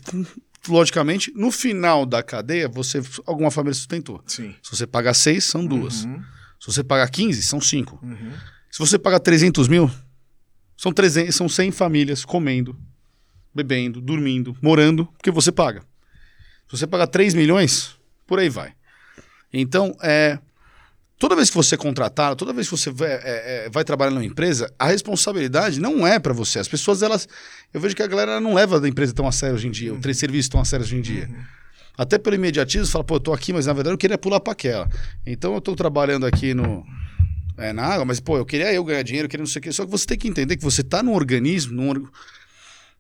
[0.69, 4.23] logicamente, no final da cadeia, você alguma família sustentou.
[4.25, 4.55] Sim.
[4.63, 6.05] Se você paga 6, são duas.
[6.05, 6.23] Uhum.
[6.61, 7.99] Se você paga 15, são 5.
[8.01, 8.33] Uhum.
[8.71, 9.91] Se você paga 300 mil,
[10.77, 12.79] são, 300, são 100 famílias comendo,
[13.53, 15.81] bebendo, dormindo, morando, porque você paga.
[16.69, 18.75] Se você paga 3 milhões, por aí vai.
[19.53, 20.39] Então, é,
[21.23, 24.11] toda vez que você é contratado, toda vez que você vai, é, é, vai trabalhar
[24.11, 26.59] numa empresa, a responsabilidade não é para você.
[26.59, 27.29] As pessoas, elas.
[27.73, 29.95] Eu vejo que a galera não leva a empresa tão a sério hoje em dia,
[29.95, 31.31] o três serviços tão a sério hoje em dia.
[31.97, 34.53] Até pelo imediatismo, fala, pô, eu tô aqui, mas na verdade eu queria pular para
[34.53, 34.91] aquela.
[35.25, 36.85] Então eu tô trabalhando aqui no.
[37.57, 39.63] É, na água, mas, pô, eu queria eu ganhar dinheiro, eu queria não sei o
[39.63, 39.71] quê.
[39.71, 42.11] Só que você tem que entender que você tá num organismo, num or-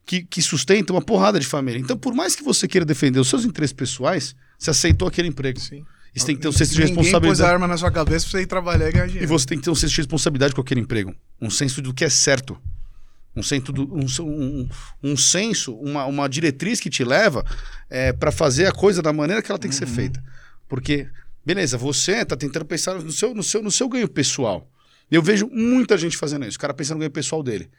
[0.07, 1.81] que, que sustenta uma porrada de família.
[1.81, 5.59] Então, por mais que você queira defender os seus interesses pessoais, você aceitou aquele emprego.
[5.59, 5.85] Sim.
[6.15, 7.53] E você tem que ter um senso de Ninguém pôs a responsabilidade.
[7.55, 9.29] arma na sua cabeça pra você ir trabalhar e ganhar E dinheiro.
[9.29, 11.15] você tem que ter um senso de responsabilidade com aquele emprego.
[11.41, 12.59] Um senso do que é certo.
[13.35, 14.69] Um senso, do, um, um,
[15.03, 17.43] um senso uma, uma diretriz que te leva
[17.89, 20.23] é, para fazer a coisa da maneira que ela tem que ser feita.
[20.69, 21.09] Porque,
[21.45, 24.69] beleza, você tá tentando pensar no seu, no seu, no seu ganho pessoal.
[25.11, 26.59] Eu vejo muita gente fazendo isso.
[26.59, 27.71] O cara pensando no ganho pessoal dele.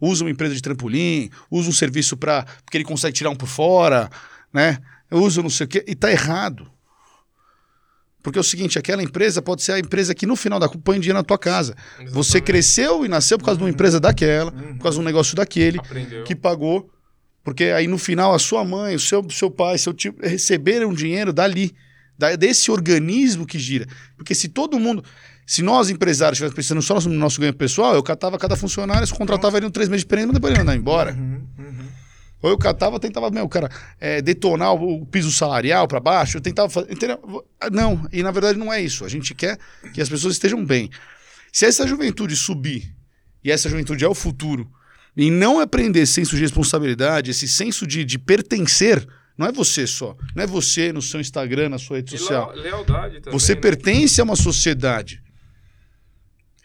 [0.00, 3.48] Usa uma empresa de trampolim, usa um serviço para porque ele consegue tirar um por
[3.48, 4.08] fora,
[4.52, 4.78] né?
[5.10, 5.84] Usa não sei o quê.
[5.86, 6.70] E tá errado.
[8.28, 11.00] Porque é o seguinte, aquela empresa pode ser a empresa que no final da põe
[11.00, 11.74] dinheiro na tua casa.
[11.96, 12.02] Você
[12.38, 12.42] Exatamente.
[12.42, 15.78] cresceu e nasceu por causa de uma empresa daquela, por causa de um negócio daquele,
[15.78, 16.24] Aprendeu.
[16.24, 16.90] que pagou.
[17.42, 21.32] Porque aí no final a sua mãe, o seu, seu pai, seu tio receberam dinheiro
[21.32, 21.74] dali,
[22.18, 23.86] da- desse organismo que gira.
[24.16, 25.02] Porque se todo mundo.
[25.46, 29.56] Se nós empresários estivéssemos pensando só no nosso ganho pessoal, eu catava cada funcionário, contratava
[29.56, 31.14] ele em três meses de período, depois ele ia mandar embora.
[31.14, 31.87] Uhum, uhum.
[32.40, 33.68] Ou eu catava, tentava, meu, cara,
[34.00, 36.92] é, detonar o, o piso salarial para baixo, eu tentava fazer.
[36.92, 37.44] Entendeu?
[37.72, 39.04] Não, e na verdade não é isso.
[39.04, 39.58] A gente quer
[39.92, 40.88] que as pessoas estejam bem.
[41.52, 42.94] Se essa juventude subir,
[43.42, 44.70] e essa juventude é o futuro,
[45.16, 49.04] e não aprender esse senso de responsabilidade, esse senso de, de pertencer,
[49.36, 50.16] não é você só.
[50.34, 52.52] Não é você no seu Instagram, na sua rede social.
[52.54, 53.38] lea- lealdade também.
[53.38, 53.60] Você né?
[53.60, 55.22] pertence a uma sociedade.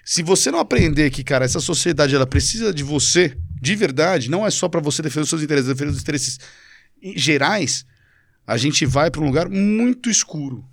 [0.03, 4.45] Se você não aprender que, cara, essa sociedade ela precisa de você, de verdade, não
[4.45, 6.39] é só para você defender os seus interesses, defender os interesses
[7.15, 7.85] gerais,
[8.45, 10.65] a gente vai para um lugar muito escuro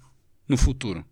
[0.49, 1.05] no futuro.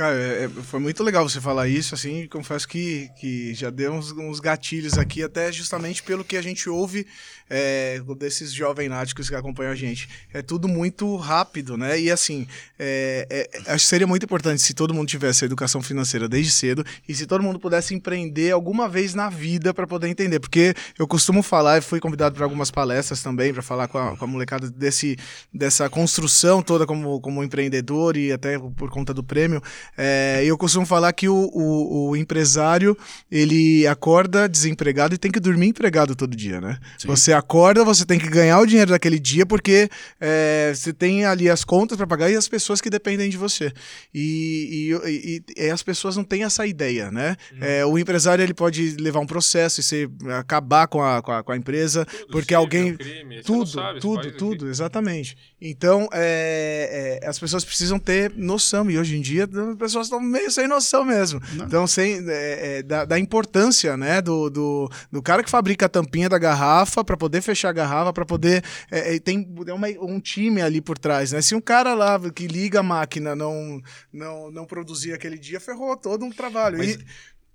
[0.00, 3.92] Cara, é- é- foi muito legal você falar isso, assim, confesso que, que já deu
[3.92, 7.06] uns, uns gatilhos aqui, até justamente pelo que a gente ouve
[7.50, 10.08] é, desses jovens náticos que acompanham a gente.
[10.32, 12.00] É tudo muito rápido, né?
[12.00, 12.46] E assim,
[12.78, 16.84] é, é, acho que seria muito importante se todo mundo tivesse educação financeira desde cedo
[17.08, 20.38] e se todo mundo pudesse empreender alguma vez na vida para poder entender.
[20.38, 24.16] Porque eu costumo falar, e fui convidado para algumas palestras também, para falar com a,
[24.16, 25.18] com a molecada desse,
[25.52, 29.60] dessa construção toda como, como empreendedor e até por conta do prêmio.
[29.96, 32.96] É, eu costumo falar que o, o, o empresário
[33.30, 36.78] ele acorda desempregado e tem que dormir empregado todo dia, né?
[37.06, 39.88] Você acorda, você tem que ganhar o dinheiro daquele dia porque
[40.20, 43.72] é, você tem ali as contas para pagar e as pessoas que dependem de você.
[44.14, 47.36] E, e- e- e as pessoas não têm essa ideia, né?
[47.60, 51.42] É, o empresário ele pode levar um processo e ser, acabar com a, com a,
[51.42, 55.36] com a empresa Tudo porque alguém crime, tudo, sabe, tudo, tudo, exatamente.
[55.62, 60.18] Então, é, é, as pessoas precisam ter noção, e hoje em dia as pessoas estão
[60.18, 61.40] meio sem noção mesmo.
[61.54, 61.66] Não.
[61.66, 65.88] Então, sem, é, é, da, da importância, né, do, do, do cara que fabrica a
[65.88, 68.64] tampinha da garrafa para poder fechar a garrafa, para poder.
[68.90, 71.42] é, é, tem uma- um time ali por trás, né?
[71.42, 73.82] Se um cara lá que liga a máquina não,
[74.12, 76.78] não, não produzir aquele dia, ferrou todo um trabalho.
[76.78, 77.04] Mas- E-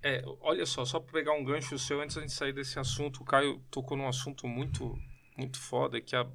[0.08, 3.22] É, olha só, só para pegar um gancho seu antes da gente sair desse assunto,
[3.24, 4.96] o Caio tocou num assunto muito,
[5.36, 6.28] muito foda que a-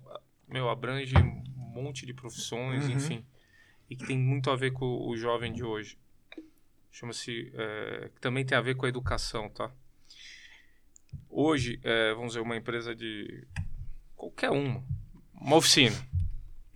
[0.52, 1.14] meu, abrange
[1.70, 2.92] monte de profissões, Uhum.
[2.94, 3.24] enfim,
[3.88, 5.96] e que tem muito a ver com o jovem de hoje.
[6.92, 9.70] Chama-se, é, que também tem a ver com a educação, tá?
[11.28, 13.46] Hoje, é, vamos dizer, uma empresa de
[14.16, 14.82] qualquer uma,
[15.34, 15.96] uma oficina,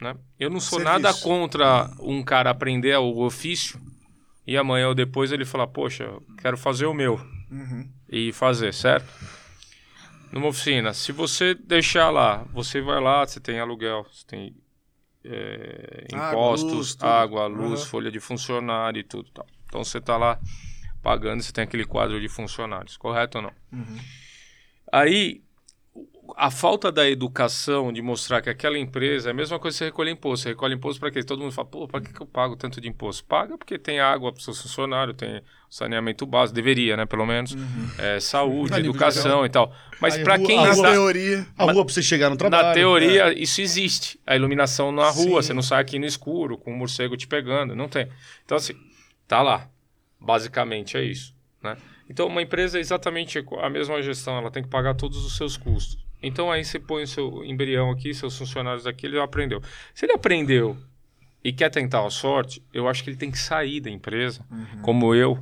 [0.01, 0.17] né?
[0.39, 1.03] Eu não sou Serviço.
[1.03, 3.81] nada contra um cara aprender o ofício
[4.47, 6.05] e amanhã ou depois ele falar, poxa,
[6.41, 7.15] quero fazer o meu
[7.51, 7.89] Uhum.
[8.09, 9.07] e fazer, certo?
[10.33, 14.57] numa oficina, se você deixar lá, você vai lá, você tem aluguel, você tem
[15.25, 17.07] é, Água, impostos, luz, tudo.
[17.09, 17.89] água, luz, Aham.
[17.91, 19.31] folha de funcionário e tudo.
[19.33, 19.47] Tal.
[19.66, 20.39] Então você está lá
[21.03, 23.53] pagando, você tem aquele quadro de funcionários, correto ou não?
[23.72, 23.99] Uhum.
[24.93, 25.43] Aí,
[26.37, 29.85] a falta da educação de mostrar que aquela empresa é a mesma coisa que você
[29.87, 30.43] recolher imposto.
[30.45, 31.22] Você recolhe imposto para quê?
[31.22, 33.25] Todo mundo fala, pô, para que, que eu pago tanto de imposto?
[33.25, 37.55] Paga porque tem água para os seus funcionários, tem saneamento básico, deveria, né, pelo menos.
[37.99, 39.74] É, saúde, nível educação e tal.
[40.01, 41.47] Mas para quem a Na rua- está- teoria.
[41.59, 42.69] A rua pra você chegar no trabalho.
[42.69, 44.19] na teoria, isso existe.
[44.27, 45.49] A iluminação na rua, Sim.
[45.49, 48.09] você não sai aqui no escuro, com um morcego te pegando, não tem.
[48.44, 48.74] Então, assim,
[49.28, 49.69] tá lá.
[50.20, 51.35] Basicamente é isso.
[51.62, 51.77] Né?
[52.09, 55.57] Então, uma empresa é exatamente a mesma gestão, ela tem que pagar todos os seus
[55.57, 56.03] custos.
[56.27, 59.61] Então, aí você põe o seu embrião aqui, seus funcionários aqui, ele aprendeu.
[59.95, 60.77] Se ele aprendeu
[61.43, 64.45] e quer tentar a sorte, eu acho que ele tem que sair da empresa,
[64.83, 65.39] como eu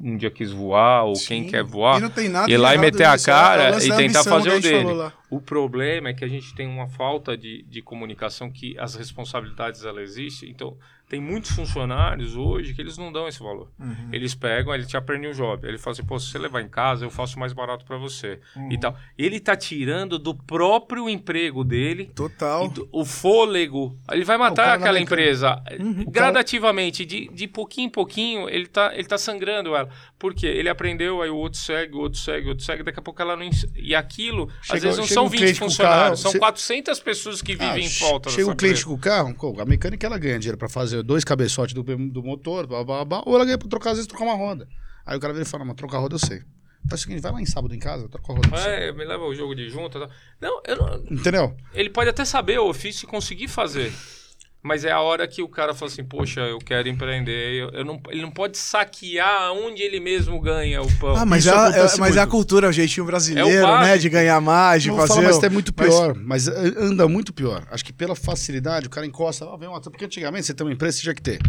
[0.00, 1.50] um dia quis voar, ou quem Sim.
[1.50, 2.00] quer voar,
[2.48, 4.88] E ir lá e meter a cara e tentar fazer o dele.
[5.30, 9.84] O problema é que a gente tem uma falta de, de comunicação que as responsabilidades
[9.84, 10.50] ela existem.
[10.50, 10.76] Então,
[11.12, 13.70] tem muitos funcionários hoje que eles não dão esse valor.
[13.78, 14.08] Uhum.
[14.10, 15.68] Eles pegam, ele te aprende o job.
[15.68, 18.40] Ele fala assim, pô, se você levar em casa, eu faço mais barato para você.
[18.56, 18.72] Uhum.
[18.72, 18.96] E tal.
[19.18, 22.66] Ele tá tirando do próprio emprego dele Total.
[22.66, 23.94] do- o fôlego.
[24.10, 25.62] Ele vai matar aquela empresa.
[25.78, 26.04] Uhum.
[26.08, 29.90] Gradativamente, de, de pouquinho em pouquinho, ele tá, ele tá sangrando ela.
[30.18, 30.46] Por quê?
[30.46, 33.20] Ele aprendeu, aí o outro segue, o outro segue, o outro segue, daqui a pouco
[33.20, 33.50] ela não.
[33.76, 36.30] E aquilo, Chega- às vezes não são um 20 cliente com o funcionários, carro, são
[36.32, 38.86] você- 400 pessoas que Ah, vivem em che- volta Chega o cliente empresa.
[38.86, 42.66] com o carro, a mecânica ela ganha dinheiro pra fazer dois cabeçotes do, do motor,
[42.66, 44.68] blá, blá, blá, ou ela ganha pra trocar, às vezes trocar uma roda.
[45.04, 46.42] Aí o cara vira e fala, mas trocar a roda eu sei.
[46.88, 48.56] Faz o seguinte, vai lá em sábado em casa, troca a roda.
[48.68, 50.00] É, me leva o jogo de junta.
[50.00, 50.10] Tal.
[50.40, 51.56] Não, eu não, Entendeu?
[51.72, 53.92] ele pode até saber o ofício e conseguir fazer.
[54.62, 57.54] Mas é a hora que o cara fala assim, poxa, eu quero empreender.
[57.54, 61.16] Eu, eu não, ele não pode saquear onde ele mesmo ganha o pão.
[61.16, 63.98] Ah, mas, é, é- mas é a cultura, o jeitinho brasileiro, É o né?
[63.98, 65.08] De ganhar mais, de Não fazer.
[65.14, 66.14] falar, mas o- é muito mas- pior.
[66.16, 67.66] Mas, eh, anda muito pior.
[67.72, 69.80] Acho que pela facilidade, o cara encosta, ah, vem uma...
[69.80, 71.40] porque antigamente você tem uma empresa, você tinha que ter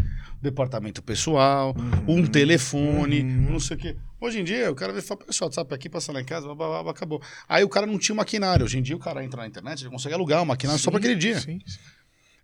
[0.41, 1.76] departamento pessoal,
[2.07, 2.18] Uhum.
[2.22, 3.95] um telefone, não sei o quê.
[4.19, 6.45] Hoje em dia, o cara vem e fala, pessoal, WhatsApp aqui, passa lá em casa,
[6.48, 7.22] blá, blá, blá, blá, acabou.
[7.48, 8.65] Aí o cara não tinha um maquinário.
[8.65, 10.99] Hoje em dia, o cara entra na internet, ele consegue alugar um maquinário só para
[10.99, 11.40] aquele dia.
[11.40, 11.77] Sim, sim.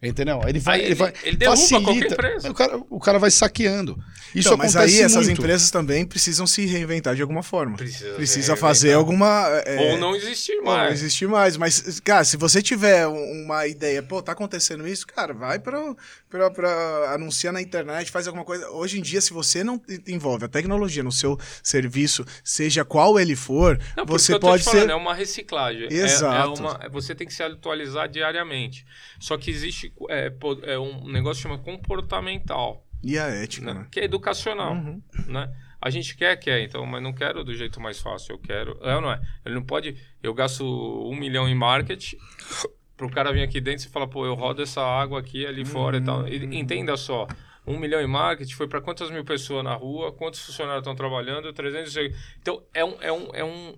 [0.02, 0.40] Entendeu?
[0.48, 0.76] Ele vai.
[0.76, 2.50] Aí ele, ele- vai ele derruba qualquer empresa.
[2.50, 4.02] O cara, o cara vai saqueando.
[4.34, 5.40] Isso Então, mas aí essas muito.
[5.42, 7.76] empresas também precisam se reinventar de alguma forma.
[7.76, 9.48] Precisa Precisa fazer alguma.
[9.66, 10.94] é, Ou não existir Ou não mais.
[11.02, 11.58] existe mais.
[11.58, 15.96] Mas, cara, se você tiver um- uma ideia, pô, tá acontecendo isso, cara, vai pra,
[16.30, 18.70] pra, pra anunciar na internet, faz alguma coisa.
[18.70, 23.36] Hoje em dia, se você não envolve a tecnologia no seu serviço, seja qual ele
[23.36, 24.92] for, Não, você que eu tô pode te falando, ser.
[24.92, 25.88] é uma reciclagem.
[25.92, 26.62] É- É, Exato.
[26.62, 28.86] uma, você tem que se atualizar diariamente.
[29.20, 30.32] Só que existe é,
[30.64, 33.80] é um negócio que chama comportamental, E a ética, né?
[33.82, 33.88] né?
[33.92, 34.74] que é educacional.
[34.74, 35.02] Uhum.
[35.28, 35.54] Né?
[35.82, 38.34] A gente quer, quer, então, mas não quero do jeito mais fácil.
[38.34, 38.78] Eu quero.
[38.82, 39.22] É ou não é?
[39.46, 39.96] Ele não pode.
[40.22, 40.64] Eu gasto
[41.10, 42.18] um milhão em marketing.
[42.98, 45.98] Pro cara vir aqui dentro e falar, pô, eu rodo essa água aqui ali fora
[45.98, 46.28] e tal.
[46.28, 47.28] E- Entenda só.
[47.66, 51.54] Um milhão em marketing foi para quantas mil pessoas na rua, quantos funcionários estão trabalhando,
[51.54, 51.96] 300.
[51.96, 52.96] e- Então, é um.
[53.02, 53.76] É, um, é, um,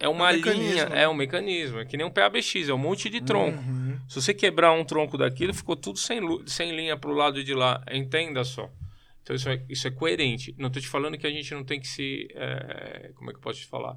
[0.00, 1.02] é uma É um linha, mecanismo, né?
[1.02, 1.78] é um mecanismo.
[1.78, 3.58] É que nem um PABX, é um monte de tronco.
[3.58, 3.83] Uhum.
[4.08, 7.82] Se você quebrar um tronco daquilo, ficou tudo sem, sem linha pro lado de lá.
[7.90, 8.70] Entenda só.
[9.22, 10.54] Então isso é, isso é coerente.
[10.58, 12.28] Não estou te falando que a gente não tem que se.
[12.34, 13.96] eh, como é que eu posso te falar?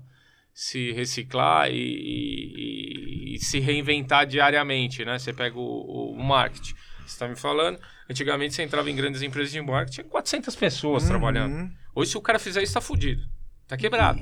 [0.53, 5.19] Se reciclar e, e- e se reinventar diariamente, né?
[5.19, 6.73] Você pega o, o marketing.
[6.99, 7.79] Você está me falando,
[8.09, 11.53] antigamente você entrava em grandes empresas de marketing, tinha 400 pessoas trabalhando.
[11.53, 11.71] Uhum.
[11.95, 13.21] Hoje, se o cara fizer isso, tá fudido.
[13.67, 14.19] Tá quebrado.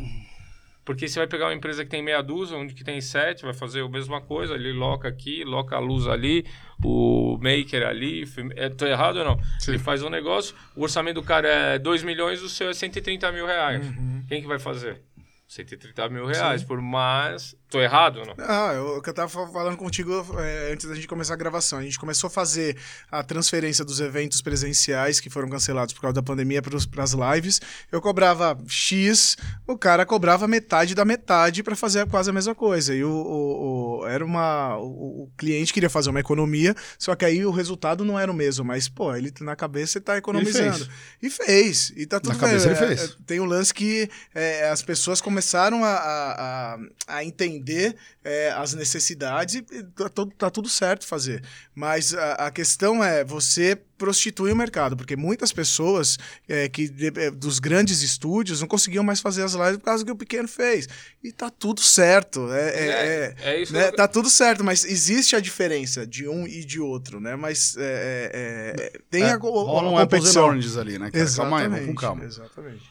[0.86, 3.56] Porque você vai pegar uma empresa que tem meia dúzia, onde que tem sete, vai
[3.56, 6.46] fazer a mesma coisa, ele loca aqui, loca a luz ali,
[6.84, 8.24] o maker ali,
[8.56, 9.40] é, tô errado ou não?
[9.68, 13.32] Ele faz um negócio, o orçamento do cara é 2 milhões, o seu é 130
[13.32, 13.84] mil reais.
[14.30, 15.02] Quem que vai fazer?
[15.48, 17.56] 130 mil reais, por mais...
[17.76, 18.36] Tô errado ou não?
[18.40, 21.38] Ah, eu, o que eu tava fa- falando contigo é, antes da gente começar a
[21.38, 21.80] gravação.
[21.80, 22.78] A gente começou a fazer
[23.12, 27.60] a transferência dos eventos presenciais que foram cancelados por causa da pandemia para as lives.
[27.92, 29.36] Eu cobrava X,
[29.68, 32.94] o cara cobrava metade da metade para fazer quase a mesma coisa.
[32.96, 34.78] E o, o- o- era uma.
[34.78, 38.36] O, o cliente queria fazer uma economia, só que aí o resultado não era o
[38.36, 38.64] mesmo.
[38.64, 40.88] Mas, pô, ele na cabeça ele tá economizando.
[41.22, 41.92] E fez.
[41.96, 42.78] E tá tudo Na cabeça bem.
[42.78, 43.12] ele É, fez.
[43.12, 46.78] é, tem o lance que é, as pessoas começaram a, a, a-
[47.08, 47.24] a
[47.66, 49.62] entender é, as necessidades e
[49.96, 51.44] tá, tudo- tá tudo certo fazer.
[51.74, 56.18] Mas a, a questão é você prostitui o mercado, porque muitas pessoas
[56.48, 60.04] é, que de- é, dos grandes estúdios não conseguiam mais fazer as lives por causa
[60.06, 60.88] que o pequeno fez.
[61.24, 62.52] E tá tudo certo.
[62.52, 63.90] É, é, é, é isso né?
[63.92, 67.36] que- Tá tudo certo, mas existe a diferença de um e de outro, né?
[67.36, 68.32] Mas é,
[68.74, 71.10] é, é, tem É, a, rola a um apples oranges ali, né?
[71.12, 71.32] Cara?
[71.36, 72.24] Calma aí, vamos com calma.
[72.26, 72.84] Exatamente.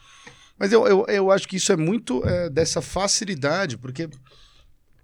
[0.57, 4.09] Mas eu, eu, eu acho que isso é muito é, dessa facilidade, porque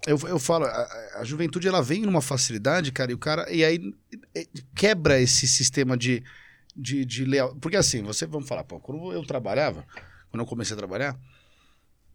[0.07, 3.52] eu, eu falo, a, a juventude ela vem numa facilidade, cara, e o cara.
[3.52, 3.94] E aí
[4.76, 6.23] quebra esse sistema de,
[6.76, 7.56] de, de leal.
[7.57, 9.86] Porque assim, você, vamos falar, pô, quando eu trabalhava,
[10.30, 11.19] quando eu comecei a trabalhar,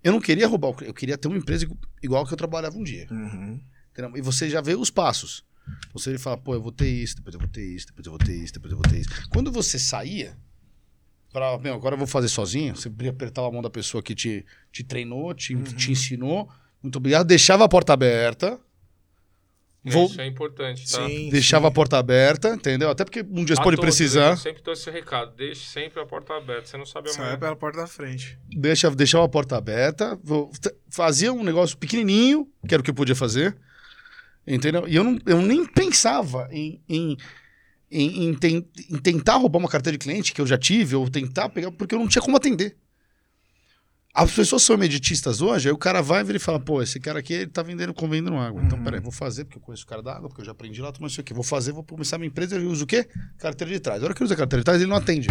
[0.03, 2.83] eu não queria roubar, eu queria ter uma empresa igu- igual que eu trabalhava um
[2.83, 3.07] dia.
[3.11, 3.61] Uhum.
[4.15, 5.45] E você já vê os passos.
[5.93, 8.19] Você fala, pô, eu vou ter isso, depois eu vou ter isso, depois eu vou
[8.19, 9.29] ter isso, depois eu vou ter isso.
[9.31, 10.37] Quando você saía,
[11.33, 14.45] falava, meu, agora eu vou fazer sozinho, você apertava a mão da pessoa que te,
[14.71, 16.49] te treinou, te, te ensinou,
[16.83, 18.59] muito obrigado, deixava a porta aberta,
[19.89, 21.07] Vou- Isso é importante, tá?
[21.07, 21.69] Sim, deixava sim.
[21.69, 22.91] a porta aberta, entendeu?
[22.91, 25.33] Até porque um dia você A pode todos, precisar, Eu sempre dou esse recado.
[25.37, 26.67] Deixe sempre a porta aberta.
[26.67, 27.39] Você não sabe Sai amanhã.
[27.39, 28.37] pela porta da frente.
[28.49, 30.51] deixa, deixava a porta aberta, vou-
[30.91, 33.57] fazia um negócio pequenininho, que era o que eu podia fazer,
[34.45, 34.89] entendeu?
[34.89, 37.17] E eu, não, eu nem pensava em, em,
[37.89, 41.09] em, em ten- em tentar roubar uma carteira de cliente que eu já tive, ou
[41.09, 42.77] tentar pegar, porque eu não tinha como atender.
[44.19, 47.35] As pessoas são meditistas hoje, aí o cara vai e fala, pô, esse cara aqui
[47.35, 48.63] ele tá vendendo vendendo água.
[48.63, 48.85] Então, Uhum.
[48.85, 50.91] peraí, vou fazer, porque eu conheço o cara da água, porque eu já aprendi lá,
[50.99, 51.35] mas isso aqui.
[51.35, 53.07] Vou fazer, vou começar minha empresa, ele usa o quê?
[53.39, 54.03] Carteira de trás.
[54.03, 55.29] A hora que ele usa a carteira de trás, ele não atende.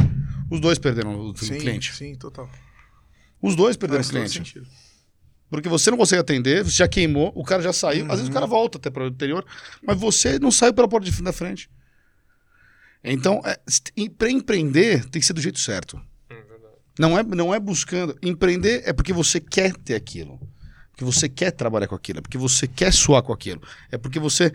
[0.51, 1.95] Os dois perderam o Sim, cliente.
[1.95, 2.47] sim, total.
[3.41, 4.33] Os dois perderam o cliente.
[4.33, 4.67] sentido.
[5.49, 8.31] Porque você não consegue atender, você já queimou, o cara já saiu, às vezes o
[8.31, 9.43] cara volta até para o interior,
[9.81, 11.69] mas você não saiu pela porta de da frente.
[13.03, 13.59] Então, é,
[14.17, 15.99] para empreender, tem que ser do jeito certo.
[16.97, 18.17] Não é, não é buscando.
[18.21, 20.39] Empreender é porque você quer ter aquilo.
[20.91, 22.19] Porque você quer trabalhar com aquilo.
[22.19, 23.61] É porque você quer suar com aquilo.
[23.91, 24.51] É porque você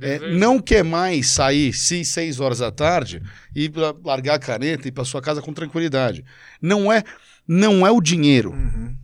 [0.00, 3.22] é, não quer mais sair se seis horas da tarde
[3.54, 6.24] e pra largar a caneta e ir para sua casa com tranquilidade.
[6.62, 7.04] Não é,
[7.46, 8.52] não é o dinheiro.
[8.52, 8.96] Uhum.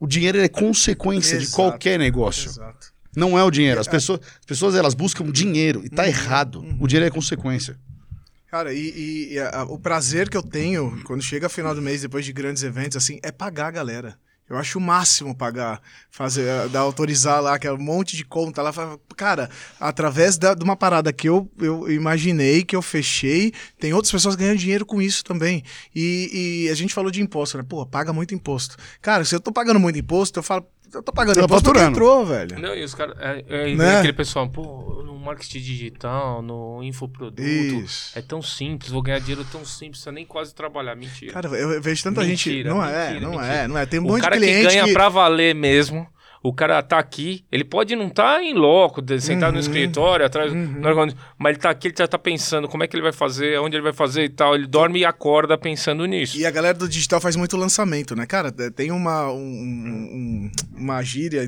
[0.00, 1.56] O dinheiro é consequência de Exato.
[1.56, 2.48] qualquer negócio.
[2.48, 2.92] Exato.
[3.14, 3.78] Não é o dinheiro.
[3.78, 6.60] As pessoas, as pessoas elas buscam dinheiro e tá Uhum, errado.
[6.60, 6.78] uhum.
[6.80, 7.78] O dinheiro é consequência.
[8.52, 12.22] Cara, e, e- a- o prazer que eu tenho quando chega final do mês, depois
[12.22, 14.18] de grandes eventos, assim, é pagar a galera.
[14.46, 15.80] Eu acho o máximo pagar,
[16.10, 18.70] fazer, eh, dar, autorizar lá, que é um monte de conta lá.
[19.16, 19.48] Cara,
[19.80, 24.34] através da- de uma parada que eu, eu imaginei, que eu fechei, tem outras pessoas
[24.34, 25.64] ganhando dinheiro com isso também.
[25.94, 27.64] E, e a gente falou de imposto, né?
[27.66, 28.76] Pô, paga muito imposto.
[29.00, 31.84] Cara, se eu tô pagando muito imposto, eu falo, eu tô pagando Tá imposto porque
[31.84, 32.58] entrou, velho.
[32.58, 33.16] Não, e os caras.
[33.18, 33.98] É, é, e Né?
[33.98, 37.42] aquele pessoal, pô, no marketing digital, no infoproduto.
[37.42, 38.16] Isso.
[38.18, 40.94] É tão simples, vou ganhar dinheiro tão simples, precisa nem quase trabalhar.
[40.96, 41.32] Mentira.
[41.32, 42.48] Cara, eu vejo tanta gente.
[42.48, 43.54] Mentira, Não é, mentira, não mentira.
[43.54, 43.86] é, não é.
[43.86, 46.06] Tem um o monte cara de cliente que ganha que- pra valer mesmo.
[46.42, 49.60] O cara tá aqui, ele pode não estar tá em loco, de- sentado no Uhum.
[49.60, 50.58] escritório, atrás, no
[50.88, 53.60] ar-condicionado, mas ele tá aqui, ele já tá pensando como é que ele vai fazer,
[53.60, 54.54] onde ele vai fazer e tal.
[54.54, 56.36] Ele dorme e acorda pensando nisso.
[56.36, 58.26] E a galera do digital faz muito lançamento, né?
[58.26, 61.46] Cara, tem uma, um- um- uma gíria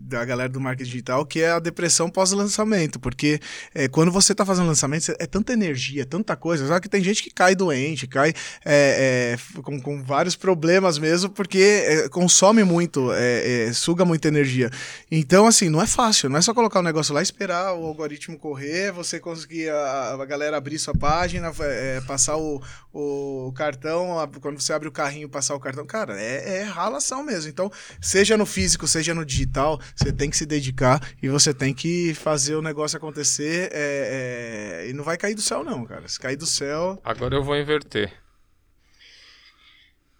[0.00, 2.98] da- galera do marketing digital que é a depressão pós-lançamento.
[3.00, 3.40] Porque
[3.74, 6.66] é, quando você tá fazendo lançamento, é tanta energia, tanta coisa.
[6.66, 8.32] Sabe que tem gente que cai doente, cai
[8.64, 14.28] é, é, com, com vários problemas mesmo, porque é, consome muito, é, é, suga muita
[14.28, 14.68] energia.
[15.10, 16.28] Então, assim, não é fácil.
[16.28, 20.26] Não é só colocar o negócio lá, esperar o algoritmo correr, você conseguir a, a
[20.26, 22.60] galera abrir sua página, é, passar o,
[22.92, 25.86] o cartão, a- quando você abre o carrinho, passar o cartão.
[25.86, 27.48] Cara, é, é ralação mesmo.
[27.48, 27.70] Então,
[28.00, 32.12] seja no físico, seja no digital, você tem que se dedicar e você tem que
[32.14, 33.70] fazer o negócio acontecer.
[33.72, 36.08] é, é, e não vai cair do céu, não, cara.
[36.08, 37.00] Se cair do céu.
[37.04, 38.12] Agora eu vou inverter.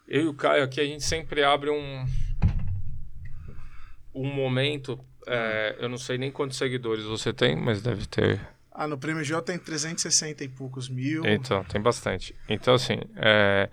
[0.06, 2.06] Eu e o Caio aqui, a gente sempre abre um.
[4.20, 4.98] Um momento.
[5.26, 8.40] é, eu não sei nem quantos seguidores você tem, mas deve ter.
[8.72, 11.22] Ah, no Prêmio J tem 360 e poucos mil.
[11.26, 12.34] Então, tem bastante.
[12.48, 13.68] Então, assim, é,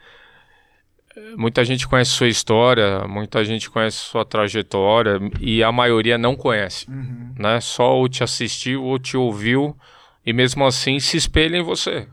[1.37, 6.89] muita gente conhece sua história, muita gente conhece sua trajetória e a maioria não conhece,
[6.89, 7.33] Uhum.
[7.37, 7.61] né?
[7.61, 9.77] Só ou te assistiu ou te ouviu
[10.25, 12.07] e mesmo assim se espelha em você,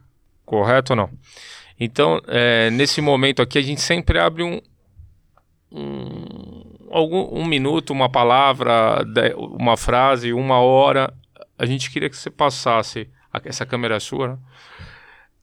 [0.45, 1.11] correto ou não?
[1.81, 4.61] Então, é, nesse momento aqui, a gente sempre abre um,
[5.73, 6.52] um,
[6.93, 9.05] algum, um minuto, uma palavra,
[9.37, 11.13] uma frase, uma hora.
[11.59, 13.09] A gente queria que você passasse,
[13.45, 14.39] essa câmera é sua, né?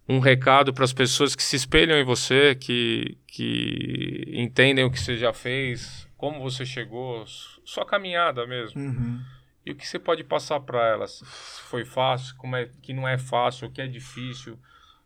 [0.09, 4.99] um recado para as pessoas que se espelham em você, que, que entendem o que
[4.99, 7.23] você já fez, como você chegou,
[7.63, 8.81] sua caminhada mesmo.
[8.81, 9.21] Uhum.
[9.63, 11.21] E o que você pode passar para elas?
[11.23, 14.57] Se foi fácil, como é que não é fácil, o que é difícil.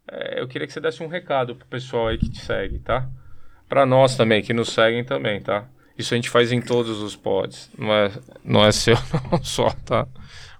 [0.10, 3.10] É, eu queria que você desse um recado pro pessoal aí que te segue, tá?
[3.68, 5.68] Para nós também, que nos seguem também, tá?
[5.98, 7.70] Isso a gente faz em todos os pods.
[7.78, 8.12] Não é,
[8.44, 8.96] não é seu
[9.32, 10.08] não só, tá?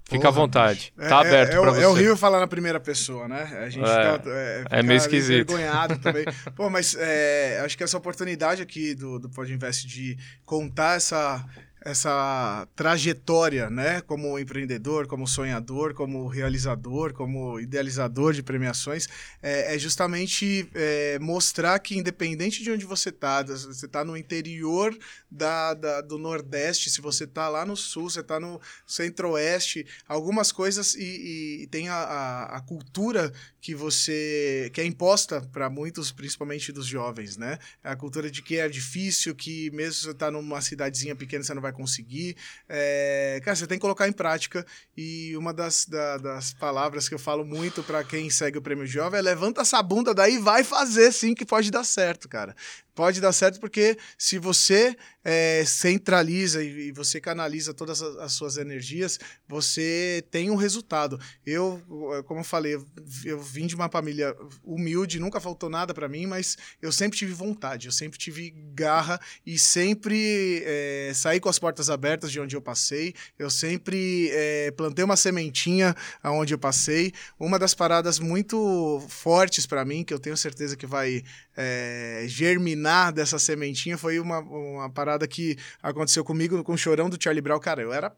[0.06, 0.92] Fica à Porra, vontade.
[0.98, 1.82] É- Tá é- aberto é, para o- você.
[1.82, 3.42] é horrível falar na primeira pessoa, né?
[3.64, 5.50] A gente É, tá, é, é meio esquisito.
[5.52, 6.24] envergonhado também.
[6.54, 11.42] Pô, mas é, acho que essa oportunidade aqui do, do Pod Invest de contar essa,
[11.84, 14.00] essa trajetória, né?
[14.02, 19.08] Como empreendedor, como sonhador, como realizador, como idealizador de premiações,
[19.42, 24.96] é, é justamente é, mostrar que independente de onde você está, você está no interior
[25.30, 30.52] da, da- do Nordeste, se você está lá no Sul, você está no Centro-Oeste, algumas
[30.52, 36.12] coisas e, e tem a, a, a cultura que você que é imposta para muitos,
[36.12, 37.58] principalmente dos jovens, né?
[37.82, 41.62] A cultura de que é difícil, que mesmo você tá numa cidadezinha pequena você não
[41.62, 42.36] vai conseguir.
[42.68, 44.64] É, cara, você tem que colocar em prática.
[44.96, 48.86] E uma das, da- das palavras que eu falo muito para quem segue o Prêmio
[48.86, 52.54] Jovem é levanta essa bunda daí vai fazer sim que pode dar certo, cara.
[52.94, 58.32] Pode dar certo porque se você é, centraliza e, e você canaliza todas as, as
[58.32, 59.18] suas energias,
[59.48, 61.18] você tem um resultado.
[61.44, 61.82] Eu,
[62.26, 62.86] como eu falei, eu,
[63.24, 67.32] eu vim de uma família humilde, nunca faltou nada para mim, mas eu sempre tive
[67.32, 72.54] vontade, eu sempre tive garra e sempre é, saí com as portas abertas de onde
[72.54, 73.14] eu passei.
[73.38, 77.12] Eu sempre é, plantei uma sementinha aonde eu passei.
[77.40, 81.24] Uma das paradas muito fortes para mim, que eu tenho certeza que vai
[81.56, 87.22] é, germinar dessa sementinha, foi uma, uma parada que aconteceu comigo com o Chorão do
[87.22, 87.60] Charlie Brown.
[87.60, 88.14] Cara, eu era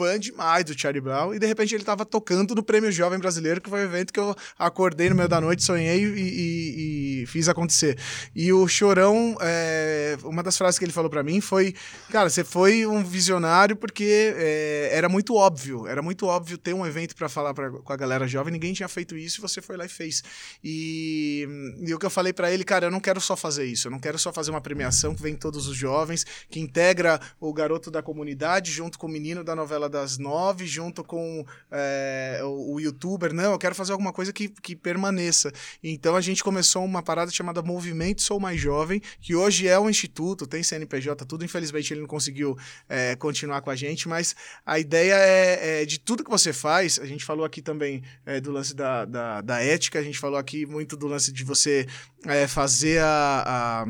[0.00, 3.60] fã demais do Charlie Brown e de repente ele tava tocando no Prêmio Jovem Brasileiro,
[3.60, 7.26] que foi um evento que eu acordei no meio da noite, sonhei e, e- e
[7.26, 7.98] fiz acontecer.
[8.34, 11.74] E o Chorão, é, uma das frases que ele falou pra mim foi:
[12.10, 16.86] Cara, você foi um visionário porque é, era muito óbvio, era muito óbvio ter um
[16.86, 19.76] evento pra falar pra, com a galera jovem, ninguém tinha feito isso e você foi
[19.76, 20.22] lá e fez.
[20.64, 21.46] E,
[21.86, 23.92] e o que eu falei pra ele, cara, eu não quero só fazer isso, eu
[23.92, 27.90] não quero só fazer uma premiação que vem todos os jovens, que integra o garoto
[27.90, 32.80] da comunidade junto com o menino da novela das nove, junto com é, o, o
[32.80, 33.32] youtuber.
[33.34, 35.52] Não, eu quero fazer alguma coisa que, que permaneça.
[35.82, 39.90] Então a gente começou uma parada chamada Movimento Sou Mais Jovem, que hoje é um
[39.90, 41.44] instituto, tem CNPJ, tudo.
[41.44, 42.56] Infelizmente ele não conseguiu
[42.88, 44.34] é, continuar com a gente, mas
[44.64, 46.98] a ideia é, é de tudo que você faz.
[46.98, 50.38] A gente falou aqui também é, do lance da, da, da ética, a gente falou
[50.38, 51.86] aqui muito do lance de você
[52.48, 53.86] fazer a- a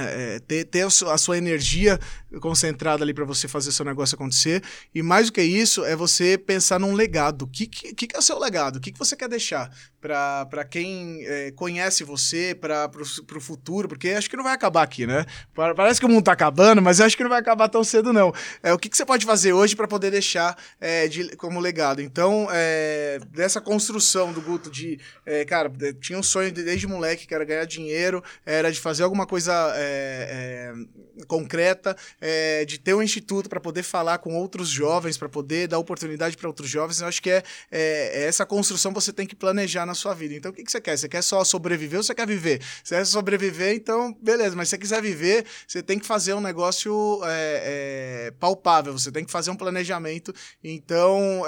[0.00, 1.98] é, ter, ter a su- a sua energia
[2.40, 4.62] concentrada ali para você fazer seu negócio acontecer.
[4.94, 7.42] E mais do que isso, é você pensar num legado.
[7.42, 8.76] O que, que, que é o seu legado?
[8.76, 9.70] O que, que você quer deixar
[10.00, 12.88] para quem é, conhece você, para
[13.36, 13.88] o futuro?
[13.88, 15.24] Porque acho que não vai acabar aqui, né?
[15.54, 18.12] Pa- Parece que o mundo tá acabando, mas acho que não vai acabar tão cedo,
[18.12, 18.32] não.
[18.62, 22.00] É, o que, que você pode fazer hoje para poder deixar é, de- como legado?
[22.00, 25.70] Então, é, dessa construção do Guto de, é, cara,
[26.00, 29.52] tinha um sonho de- desde moleque que era ganhar dinheiro, era de fazer alguma coisa
[29.88, 30.72] é,
[31.20, 35.68] é, concreta, é, de ter um instituto para poder falar com outros jovens, para poder
[35.68, 37.00] dar oportunidade para outros jovens.
[37.00, 40.34] Eu acho que é, é- é essa construção você tem que planejar na sua vida.
[40.34, 40.96] Então, o que, que você quer?
[40.96, 42.60] Você quer só sobreviver ou você quer viver?
[42.84, 44.54] Se quer sobreviver, então, beleza.
[44.54, 47.20] Mas se você quiser viver, você tem que fazer um negócio
[48.38, 48.92] palpável.
[48.92, 50.32] Você tem que fazer um planejamento.
[50.62, 51.42] Então,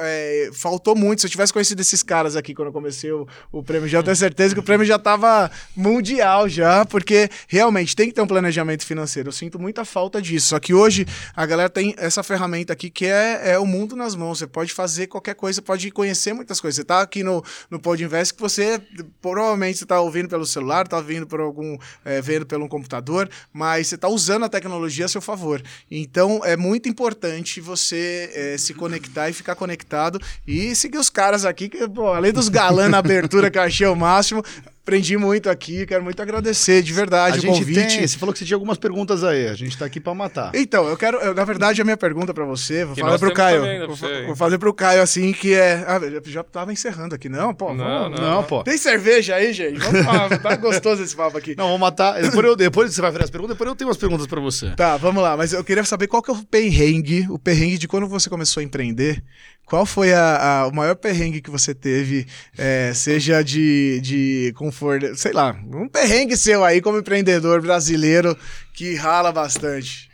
[0.53, 1.21] faltou muito.
[1.21, 4.17] Se eu tivesse conhecido esses caras aqui quando eu comecei o, o prêmio, já tenho
[4.17, 8.87] certeza que o prêmio já estava mundial já, porque realmente tem que ter um planejamento
[8.87, 9.31] financeiro.
[9.31, 10.51] Eu sinto muita falta disso.
[10.51, 11.05] Só que hoje
[11.35, 14.39] a galera tem essa ferramenta aqui que é, é o mundo nas mãos.
[14.39, 16.77] Você pode fazer qualquer coisa, pode conhecer muitas coisas.
[16.77, 18.81] Você tá aqui no, no Pod Invest que você
[19.21, 23.89] provavelmente você tá ouvindo pelo celular, tá ouvindo por algum, é, vendo pelo computador, mas
[23.89, 25.61] você tá usando a tecnologia a seu favor.
[25.91, 31.45] Então é muito importante você é, se conectar e ficar conectado e seguir os caras
[31.45, 31.79] aqui, que,
[32.15, 34.45] além dos galãs na abertura que eu achei o máximo,
[34.83, 37.99] aprendi muito aqui, quero muito agradecer de verdade A o gente convite.
[37.99, 40.51] tem, você falou que você tinha algumas perguntas aí, a gente tá aqui pra matar.
[40.55, 43.29] Então, eu quero, eu, na verdade, a minha pergunta pra você, vou Que falar pro
[43.29, 43.61] temos Caio.
[43.61, 43.97] também, né, vou,
[44.27, 45.85] vou fazer pro Caio assim, que é.
[45.87, 47.55] Ah, eu já tava encerrando aqui, não?
[47.55, 48.65] Pô, Não, vamos- Não, pô.
[48.65, 49.79] Tem cerveja aí, gente?
[49.79, 51.55] Vamos lá, tá gostoso esse papo aqui.
[51.57, 52.21] Não, vou matar.
[52.21, 54.71] Depois, eu, depois você vai fazer as perguntas, depois eu tenho umas perguntas pra você.
[54.71, 55.37] Tá, vamos lá.
[55.37, 58.61] Mas eu queria saber qual que é o perrengue, o perrengue de quando você começou
[58.61, 59.23] a empreender.
[59.71, 62.27] Qual foi a, a- o maior perrengue que você teve,
[62.59, 68.37] é, seja de, de conforto, sei lá, um perrengue seu aí como empreendedor brasileiro
[68.75, 70.11] que rala bastante.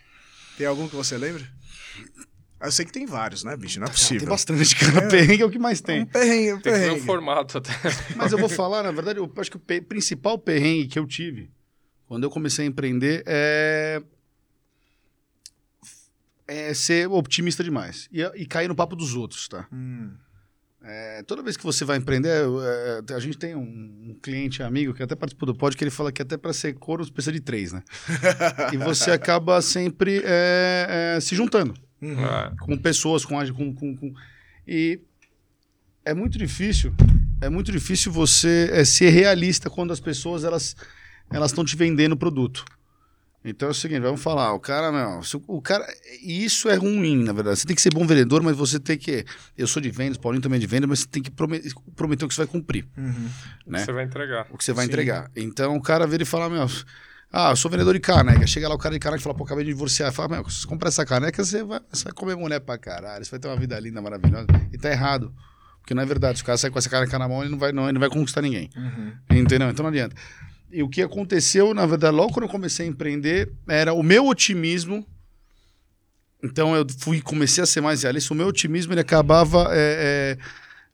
[0.59, 1.43] Tem algum que você lembra?
[2.61, 3.79] Eu sei que tem vários, né, bicho?
[3.81, 4.29] Não é Tem possível.
[4.29, 5.09] bastante, cara.
[5.09, 6.05] Perrengue é o que mais Um tem.
[6.07, 7.07] perrengue, um Tem que ver o perrengue.
[7.07, 7.73] formato até.
[8.15, 11.07] Mas eu vou falar, na verdade, eu acho que o pe- principal perrengue que eu
[11.07, 11.51] tive
[12.07, 14.03] quando eu comecei a empreender é.
[16.49, 18.09] É ser otimista demais.
[18.13, 19.67] E, e cair no papo dos outros, tá?
[19.73, 20.13] Hum.
[20.89, 22.29] É, toda vez que você vai empreender,
[23.09, 23.61] é, a gente tem um,
[24.11, 26.75] um cliente amigo que até participou do pod que ele fala que até para ser
[26.75, 27.83] couro você precisa de três, né?
[28.73, 32.25] e você acaba sempre é, é, se juntando Uhum.
[32.25, 32.53] É.
[32.61, 34.15] com pessoas, com, com, com, com-
[34.69, 35.01] e
[36.05, 36.95] é muito difícil,
[37.41, 40.77] é muito difícil você é, ser realista quando as pessoas elas
[41.33, 42.65] elas estão te vendendo produto.
[43.49, 45.87] Então é o seguinte, vamos falar, o cara, meu, se o- o cara,
[46.23, 47.59] e isso é ruim, na verdade.
[47.61, 49.25] Você tem que ser bom vendedor, mas você tem que,
[49.57, 51.63] eu sou de vendas, Paulinho também é de vendas, mas você tem que prome-
[51.95, 52.85] prometer o que você vai cumprir,
[53.67, 53.79] né?
[53.85, 54.47] Você vai entregar.
[54.51, 54.91] O que você vai Sim.
[54.91, 55.31] entregar.
[55.37, 56.67] Então o cara vira e fala, meu,
[57.33, 58.47] ah, eu sou vendedor de caneca.
[58.47, 60.13] Chega lá o cara de caneca e fala, pô, acabei de divorciar.
[60.13, 63.25] Fala, meu, se você comprar essa caneca, você vai, você vai comer mulher pra caralho,
[63.25, 64.47] você vai ter uma vida linda, maravilhosa.
[64.73, 65.33] E tá errado.
[65.81, 66.39] Porque não é verdade.
[66.39, 68.01] Se o cara sair com essa caneca na mão, ele não vai, não, ele não
[68.01, 68.69] vai conquistar ninguém.
[69.31, 69.69] Entendeu?
[69.71, 70.17] Então não adianta.
[70.77, 74.27] E o que aconteceu, na verdade, logo quando eu comecei a empreender, era o meu
[74.27, 75.07] otimismo.
[76.45, 78.35] Então eu fui comecei a ser mais realista.
[78.35, 80.39] O meu otimismo ele acabava é, é,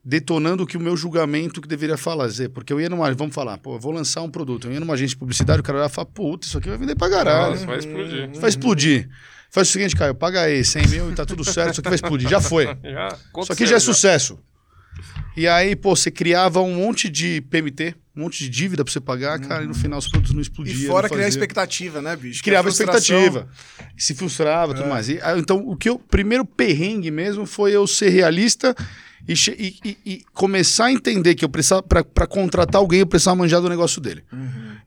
[0.05, 2.51] detonando o que o meu julgamento que deveria fazer.
[2.51, 3.13] Porque eu ia numa.
[3.13, 4.69] Vamos falar, pô, eu vou lançar um produto.
[4.69, 6.95] Eu ia numa agência de publicidade, o cara ia falar, puta, isso aqui vai vender
[6.95, 7.55] pra caralho.
[7.55, 8.31] Nossa, vai explodir.
[8.41, 9.09] Vai explodir.
[9.51, 11.97] Faz o seguinte, Caio, paga aí 100 mil e tá tudo certo, isso aqui vai
[11.97, 12.29] explodir.
[12.29, 12.67] Já foi.
[12.85, 14.39] Já, Isso aqui já é sucesso.
[15.37, 19.01] E aí, pô, você criava um monte de PMT, um monte de dívida pra você
[19.01, 20.77] pagar, cara, e no final os produtos não explodiam.
[20.77, 22.43] E fora criar expectativa, né, bicho?
[22.43, 23.49] Criava frustração- expectativa.
[23.97, 25.09] Se frustrava e tudo mais.
[25.09, 25.99] E, ah, então, o que eu.
[25.99, 28.75] Primeiro perrengue mesmo foi eu ser realista
[29.27, 29.35] e,
[29.85, 31.83] e- e- começar a entender que eu precisava.
[31.83, 34.23] Pra contratar alguém, eu precisava manjar do negócio dele.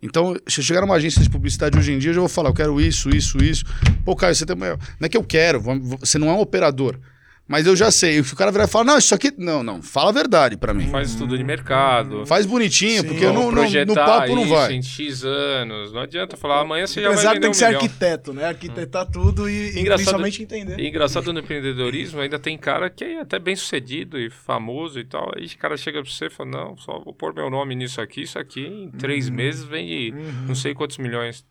[0.04, 2.50] Então, se eu chegar numa agência de publicidade hoje em dia, eu já vou falar,
[2.50, 3.64] eu quero isso, isso, isso.
[4.04, 4.56] Pô, Caio, você tem.
[4.56, 5.60] Não é que eu quero,
[6.00, 7.00] você não é um operador.
[7.48, 8.24] Mas eu já sei.
[8.24, 9.32] Se o cara virar e falar, não, isso aqui.
[9.38, 10.88] Não, não, fala a verdade pra mim.
[10.90, 12.26] Faz estudo de mercado.
[12.26, 13.08] Faz bonitinho, Sim.
[13.08, 14.74] porque não, não, no projetar papo não isso vai.
[14.74, 15.94] em X anos.
[15.94, 17.82] Não adianta falar amanhã você O já vai vender tem um que ser milhão.
[17.82, 18.46] arquiteto, né?
[18.46, 20.80] Arquitetar tudo e, e Engraçado- principalmente entender.
[20.80, 25.04] E engraçado no empreendedorismo, ainda tem cara que é até bem sucedido e famoso e
[25.06, 25.32] tal.
[25.38, 28.02] Aí o cara chega pra você e fala, não, só vou pôr meu nome nisso
[28.02, 29.36] aqui, isso aqui em três Uhum.
[29.36, 30.16] meses vende
[30.48, 31.46] não sei quantos milhões.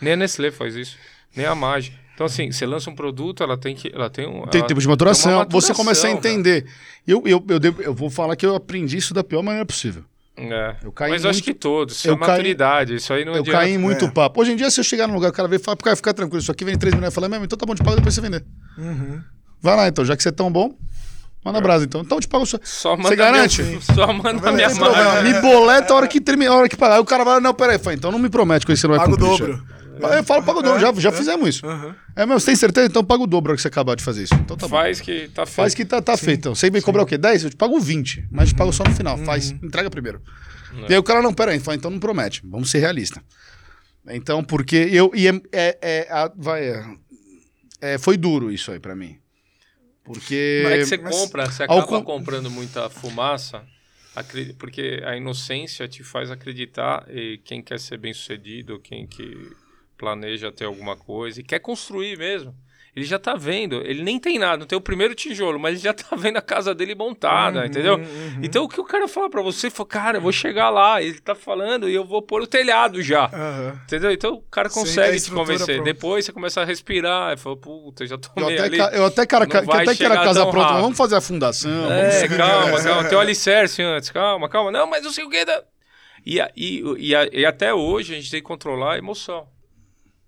[0.00, 0.96] Nem a Nestlé faz isso,
[1.34, 1.92] nem a Mage.
[2.22, 3.90] Então, assim, você lança um produto, ela tem que.
[3.92, 4.46] Ela tem um.
[4.46, 6.66] Tem ela tempo de maturação, tem uma você começa a maturação, entender.
[7.06, 10.04] Eu, eu, eu, devo- eu vou falar que eu aprendi isso da pior maneira possível.
[10.36, 10.76] É.
[10.84, 11.96] Eu caí Mas eu acho muito- que todos.
[11.96, 12.94] Isso eu é caí- maturidade.
[12.94, 13.58] Isso aí não eu adianta.
[13.58, 14.10] caí em muito É.
[14.10, 14.40] papo.
[14.40, 16.14] Hoje em dia, se eu chegar num lugar, o cara vem e fala, cara, fica
[16.14, 18.14] tranquilo, isso aqui vem 3 milhões, eu falo, mesmo, então tá bom, te pago depois
[18.14, 18.44] você vender.
[18.78, 19.20] Uhum.
[19.60, 20.74] Vai lá então, já que você é tão bom,
[21.44, 22.00] manda brasa então.
[22.02, 22.58] Então eu te pago só.
[22.62, 23.62] Só manda Você garante?
[23.62, 25.22] Minha, só manda a minha problema, marca.
[25.22, 26.94] Me boleta a hora que terminar, a hora que pagar.
[26.94, 28.88] Aí o cara vai, não, peraí, fala, então não me promete com isso que você
[28.88, 29.62] não vai Paga o dobro.
[30.02, 31.66] Eu falo, paga o dobro, já, já fizemos isso.
[32.16, 32.86] É, meu, você tem certeza?
[32.86, 34.34] Então paga o dobro que você acabar de fazer isso.
[34.34, 34.76] Então tá bom.
[34.76, 35.54] Faz que tá feito.
[35.56, 36.38] Faz que tá, tá feito.
[36.40, 36.54] Então.
[36.54, 37.16] Você vem cobrar o quê?
[37.18, 37.44] 10?
[37.44, 39.16] Eu te pago 20, mas te pago só no final.
[39.18, 40.20] Faz, entrega primeiro.
[40.88, 42.40] E aí o cara, não, pera aí, fala, então não promete.
[42.44, 43.22] Vamos ser realistas.
[44.08, 45.10] Então, porque eu.
[45.14, 46.84] E é, é- é- a- vai, é,
[47.80, 49.16] é, foi duro isso aí pra mim.
[50.04, 50.62] Porque.
[50.64, 53.62] Mas é que você mas- compra, você ao acaba com- comprando muita fumaça,
[54.58, 59.50] porque a inocência te faz acreditar e quem quer ser bem sucedido, quem que
[60.02, 62.52] planeja ter alguma coisa e quer construir mesmo.
[62.94, 65.82] Ele já tá vendo, ele nem tem nada, não tem o primeiro tijolo, mas ele
[65.84, 68.00] já tá vendo a casa dele montada, Uhum, entendeu?
[68.42, 71.18] Então o que o cara fala pra você, fala, cara, eu vou chegar lá, ele
[71.20, 73.26] tá falando e eu vou pôr o telhado já.
[73.32, 73.80] Aham.
[73.84, 74.10] Entendeu?
[74.10, 75.76] Então o cara consegue te convencer.
[75.76, 75.82] pronta.
[75.84, 78.76] Depois você começa a respirar, e fala, puta, já Eu tomei até, ali.
[78.76, 81.90] ca- eu até, cara, que até quero a chegar casa pronta, vamos fazer a fundação.
[81.90, 82.36] É, vamos...
[82.36, 83.04] calma, calma.
[83.08, 84.10] Tem o alicerce antes.
[84.10, 84.70] Calma, calma.
[84.70, 85.42] Não, mas não sei o que.
[85.46, 85.62] Da...
[86.26, 89.46] E, e, e, e até hoje a gente tem que controlar a emoção.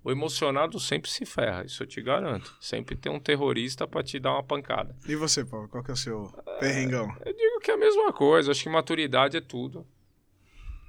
[0.05, 2.55] O emocionado sempre se ferra, isso eu te garanto.
[2.61, 4.95] Sempre tem um terrorista pra te dar uma pancada.
[5.09, 5.67] E você, Paulo?
[5.67, 6.25] Qual que é o seu
[6.61, 7.09] perrengão?
[7.25, 8.51] Eu digo que é a mesma coisa.
[8.51, 9.87] Acho que maturidade é tudo.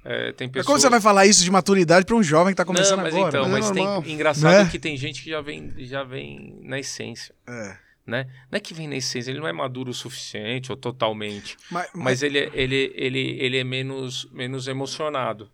[0.04, 0.66] É, tem Mas pessoas...
[0.66, 3.14] como você vai falar isso de maturidade pra um jovem que tá começando não, mas
[3.14, 3.28] agora?
[3.30, 4.04] então, Mas é mas tem normal.
[4.06, 4.68] engraçado Né?
[4.70, 7.76] que tem gente que já vem, já vem na essência, É.
[8.06, 8.24] né?
[8.52, 11.56] Não é que vem na essência, ele não é maduro o suficiente ou totalmente.
[11.70, 15.50] Mas, mas ele, é- ele, ele, ele é menos, menos emocionado,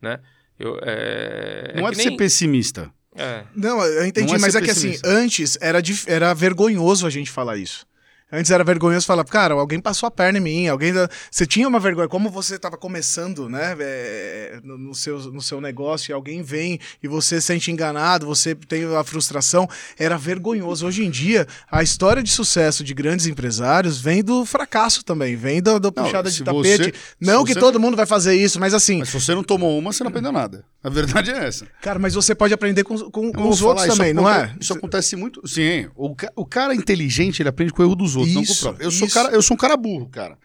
[0.00, 0.18] né?
[0.58, 2.90] Eu, é, Não é, pra ser nem- pessimista.
[3.16, 3.44] É.
[3.54, 7.30] Não, eu entendi, Não é mas é que assim, antes era, era vergonhoso a gente
[7.30, 7.86] falar isso.
[8.32, 10.92] Antes era vergonhoso falar, cara, alguém passou a perna em mim, alguém.
[10.92, 15.40] da- Você tinha uma vergonha, como você estava começando, né, é, no, no seu, no
[15.40, 20.16] seu negócio, e alguém vem e você se sente enganado, você tem a frustração, era
[20.16, 20.86] vergonhoso.
[20.86, 25.60] Hoje em dia, a história de sucesso de grandes empresários vem do fracasso também, vem
[25.60, 26.84] Não, puxada de tapete.
[26.84, 29.42] você- não que você- todo mundo vai fazer isso, mas assim, Mas se você não
[29.42, 30.64] tomou uma, você não aprendeu nada.
[30.82, 31.66] A verdade é essa.
[31.82, 34.54] cara, mas você pode aprender com, com, com os outros falar, também, não é?
[34.60, 35.46] Isso acontece muito.
[35.46, 38.42] Sim, o, o cara inteligente, ele aprende com o erro dos outros, não com o
[38.52, 38.84] Isso, próprio.
[38.84, 39.14] Eu sou, isso.
[39.14, 40.38] cara, eu sou um cara burro, cara.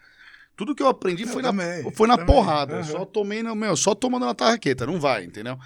[0.58, 2.34] Tudo que eu aprendi foi, na, também, foi na também.
[2.34, 2.74] porrada.
[2.76, 2.92] Eu Aham.
[2.92, 4.86] só tomei, no, meu, só tomando na tarraqueta.
[4.86, 5.60] Não vai, entendeu?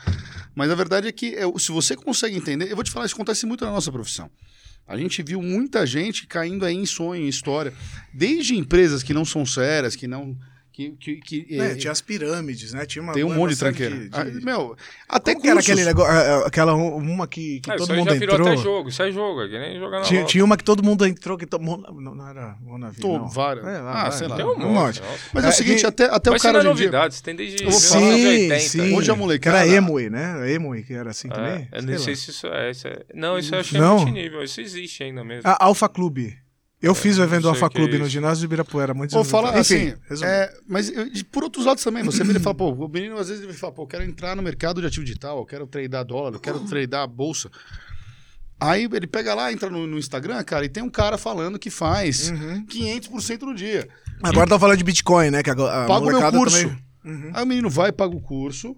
[0.55, 3.13] Mas a verdade é que eu- se você consegue entender, eu vou te falar, isso
[3.13, 4.31] acontece muito na nossa profissão.
[4.87, 7.71] A gente viu muita gente caindo aí em sonho, em história.
[8.11, 10.35] Desde empresas que não são sérias, que não.
[10.89, 12.85] Que Que, que, É, é, tinha as pirâmides, né?
[12.85, 13.97] Tinha uma, tem um monte de tranqueira.
[13.97, 14.75] de- Ah, meu,
[15.07, 17.91] até Como que era aquele negócio, ah, ah, aquela uma que, que Ah, todo isso
[17.91, 18.47] aí mundo já virou entrou?
[18.53, 18.89] até jogo.
[18.89, 21.37] Isso é jogo, é que nem jogar na Tinha, tinha uma que todo mundo entrou,
[21.37, 21.83] que todo mundo...
[21.99, 23.27] Não, não era não.
[23.29, 23.65] várias.
[23.65, 24.35] É, Ah, vai, sei lá.
[24.37, 25.01] Tem um um monte.
[25.33, 26.69] Mas é, É, o seguinte, que- até, até o Mas cara é dia...
[26.69, 28.59] novidade, tem desde Eu vou falar- 1980.
[28.59, 28.95] Sim, sim.
[28.95, 30.51] Hoje a molecada- Era Emui, né?
[30.53, 31.67] Emui, que era assim também?
[31.71, 31.99] É, eu não lá.
[31.99, 33.97] sei se isso é, é- Não, isso eu é Não?
[33.97, 34.43] multinível.
[34.43, 35.41] Isso existe ainda mesmo.
[35.49, 36.37] A Alfa Clube.
[36.81, 39.49] Eu fiz o evento do Alfa que é Clube no ginásio de Ibirapuera, anos falar
[39.49, 39.69] atrás.
[39.69, 42.69] assim, Enfim, é, mas eu- de- por outros lados também, você vira e fala, pô,
[42.71, 45.37] o menino às vezes ele fala, pô, eu quero entrar no mercado de ativo digital,
[45.39, 47.49] eu quero tradar dólar, eu quero tradar bolsa.
[48.61, 51.69] Aí ele pega lá, entra no, no Instagram, cara, e tem um cara falando que
[51.69, 52.65] faz Uhum.
[52.65, 53.87] 500% no dia.
[54.21, 55.41] Agora tá falando de Bitcoin, né?
[55.43, 56.57] Que a, a Paga o meu curso.
[56.61, 57.31] também- Uhum.
[57.33, 58.75] Aí o menino vai, paga o curso,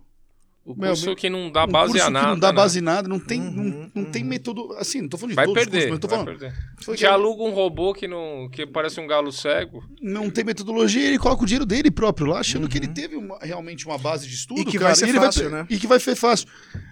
[0.64, 2.26] O curso meu- que não dá um base curso a nada.
[2.28, 2.54] que não dá né?
[2.54, 3.52] base em nada, não tem, Uhum,
[3.96, 5.88] não, não tem método, assim, não tô falando de Vai todos os perder.
[5.88, 6.58] cursos, mas tô vai falando, perder.
[6.80, 9.84] Te que- aluga um robô que, não, que parece um galo cego.
[10.00, 13.40] não tem metodologia, ele coloca o dinheiro dele próprio lá, achando que ele teve uma-
[13.42, 14.68] realmente uma base de estudo, Uhum.
[14.68, 15.66] E que cara, vai ser ele fácil, pe- né?
[15.68, 16.48] E que vai ser fácil.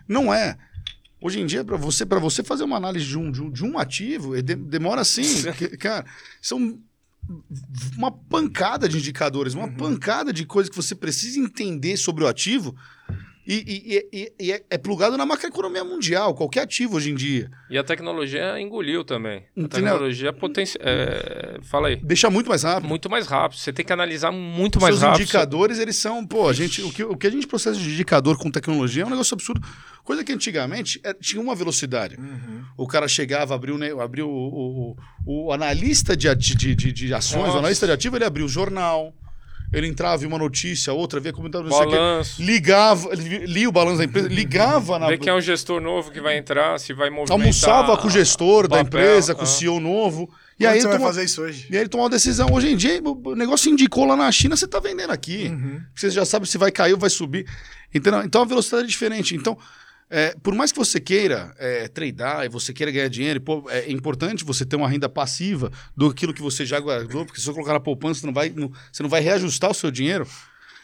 [0.07, 0.57] Não é.
[1.21, 3.63] Hoje em dia, para você, pra você fazer uma análise de um, de um, de
[3.63, 5.21] um ativo, eh, de- demora assim,
[5.57, 6.05] que- cara,
[6.41, 6.79] são
[7.97, 9.61] uma pancada de indicadores, Uhum.
[9.65, 12.75] uma pancada de coisas que você precisa entender sobre o ativo
[13.53, 17.49] e, e- e- e é, é plugado na macroeconomia mundial, qualquer ativo hoje em dia.
[17.69, 19.39] E a tecnologia engoliu também.
[19.57, 19.69] A Entendeu?
[19.91, 20.79] tecnologia potencia...
[20.83, 21.95] é, Fala aí.
[21.97, 22.87] Deixa muito mais rápido.
[22.87, 23.57] Muito mais rápido.
[23.59, 25.21] Você tem que analisar muito Os mais seus rápido.
[25.23, 28.37] indicadores, eles são, pô, a gente, o, que, o que a gente processa de indicador
[28.37, 29.61] com tecnologia é um negócio absurdo.
[30.03, 32.15] Coisa que antigamente é, tinha uma velocidade.
[32.17, 32.63] Uhum.
[32.77, 34.95] O cara chegava, abriu, né, abriu o,
[35.25, 37.55] o, o analista de, de, de, de ações, Nossa.
[37.55, 39.13] o analista de ativo, ele abriu o jornal,
[39.71, 41.95] ele entrava, via uma notícia, outra, via comentário, não sei o quê.
[41.95, 42.41] Balanço.
[42.41, 45.07] ligava, lia o balanço da empresa, ligava na.
[45.07, 47.39] Ver quem é um gestor novo que vai entrar, se vai movimentar...
[47.39, 49.43] Almoçava com o gestor da papel, empresa, com ah.
[49.43, 50.29] o CEO novo.
[50.59, 51.67] E Quando aí, você ele vai tomou, fazer isso hoje?
[51.69, 52.51] e aí ele tomou uma decisão.
[52.51, 55.47] Hoje em dia, o negócio indicou lá na China, você está vendendo aqui.
[55.49, 55.81] Uhum.
[55.95, 57.45] Você já sabe se vai cair ou vai subir.
[57.93, 58.23] Entendeu?
[58.23, 59.35] Então a velocidade é diferente.
[59.35, 59.57] Então,
[60.09, 63.91] é, por mais que você queira é, tradar e você queira ganhar dinheiro, pô, é
[63.91, 67.53] importante você ter uma renda passiva do aquilo que você já guardou, porque se você
[67.53, 70.27] colocar na poupança, você não vai, não- você não vai reajustar o seu dinheiro.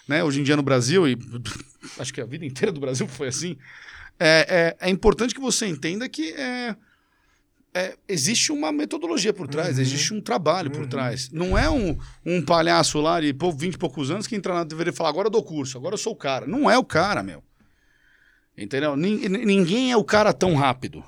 [0.08, 0.24] Né?
[0.24, 1.18] Hoje em dia no Brasil, e
[1.98, 3.58] acho que a vida inteira do Brasil foi assim,
[4.20, 6.76] é, é, é importante que você entenda que é,
[7.74, 11.32] é, existe uma metodologia por trás, existe um trabalho por trás.
[11.32, 14.64] Não é um, um palhaço lá de pô, 20 e poucos anos que entra na
[14.66, 16.46] TV e fala, agora eu dou curso, agora eu sou o cara.
[16.46, 17.44] Não é o cara, meu.
[18.58, 18.96] Entendeu?
[18.96, 21.04] Nin- Ninguém é o cara tão rápido.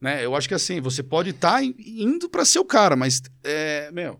[0.00, 0.24] Né?
[0.24, 4.18] Eu acho que assim, você pode estar indo para ser o cara, mas, é, meu...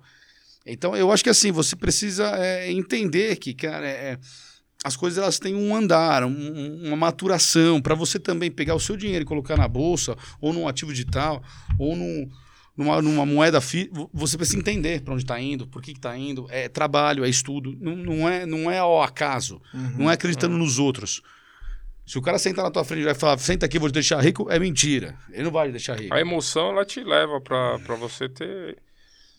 [0.70, 4.18] Então, eu acho que assim, você precisa é, entender que, cara, é, é,
[4.84, 8.94] as coisas elas têm um andar, um- uma maturação, para você também pegar o seu
[8.94, 11.42] dinheiro e colocar na bolsa, ou num ativo digital,
[11.78, 12.28] ou num,
[12.76, 16.46] numa, numa moeda fi, você precisa entender para onde está indo, por que está indo.
[16.50, 19.62] É trabalho, é estudo, não, não, é, não é ao acaso,
[19.98, 21.22] não é acreditando nos outros.
[22.08, 24.18] Se o cara sentar na tua frente e vai falar, senta aqui, vou te deixar
[24.20, 25.14] rico, é mentira.
[25.30, 26.14] Ele não vai te deixar rico.
[26.14, 28.78] A emoção, ela te leva pra, pra você ter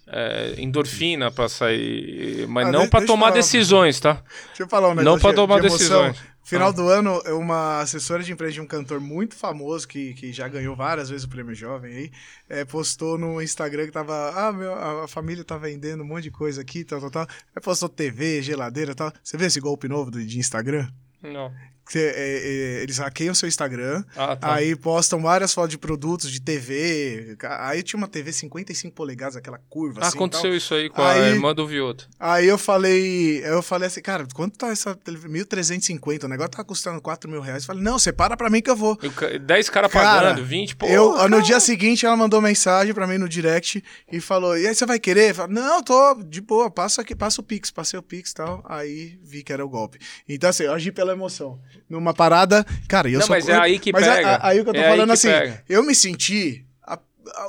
[0.08, 3.32] é, endorfina pra sair, mas Ah, não eu tomar falar.
[3.32, 4.24] decisões, tá?
[4.48, 6.18] Deixa eu falar um negócio Não pra de- tomar de decisões.
[6.44, 6.72] Final Ah.
[6.72, 10.76] do ano, uma assessora de imprensa de um cantor muito famoso, que, que já ganhou
[10.76, 12.12] várias vezes o prêmio jovem aí,
[12.50, 14.32] é, postou no Instagram que tava.
[14.36, 17.28] Ah, meu, a, a família tá vendendo um monte de coisa aqui, tal, tal, tal.
[17.56, 19.12] Aí postou TV, geladeira e tal.
[19.24, 20.88] Você vê esse golpe novo de Instagram?
[21.22, 21.52] Não.
[21.98, 24.54] É, é, eles hackeiam seu Instagram, Ah, tá.
[24.54, 27.36] aí postam várias fotos de produtos de TV.
[27.60, 30.18] Aí tinha uma TV 55 polegadas, aquela curva Ah, assim.
[30.18, 30.58] aconteceu tal.
[30.58, 32.08] isso aí com a Aí- irmã do Vioto.
[32.20, 35.32] Aí eu falei, eu falei assim, cara, quanto tá essa televisão?
[35.32, 37.64] 1.350, o negócio tá custando 4 mil reais.
[37.64, 38.98] Eu falei, não, separa pra mim que eu vou.
[39.02, 40.86] E ca- 10 caras Cara, pagando, 20, pô.
[40.88, 41.30] eu, cara.
[41.30, 44.86] no dia seguinte, ela mandou mensagem pra mim no direct e falou: E aí, você
[44.86, 45.32] vai querer?
[45.32, 48.36] Eu falei, não, tô de boa, passa aqui, passa o Pix, passei o Pix e
[48.36, 48.64] tal.
[48.68, 50.00] Aí vi que era o golpe.
[50.28, 51.60] Então, assim, eu agi pela emoção.
[51.90, 53.36] Numa parada, cara, eu Não, sou.
[53.36, 54.30] mas é aí que mas a- pega.
[54.36, 55.64] a- aí o que eu tô É falando assim, pega.
[55.70, 56.66] eu me senti.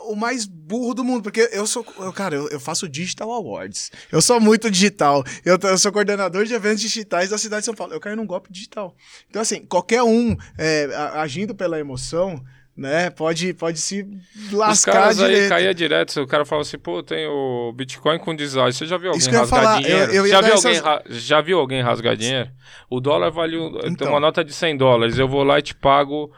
[0.08, 3.90] O mais burro do mundo, porque eu sou, eu, cara, eu, eu faço Digital Awards.
[4.12, 5.24] Eu sou muito digital.
[5.42, 7.94] Eu, eu sou coordenador de eventos digitais da cidade de São Paulo.
[7.94, 8.94] Eu caio num golpe digital.
[9.30, 10.84] Então, assim, qualquer um é,
[11.14, 12.44] agindo pela emoção,
[12.76, 14.06] né, pode, pode se
[14.46, 15.48] Os lascar caras aí direito.
[15.50, 16.20] caía direto.
[16.22, 18.72] O cara fala assim, pô, tem o Bitcoin com design.
[18.72, 20.12] Você já viu alguém rasgar falar, dinheiro?
[20.12, 22.50] eu- eu já, viu essas- alguém ra- já viu alguém rasgar dinheiro?
[22.88, 23.58] O dólar vale.
[23.58, 24.08] um- Então.
[24.08, 25.18] uma nota de 100 dólares.
[25.18, 26.32] Eu vou lá e te pago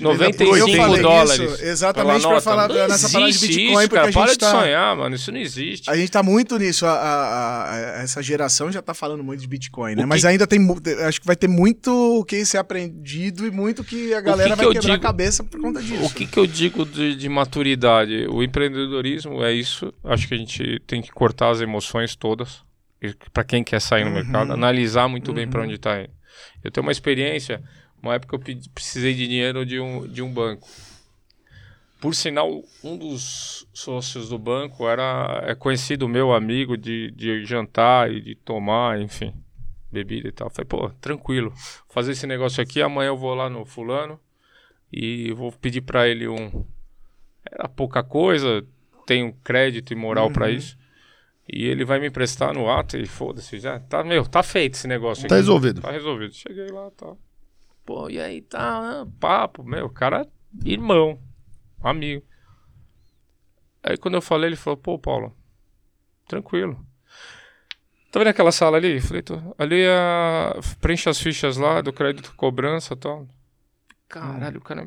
[0.00, 1.32] 95 eu falei dólares.
[1.52, 2.40] isso exatamente nota.
[2.40, 4.02] falar Não nessa parada de Bitcoin, isso, porque cara.
[4.02, 5.14] a gente Para tá- de sonhar, mano.
[5.16, 5.90] Isso não existe.
[5.90, 9.46] A gente tá muito nisso, a, a- a- essa geração já tá falando muito de
[9.46, 10.04] Bitcoin, né?
[10.04, 10.60] O Mas que- ainda tem,
[11.06, 11.90] acho que vai ter muito
[12.20, 15.44] o que ser aprendido e muito que a galera que vai quebrar digo- a cabeça
[15.44, 16.04] por conta disso.
[16.04, 18.26] O que, que eu digo de, de maturidade?
[18.30, 19.92] O empreendedorismo é isso.
[20.04, 22.60] Acho que a gente tem que cortar as emoções todas.
[23.32, 24.14] para quem quer sair no Uhum.
[24.16, 26.10] mercado, analisar muito bem para onde está indo.
[26.62, 27.60] Eu tenho uma experiência,
[28.02, 28.40] uma época eu
[28.74, 30.66] precisei de dinheiro de um, de um banco.
[32.00, 38.10] Por sinal, um dos sócios do banco era é conhecido meu amigo de, de jantar
[38.10, 39.32] e de tomar, enfim,
[39.90, 40.50] bebida e tal.
[40.50, 41.58] Falei, pô, tranquilo, vou
[41.90, 44.18] fazer esse negócio aqui, amanhã eu vou lá no fulano
[44.92, 46.64] e vou pedir para ele um.
[47.48, 48.66] Era pouca coisa,
[49.06, 50.76] tenho crédito e moral pra isso.
[51.48, 54.88] E ele vai me emprestar no ato e foda-se, já tá, meu, tá feito esse
[54.88, 55.42] negócio Tá aqui.
[55.42, 55.80] resolvido.
[55.80, 56.34] Tá resolvido.
[56.34, 57.14] Cheguei lá, tá.
[57.84, 60.26] Pô, e aí, tá, ah, papo, meu, cara,
[60.64, 61.18] irmão,
[61.82, 62.24] amigo.
[63.82, 65.36] Aí quando eu falei, ele falou, pô, Paulo,
[66.28, 66.84] tranquilo.
[68.12, 68.96] Tá vendo aquela sala ali?
[68.96, 69.40] Eu Falei, tô.
[69.56, 70.60] Ali é a...
[70.82, 73.26] preenche as fichas lá do crédito cobrança e tal.
[74.06, 74.86] Caralho, o cara.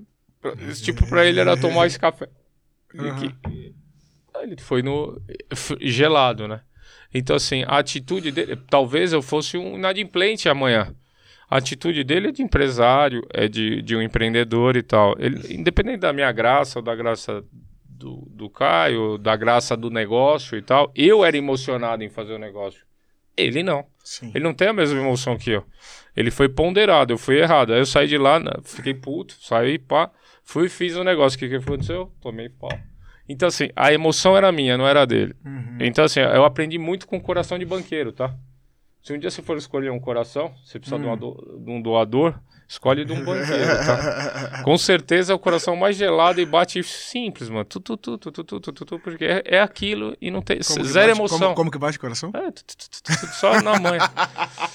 [0.69, 2.29] Esse tipo pra ele era tomar esse café.
[4.35, 5.19] Aí Ele foi no.
[5.81, 6.61] gelado, né?
[7.11, 8.55] Então, assim, a atitude dele.
[8.69, 10.95] Talvez eu fosse um inadimplente amanhã.
[11.49, 15.15] A atitude dele é de empresário, é de, de um empreendedor e tal.
[15.19, 17.43] Ele, independente da minha graça ou da graça
[17.83, 22.39] do, do Caio, da graça do negócio e tal, eu era emocionado em fazer o
[22.39, 22.81] negócio.
[23.37, 23.85] Ele não.
[24.03, 24.31] Sim.
[24.33, 25.65] Ele não tem a mesma emoção que eu.
[26.15, 27.73] Ele foi ponderado, eu fui errado.
[27.73, 30.09] Aí eu saí de lá, né, fiquei puto, saí, pá,
[30.43, 31.35] fui e fiz o negócio.
[31.35, 32.11] O que, que aconteceu?
[32.21, 32.69] Tomei pau.
[33.27, 35.35] Então, assim, a emoção era minha, não era dele.
[35.79, 38.35] Então, assim, eu aprendi muito com o coração de banqueiro, tá?
[39.05, 41.79] Se um dia você for escolher um coração, você precisa de, uma do- de um
[41.79, 42.33] doador,
[42.67, 44.61] Escolhe de um banqueiro, tá?
[44.63, 47.63] Com certeza é o coração mais gelado e bate simples, mano.
[47.63, 50.61] Tu, tu, tu, tu, tu, tu, tu, tu, porque é, é aquilo e não tem
[50.61, 51.39] zero bate, emoção.
[51.39, 52.31] Como, como, que bate o coração?
[52.33, 53.99] É, tu, tu, só na mãe.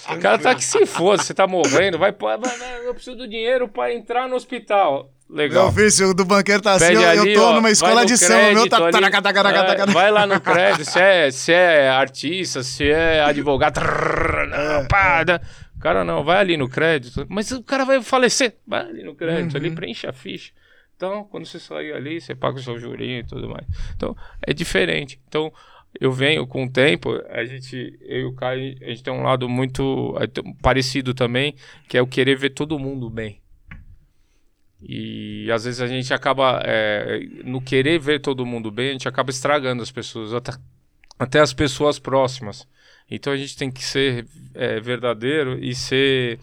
[0.08, 3.26] o cara tá que se foda, você tá morrendo, vai, vai, vai, eu preciso do
[3.26, 5.10] dinheiro para entrar no hospital.
[5.28, 5.66] Legal.
[5.66, 8.52] Meu vício do banqueiro tá Pede assim, ali, eu tô ó, numa escola de samba,
[8.52, 8.78] meu tá...
[8.78, 13.22] Ali, taraca, taraca, taraca, vai lá no crédito, se é, se é artista, se é
[13.22, 15.40] advogado, é, pá, é
[15.80, 19.54] cara não, vai ali no crédito, mas o cara vai falecer, vai ali no crédito,
[19.54, 19.60] Uhum.
[19.60, 20.52] ali preenche a ficha.
[20.96, 23.66] Então, quando você sair ali, você paga o seu jurinho e tudo mais.
[23.96, 24.14] Então,
[24.46, 25.18] é diferente.
[25.26, 25.50] Então,
[25.98, 29.22] eu venho com o tempo, a gente, eu e o Caio, a gente tem um
[29.22, 31.54] lado muito t- parecido também,
[31.88, 33.40] que é o querer ver todo mundo bem.
[34.82, 39.08] E às vezes a gente acaba, é, no querer ver todo mundo bem, a gente
[39.08, 40.52] acaba estragando as pessoas, até,
[41.18, 42.66] até as pessoas próximas.
[43.10, 46.38] Então a gente tem que ser é, verdadeiro e ser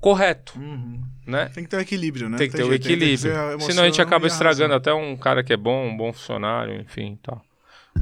[0.00, 1.00] correto, Uhum.
[1.26, 1.50] né?
[1.54, 2.36] Tem que ter o equilíbrio, né?
[2.38, 3.32] Tem que ter o que equilíbrio.
[3.36, 6.80] a Senão a gente acaba estragando até um cara que é bom, um bom funcionário,
[6.80, 7.40] enfim, tal.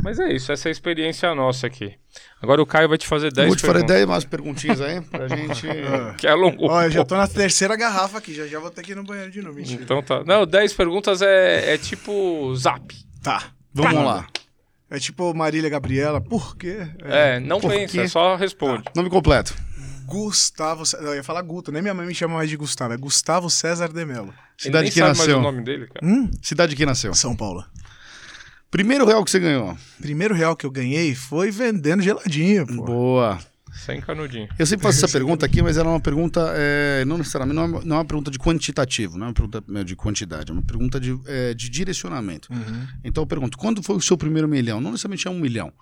[0.03, 1.95] Mas é isso, essa é a experiência nossa aqui.
[2.41, 3.97] Agora o Caio vai te fazer 10 Vou te fazer perguntas.
[3.97, 5.67] 10 mais perguntinhas aí pra gente.
[6.17, 6.67] Que é longo.
[6.71, 9.05] Ó, eu já tô na terceira garrafa aqui, já, já vou ter que ir no
[9.05, 9.83] banheiro de novo, mentira.
[9.83, 10.23] Então tá.
[10.25, 12.95] Não, 10 perguntas é, é tipo zap.
[13.23, 13.53] Tá.
[13.75, 14.27] Vamos lá.
[14.91, 16.79] É tipo Marília Gabriela, por quê?
[17.05, 18.09] É, não Por pensa, quê?
[18.09, 18.83] só responde.
[18.95, 19.55] Nome completo.
[20.05, 20.83] Gustavo...
[21.01, 23.93] Eu ia falar Guto, nem minha mãe me chama mais de Gustavo, é Gustavo César
[23.93, 24.35] de Mello.
[24.59, 25.39] Cidade Ele que sabe mais nasceu.
[25.39, 26.05] o nome dele, cara.
[26.05, 26.29] Hum?
[26.43, 27.15] Cidade que nasceu.
[27.15, 27.65] São Paulo.
[28.69, 29.77] Primeiro real que você ganhou.
[30.01, 32.85] Primeiro real que eu ganhei foi vendendo geladinho, pô.
[32.85, 33.39] Boa.
[33.73, 34.49] Sem canudinho.
[34.59, 37.63] Eu sempre faço essa pergunta aqui, mas ela é uma pergunta, é, não necessariamente, não
[37.63, 40.53] é, uma- não é uma pergunta de quantitativo, não é uma pergunta de quantidade, é
[40.53, 42.53] uma pergunta de, é, de direcionamento.
[42.53, 42.87] Uhum.
[43.05, 44.81] Então eu pergunto, quando foi o seu primeiro milhão?
[44.81, 45.73] Não necessariamente é um milhão.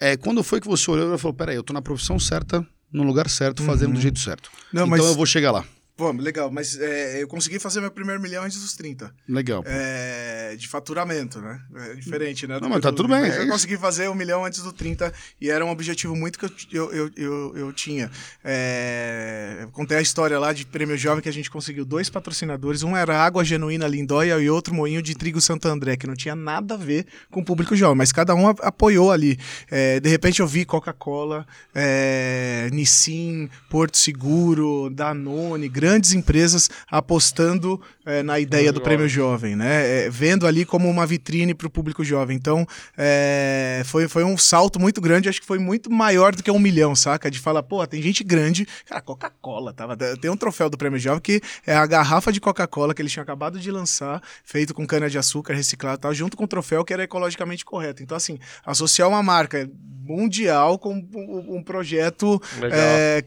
[0.00, 3.02] É, quando foi que você olhou e falou, peraí, eu tô na profissão certa, no
[3.02, 4.48] lugar certo, fazendo do jeito certo.
[4.72, 5.64] Não, então mas- eu vou chegar lá.
[5.98, 9.12] Pô, legal, mas é, eu consegui fazer meu primeiro milhão antes dos 30.
[9.28, 9.64] Legal.
[9.66, 11.60] É, de faturamento, né?
[11.74, 12.60] É diferente, né?
[12.62, 15.50] Não, mas tá tudo bem, mas Eu consegui fazer um milhão antes do 30 e
[15.50, 18.08] era um objetivo muito que eu, eu, eu, eu, tinha.
[18.44, 22.84] É, eu contei a história lá de Prêmio Jovem que a gente conseguiu dois patrocinadores.
[22.84, 26.36] Um era Água Genuína Lindóia e outro Moinho de Trigo Santo André, que não tinha
[26.36, 29.36] nada a ver com o público jovem, mas cada um apoiou ali.
[29.68, 31.44] É, de repente eu vi Coca-Cola,
[31.74, 38.80] é, Nissin, Porto Seguro, Danone, grandes empresas apostando é, na ideia do.
[38.80, 40.04] Prêmio Jovem, né?
[40.06, 42.36] É, vendo ali como uma vitrine para o público jovem.
[42.36, 42.66] Então,
[42.96, 46.58] é, foi, foi um salto muito grande, acho que foi muito maior do que um
[46.58, 47.30] milhão, saca?
[47.30, 48.66] De falar, pô, tem gente grande.
[48.86, 49.96] Cara, Coca-Cola, tava.
[49.96, 53.22] Tem um troféu do Prêmio Jovem que é a garrafa de Coca-Cola que eles tinham
[53.22, 57.04] acabado de lançar, feito com cana-de-açúcar reciclado e tal, junto com o troféu que era
[57.04, 58.02] ecologicamente correto.
[58.02, 59.68] Então, assim, associar uma marca
[60.04, 62.40] mundial com um, um projeto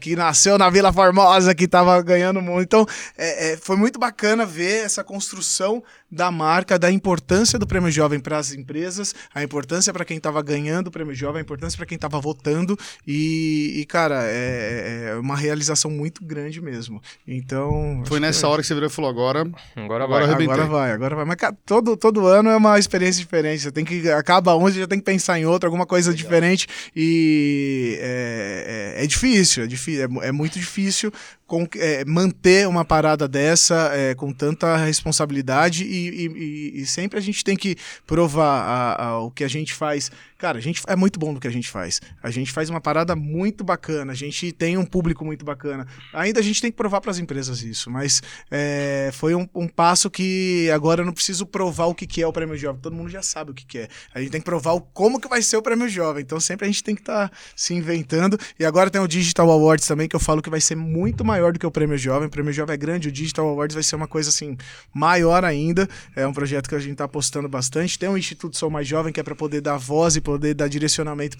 [0.00, 2.60] que nasceu na Vila Formosa, que tava ganhando bom.
[2.60, 7.90] Então, é, é, foi muito bacana ver essa construção da marca, da importância do Prêmio
[7.90, 11.76] Jovem para as empresas, a importância para quem estava ganhando o Prêmio Jovem, a importância
[11.76, 12.78] para quem estava votando.
[13.06, 17.00] E, e, cara, é, é uma realização muito grande mesmo.
[17.26, 18.02] Então.
[18.06, 19.50] Foi nessa que hora que você virou e falou: agora.
[19.76, 20.22] Agora Agora vai.
[20.24, 20.54] arrebentei.
[20.54, 21.24] Agora vai, agora vai.
[21.24, 23.62] Mas cara, todo, todo ano é uma experiência diferente.
[23.62, 24.10] Você tem que.
[24.10, 26.66] Acaba um, você já tem que pensar em outro, alguma coisa diferente.
[26.94, 31.12] E é, é, é difícil, é, difícil, é, é muito difícil
[31.52, 37.20] com- é, manter uma parada dessa é, com tanta responsabilidade e, e- e- sempre a
[37.22, 37.76] gente tem que
[38.06, 40.10] provar a- a- o que a gente faz.
[40.42, 42.00] Cara, a gente é muito bom do que a gente faz.
[42.20, 45.86] A gente faz uma parada muito bacana, a gente tem um público muito bacana.
[46.12, 48.20] Ainda a gente tem que provar para as empresas isso, mas
[48.50, 52.26] é, foi um, um passo que agora eu não preciso provar o que, que é
[52.26, 53.88] o Prêmio Jovem, todo mundo já sabe o que, que é.
[54.12, 56.64] A gente tem que provar o, como que vai ser o Prêmio Jovem, então sempre
[56.64, 58.36] a gente tem que estar se inventando.
[58.58, 61.52] E agora tem o Digital Awards também, que eu falo que vai ser muito maior
[61.52, 62.26] do que o Prêmio Jovem.
[62.26, 64.56] O Prêmio Jovem é grande, o Digital Awards vai ser uma coisa assim,
[64.92, 65.88] maior ainda.
[66.16, 67.96] É um projeto que a gente está apostando bastante.
[67.96, 70.68] Tem o Instituto Sou Mais Jovem, que é para poder dar voz e poder dar
[70.68, 71.36] direcionamento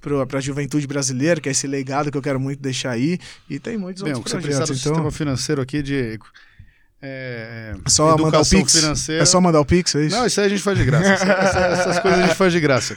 [0.00, 3.18] para a juventude brasileira, que é esse legado que eu quero muito deixar aí.
[3.48, 4.60] E tem muitos Bem, outros projetos.
[4.70, 6.18] Então, sistema financeiro aqui de.
[7.04, 8.76] É, só mandar o Pix.
[8.76, 9.22] financeira.
[9.22, 10.16] É só mandar o Pix, é isso?
[10.16, 11.08] Não, isso aí a gente faz de graça.
[11.12, 12.96] Essa- essa- essas coisas a gente faz de graça.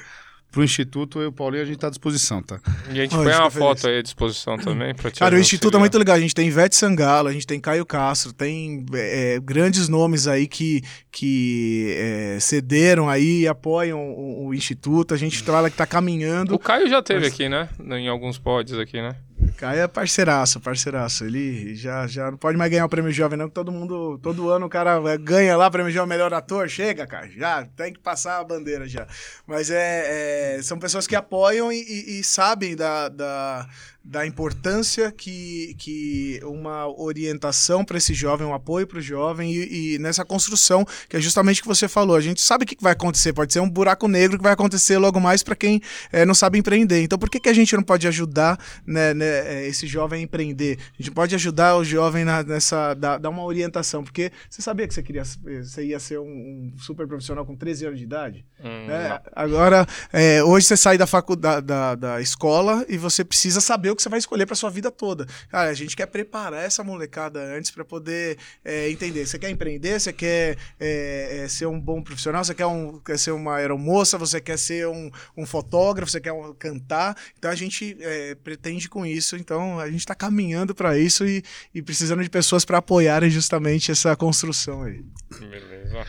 [0.56, 2.62] Pro Instituto, eu e o Paulinho, a gente tá à disposição, tá?
[2.88, 3.68] E a gente põe uma eu feliz.
[3.68, 6.16] foto aí à disposição também pra te Cara, o Instituto é muito legal.
[6.16, 10.48] A gente tem Ivete Sangalo, a gente tem Caio Castro, tem é, grandes nomes aí
[10.48, 15.14] que, que é, cederam aí e apoiam o, o Instituto.
[15.14, 16.56] A gente fala que tá caminhando.
[16.56, 17.68] O Caio já teve Mas- aqui, né?
[17.84, 19.14] Em alguns pods aqui, né?
[19.58, 21.26] Caio é parceiraço, parceiraço.
[21.26, 24.50] Ele já, já não pode mais ganhar o prêmio jovem, não, que todo mundo, todo
[24.50, 26.68] ano o cara ganha lá o prêmio jovem melhor ator.
[26.70, 29.08] Chega, cara, já tem que passar a bandeira já.
[29.46, 33.68] Mas é, é, são pessoas que apoiam e, e- e sabem da, da,
[34.06, 39.96] da importância que, que uma orientação para esse jovem, um apoio para o jovem e,
[39.96, 42.16] e nessa construção, que é justamente o que você falou.
[42.16, 45.00] A gente sabe o que vai acontecer, pode ser um buraco negro que vai acontecer
[45.00, 47.02] logo mais para quem eh, não sabe empreender.
[47.02, 50.24] Então, por que, que a gente não pode ajudar né, né, eh, esse jovem a
[50.24, 50.78] empreender?
[51.00, 54.88] A gente pode ajudar o jovem na- nessa, dar, dar uma orientação, porque você sabia
[54.88, 58.46] que você, queria, você ia ser um, um super profissional com 13 anos de idade?
[58.64, 59.20] Hum, né?
[59.36, 63.98] Agora, é, hoje você sai da faculdade, da, da escola e você precisa saber o
[63.98, 65.26] que você vai escolher para sua vida toda.
[65.50, 69.26] Cara, a gente quer preparar essa molecada antes para poder é, entender.
[69.26, 70.00] Você quer empreender?
[70.00, 72.44] Você quer é, é, ser um bom profissional?
[72.44, 74.18] Você quer, um, quer ser uma aeromoça?
[74.18, 76.12] Você quer ser um, um fotógrafo?
[76.12, 77.18] Você quer um- cantar?
[77.38, 79.36] Então a gente é, pretende com isso.
[79.36, 81.44] Então a gente está caminhando para isso e,
[81.74, 85.04] e precisando de pessoas para apoiarem justamente essa construção aí.
[85.40, 86.06] Beleza.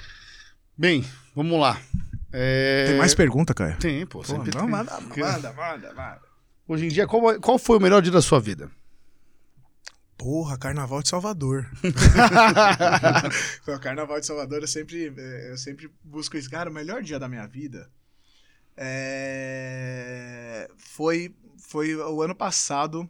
[0.76, 1.04] Bem,
[1.34, 1.80] vamos lá.
[2.32, 2.86] É...
[2.88, 3.78] Tem mais pergunta, Caio?
[3.78, 4.18] Tem, pô.
[4.18, 4.70] Pô, sempre não, tem.
[4.70, 6.25] manda, manda, manda, manda.
[6.68, 8.70] Hoje em dia, qual, qual foi o melhor dia da sua vida?
[10.16, 11.70] Porra, Carnaval de Salvador.
[13.68, 16.50] o Carnaval de Salvador eu sempre, é, eu sempre busco isso.
[16.50, 17.90] Cara, o melhor dia da minha vida
[18.76, 23.08] é, foi, foi o ano passado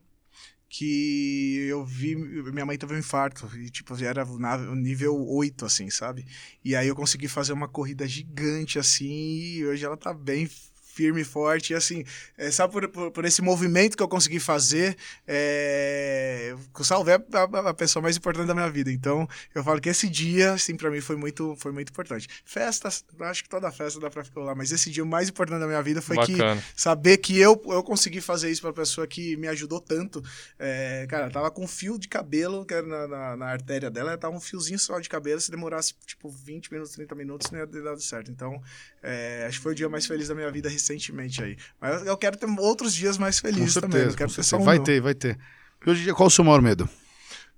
[0.68, 2.16] que eu vi.
[2.16, 3.48] Minha mãe teve um infarto.
[3.56, 6.26] E, tipo, era na- nível 8, assim, sabe?
[6.64, 9.06] E aí eu consegui fazer uma corrida gigante, assim,
[9.54, 10.48] e hoje ela tá bem
[10.96, 11.74] firme e forte.
[11.74, 12.02] E assim,
[12.38, 14.96] é, só por, por, por esse movimento que eu consegui fazer,
[15.26, 18.90] é, eu salvei a, a- a pessoa mais importante da minha vida.
[18.90, 22.26] Então, eu falo que esse dia, assim, pra mim foi muito, foi muito importante.
[22.44, 25.60] Festas, acho que toda festa dá pra ficar lá, mas esse dia o mais importante
[25.60, 26.62] da minha vida foi que Bacana.
[26.74, 30.22] saber que eu, eu consegui fazer isso pra pessoa que me ajudou tanto.
[30.58, 34.10] É, cara, tava com um fio de cabelo que era na, na, na artéria dela,
[34.10, 35.40] ela tava um fiozinho só de cabelo.
[35.40, 38.30] Se demorasse, tipo, 20 minutos, 30 minutos, não ia ter dado certo.
[38.30, 38.60] Então,
[39.06, 41.56] é, acho que foi o dia mais feliz da minha vida recentemente aí.
[41.80, 44.04] Mas eu, eu quero ter outros dias mais felizes também.
[44.04, 44.84] Não quero ter só um, vai não.
[44.84, 45.38] ter, vai ter.
[45.86, 46.88] E hoje qual o seu maior medo?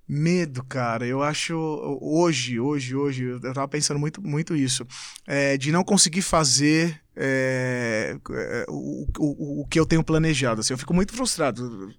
[0.07, 1.55] Medo, cara, eu acho
[2.01, 4.87] hoje, hoje, hoje, eu tava pensando muito, muito isso,
[5.27, 10.61] é, de não conseguir fazer é, é, o, o, o que eu tenho planejado.
[10.61, 11.93] Assim, eu fico muito frustrado.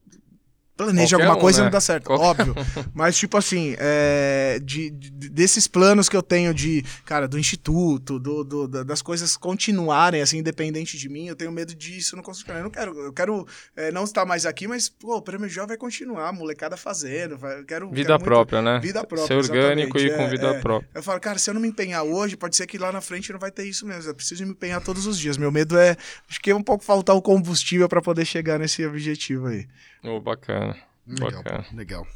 [0.84, 1.66] Planeja Qualquer alguma um, coisa e né?
[1.66, 2.56] não dá certo, Qualquer óbvio.
[2.94, 8.18] Mas, tipo assim, é, de, de- desses planos que eu tenho de, cara, do instituto,
[8.18, 12.24] do, do- da- das coisas continuarem, assim, independente de mim, eu tenho medo disso, não
[12.24, 12.52] consigo.
[12.52, 13.46] Eu não quero, eu quero
[13.76, 17.60] é, não estar mais aqui, mas, pô, o Prêmio Jovem vai continuar, molecada fazendo, vai,
[17.60, 17.88] eu quero...
[17.90, 18.80] Vida quero muito- própria, né?
[18.80, 20.60] Vida própria, Ser orgânico e exatamente, com é, vida é.
[20.62, 20.90] própria.
[20.96, 23.32] Eu falo, cara, se eu não me empenhar hoje, pode ser que lá na frente
[23.34, 24.10] não vai ter isso mesmo.
[24.10, 25.38] Eu preciso me empenhar todos os dias.
[25.38, 25.98] Meu medo é,
[26.30, 29.68] acho que é um pouco faltar o combustível para poder chegar nesse objetivo aí.
[30.04, 30.78] Ô, bacana.
[31.06, 31.66] Legal, Bacana.
[31.74, 32.08] legal.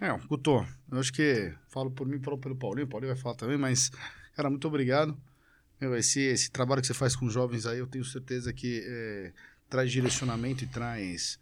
[0.00, 3.34] É, Guto, eu acho que falo por mim, falo pelo Paulinho, o Paulinho vai falar
[3.34, 3.90] também, mas,
[4.34, 5.16] cara, muito obrigado.
[5.80, 9.32] Meu, esse, esse trabalho que você faz com jovens aí, eu tenho certeza que é,
[9.68, 11.38] traz direcionamento e traz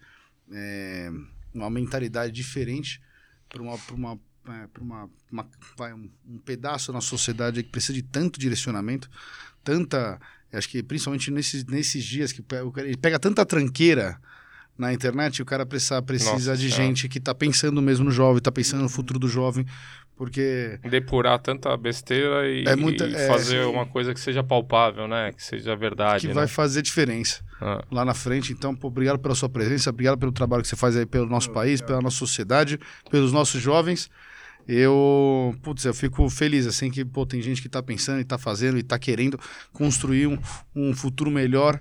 [0.53, 1.11] é,
[1.53, 3.03] uma mentalidade diferente
[3.49, 7.63] para uma, pra uma, é, pra uma, uma- vai, um, um pedaço da nossa sociedade
[7.63, 9.11] que precisa de tanto direcionamento,
[9.63, 10.21] tanta.
[10.53, 12.45] Acho que principalmente nesses, nesses dias que
[12.79, 14.21] ele pega tanta tranqueira
[14.77, 16.85] na internet, o cara precisa, precisa Nossa de Senhora.
[16.85, 19.65] gente que tá pensando mesmo no jovem, tá pensando no futuro do jovem,
[20.17, 23.71] porque Depurar tanta besteira e, É muita- e é, fazer sim.
[23.71, 25.33] uma coisa que seja palpável, né?
[25.33, 26.35] Que seja verdade, que né?
[26.35, 27.43] vai fazer diferença.
[27.61, 28.53] Ah, lá na frente.
[28.53, 31.51] Então, pô, obrigado pela sua presença, obrigado pelo trabalho que você faz aí pelo nosso
[31.51, 32.79] país, pela nossa sociedade,
[33.11, 34.09] pelos nossos jovens.
[34.67, 38.39] Eu, putz, eu fico feliz, assim, que, pô, tem gente que tá pensando e tá
[38.39, 39.39] fazendo e tá querendo
[39.73, 40.39] construir um,
[40.75, 41.79] um futuro melhor,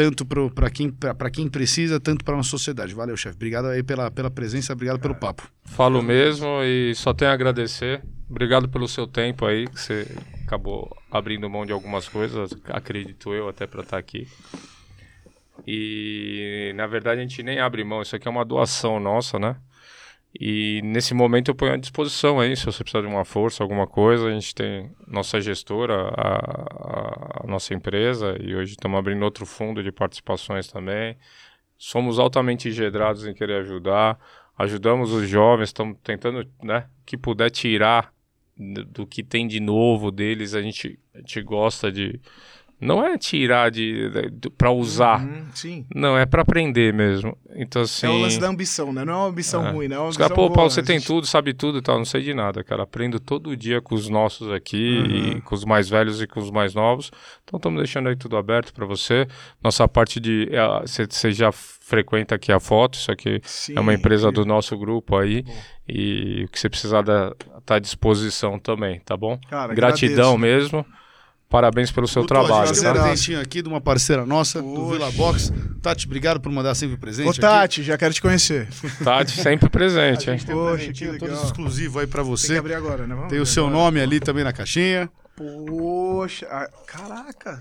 [0.00, 2.94] tanto para quem, pra- pra quem precisa, tanto para nossa sociedade.
[2.94, 3.36] Valeu, chefe.
[3.36, 5.46] Obrigado aí pela, pela presença, obrigado pelo papo.
[5.66, 8.02] Falo mesmo e só tenho a agradecer.
[8.26, 10.06] Obrigado pelo seu tempo aí, que você
[10.46, 14.26] acabou abrindo mão de algumas coisas, acredito eu, até para estar aqui.
[15.66, 19.56] E na verdade a gente nem abre mão, isso aqui é uma doação nossa, né?
[20.38, 23.86] E nesse momento eu ponho à disposição aí, se você precisar de uma força, alguma
[23.86, 29.24] coisa, a gente tem nossa gestora, a, a- a nossa empresa, e hoje estamos abrindo
[29.24, 31.16] outro fundo de participações também.
[31.76, 34.18] Somos altamente engedrados em querer ajudar,
[34.56, 38.12] ajudamos os jovens, estamos tentando, né, que puder tirar
[38.56, 42.20] do, que tem de novo deles, a gente, a gente gosta de...
[42.80, 45.86] Não é tirar de, de, para usar, Uhum, sim.
[45.94, 47.36] não, é para aprender mesmo.
[47.54, 48.06] Então, assim...
[48.06, 49.04] É o lance da ambição, né?
[49.04, 49.70] Não é uma ambição É.
[49.70, 49.96] ruim, né?
[49.96, 51.98] É uma ambição caras, pô, boa, Paulo, você tem gente- tudo, sabe tudo e tal.
[51.98, 52.84] Não sei de nada, cara.
[52.84, 54.98] Aprendo todo dia com os nossos aqui,
[55.34, 55.40] Uhum.
[55.42, 57.10] com os mais velhos e com os mais novos.
[57.44, 59.26] Então, estamos deixando aí tudo aberto para você.
[59.62, 60.48] Nossa parte de.
[60.50, 64.44] é, Você você já frequenta aqui a foto, isso aqui Sim, é uma empresa do
[64.46, 65.44] nosso grupo aí.
[65.88, 67.34] E o que você precisar da,
[67.66, 69.38] tá à disposição também, tá bom?
[69.50, 70.38] Cara, Gratidão agradeço.
[70.76, 70.86] mesmo.
[71.50, 72.70] Parabéns pelo seu Guto, trabalho.
[72.72, 72.92] tem um Tá?
[73.02, 74.90] presentinho aqui de uma parceira nossa, do.
[74.90, 75.52] Vila Box.
[75.82, 77.40] Tati, obrigado por mandar sempre presente Ô, aqui.
[77.40, 78.68] Tati, já quero te conhecer.
[79.02, 80.38] Tati sempre presente, hein?
[80.38, 81.44] Tem um Poxa, que todo legal.
[81.44, 82.56] exclusivo aí pra Tem que você.
[82.56, 83.14] abrir agora, né?
[83.16, 83.82] Vamos Tem o seu agora.
[83.82, 85.10] nome ali também na caixinha.
[85.36, 87.60] Poxa, ah, caraca.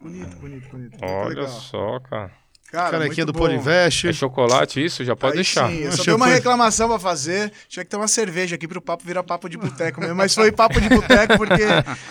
[0.00, 0.98] Bonito, bonito, bonito.
[1.00, 1.48] Olha legal.
[1.48, 2.32] só, cara.
[2.72, 3.44] Cara, Canequinha muito do bom.
[3.46, 4.08] Polinvest.
[4.08, 5.04] É chocolate isso?
[5.04, 5.68] Já pode Aí deixar.
[5.68, 7.52] Sim, eu Não, só tenho uma reclamação pra fazer.
[7.68, 10.14] Tinha que ter uma cerveja aqui pro papo virar papo de boteco mesmo.
[10.14, 11.62] Mas foi papo de boteco porque.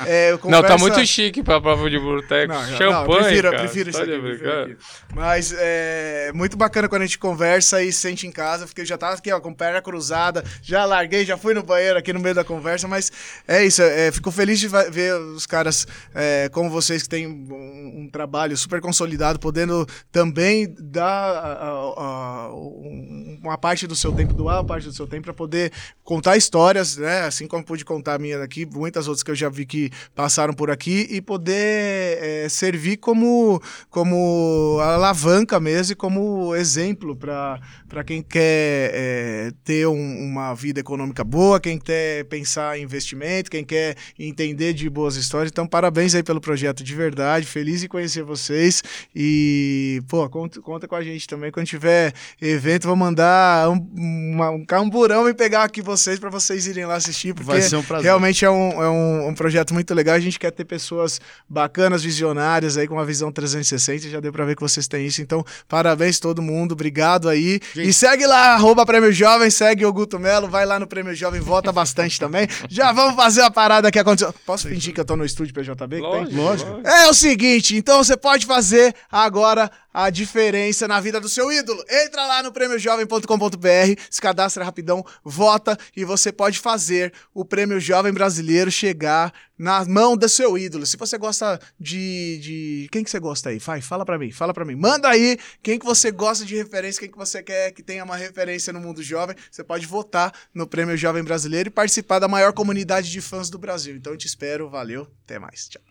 [0.06, 2.54] É, eu Não, tá conversa- muito chique pra prova de boteco.
[2.54, 3.64] Não, Champanhe, prefiro, cara.
[3.64, 4.78] prefiro Tá isso de aqui, prefiro aqui.
[5.16, 8.86] Mas é muito bacana quando a gente conversa e se sente em casa, porque eu
[8.86, 12.20] já tava aqui, ó, com perna cruzada, já larguei, já fui no banheiro aqui no
[12.20, 13.12] meio da conversa, mas
[13.48, 18.02] é isso, é, fico feliz de ver os caras é, como vocês que têm um,
[18.04, 20.51] um trabalho super consolidado, podendo também
[20.95, 22.03] a- a-
[22.48, 25.72] a- um- uma parte do seu tempo, doar uma parte do seu tempo para poder
[26.03, 27.22] contar histórias, né?
[27.22, 30.53] Assim como pude contar a minha daqui, muitas outras que eu já vi que passaram
[30.53, 37.60] por aqui e poder é, servir como, como alavanca mesmo e como exemplo para
[38.06, 43.64] quem quer é, ter um- uma vida econômica boa, quem quer pensar em investimento, quem
[43.64, 45.52] quer entender de boas histórias.
[45.52, 48.84] Então, parabéns aí pelo projeto de verdade, feliz em conhecer vocês
[49.15, 51.52] e, pô, conta, conta com a gente também.
[51.52, 56.66] Quando tiver evento, vou mandar um, uma- um camburão e pegar aqui vocês para vocês
[56.68, 58.06] irem lá assistir, porque Vai ser um prazer.
[58.06, 60.16] realmente é, um, é um, um projeto muito legal.
[60.16, 64.10] A gente quer ter pessoas bacanas, visionárias aí com uma visão 360.
[64.10, 65.22] Já deu para ver que vocês têm isso.
[65.22, 67.60] Então, parabéns todo mundo, obrigado aí.
[67.76, 71.40] E segue lá, arroba Prêmio Jovem, segue o Guto Melo, vai lá no Prêmio Jovem,
[71.42, 72.48] vota bastante também.
[72.70, 74.34] Já vamos fazer a parada que aconteceu.
[74.46, 76.02] Posso fingir que eu tô no estúdio PJB?
[76.02, 76.36] tem?
[76.36, 76.82] Lógico.
[76.88, 81.84] É o seguinte, então você pode fazer agora a diferença na vida do seu ídolo.
[81.89, 88.14] Entra lá no prêmiojovem.com.br, se cadastra rapidão, vota e você pode fazer o Prêmio Jovem
[88.14, 90.85] Brasileiro chegar na mão do seu ídolo.
[90.85, 92.89] Se você gosta de, de...
[92.91, 93.57] quem que você gosta aí?
[93.57, 94.76] Vai, fala pra mim, fala pra mim.
[94.76, 98.15] Manda aí quem que você gosta de referência, quem que você quer que tenha uma
[98.15, 99.35] referência no mundo jovem.
[99.49, 103.57] Você pode votar no Prêmio Jovem Brasileiro e participar da maior comunidade de fãs do
[103.57, 103.95] Brasil.
[103.95, 105.68] Então eu te espero, valeu, até mais.
[105.68, 105.91] Tchau.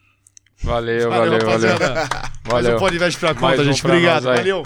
[0.63, 1.47] Valeu, valeu, valeu.
[1.47, 2.09] rapaziada.
[2.51, 2.79] Mais um Valeu.
[2.79, 3.83] podcast pra Mais conta, um gente.
[3.83, 4.25] pra Obrigado.
[4.25, 4.63] Valeu.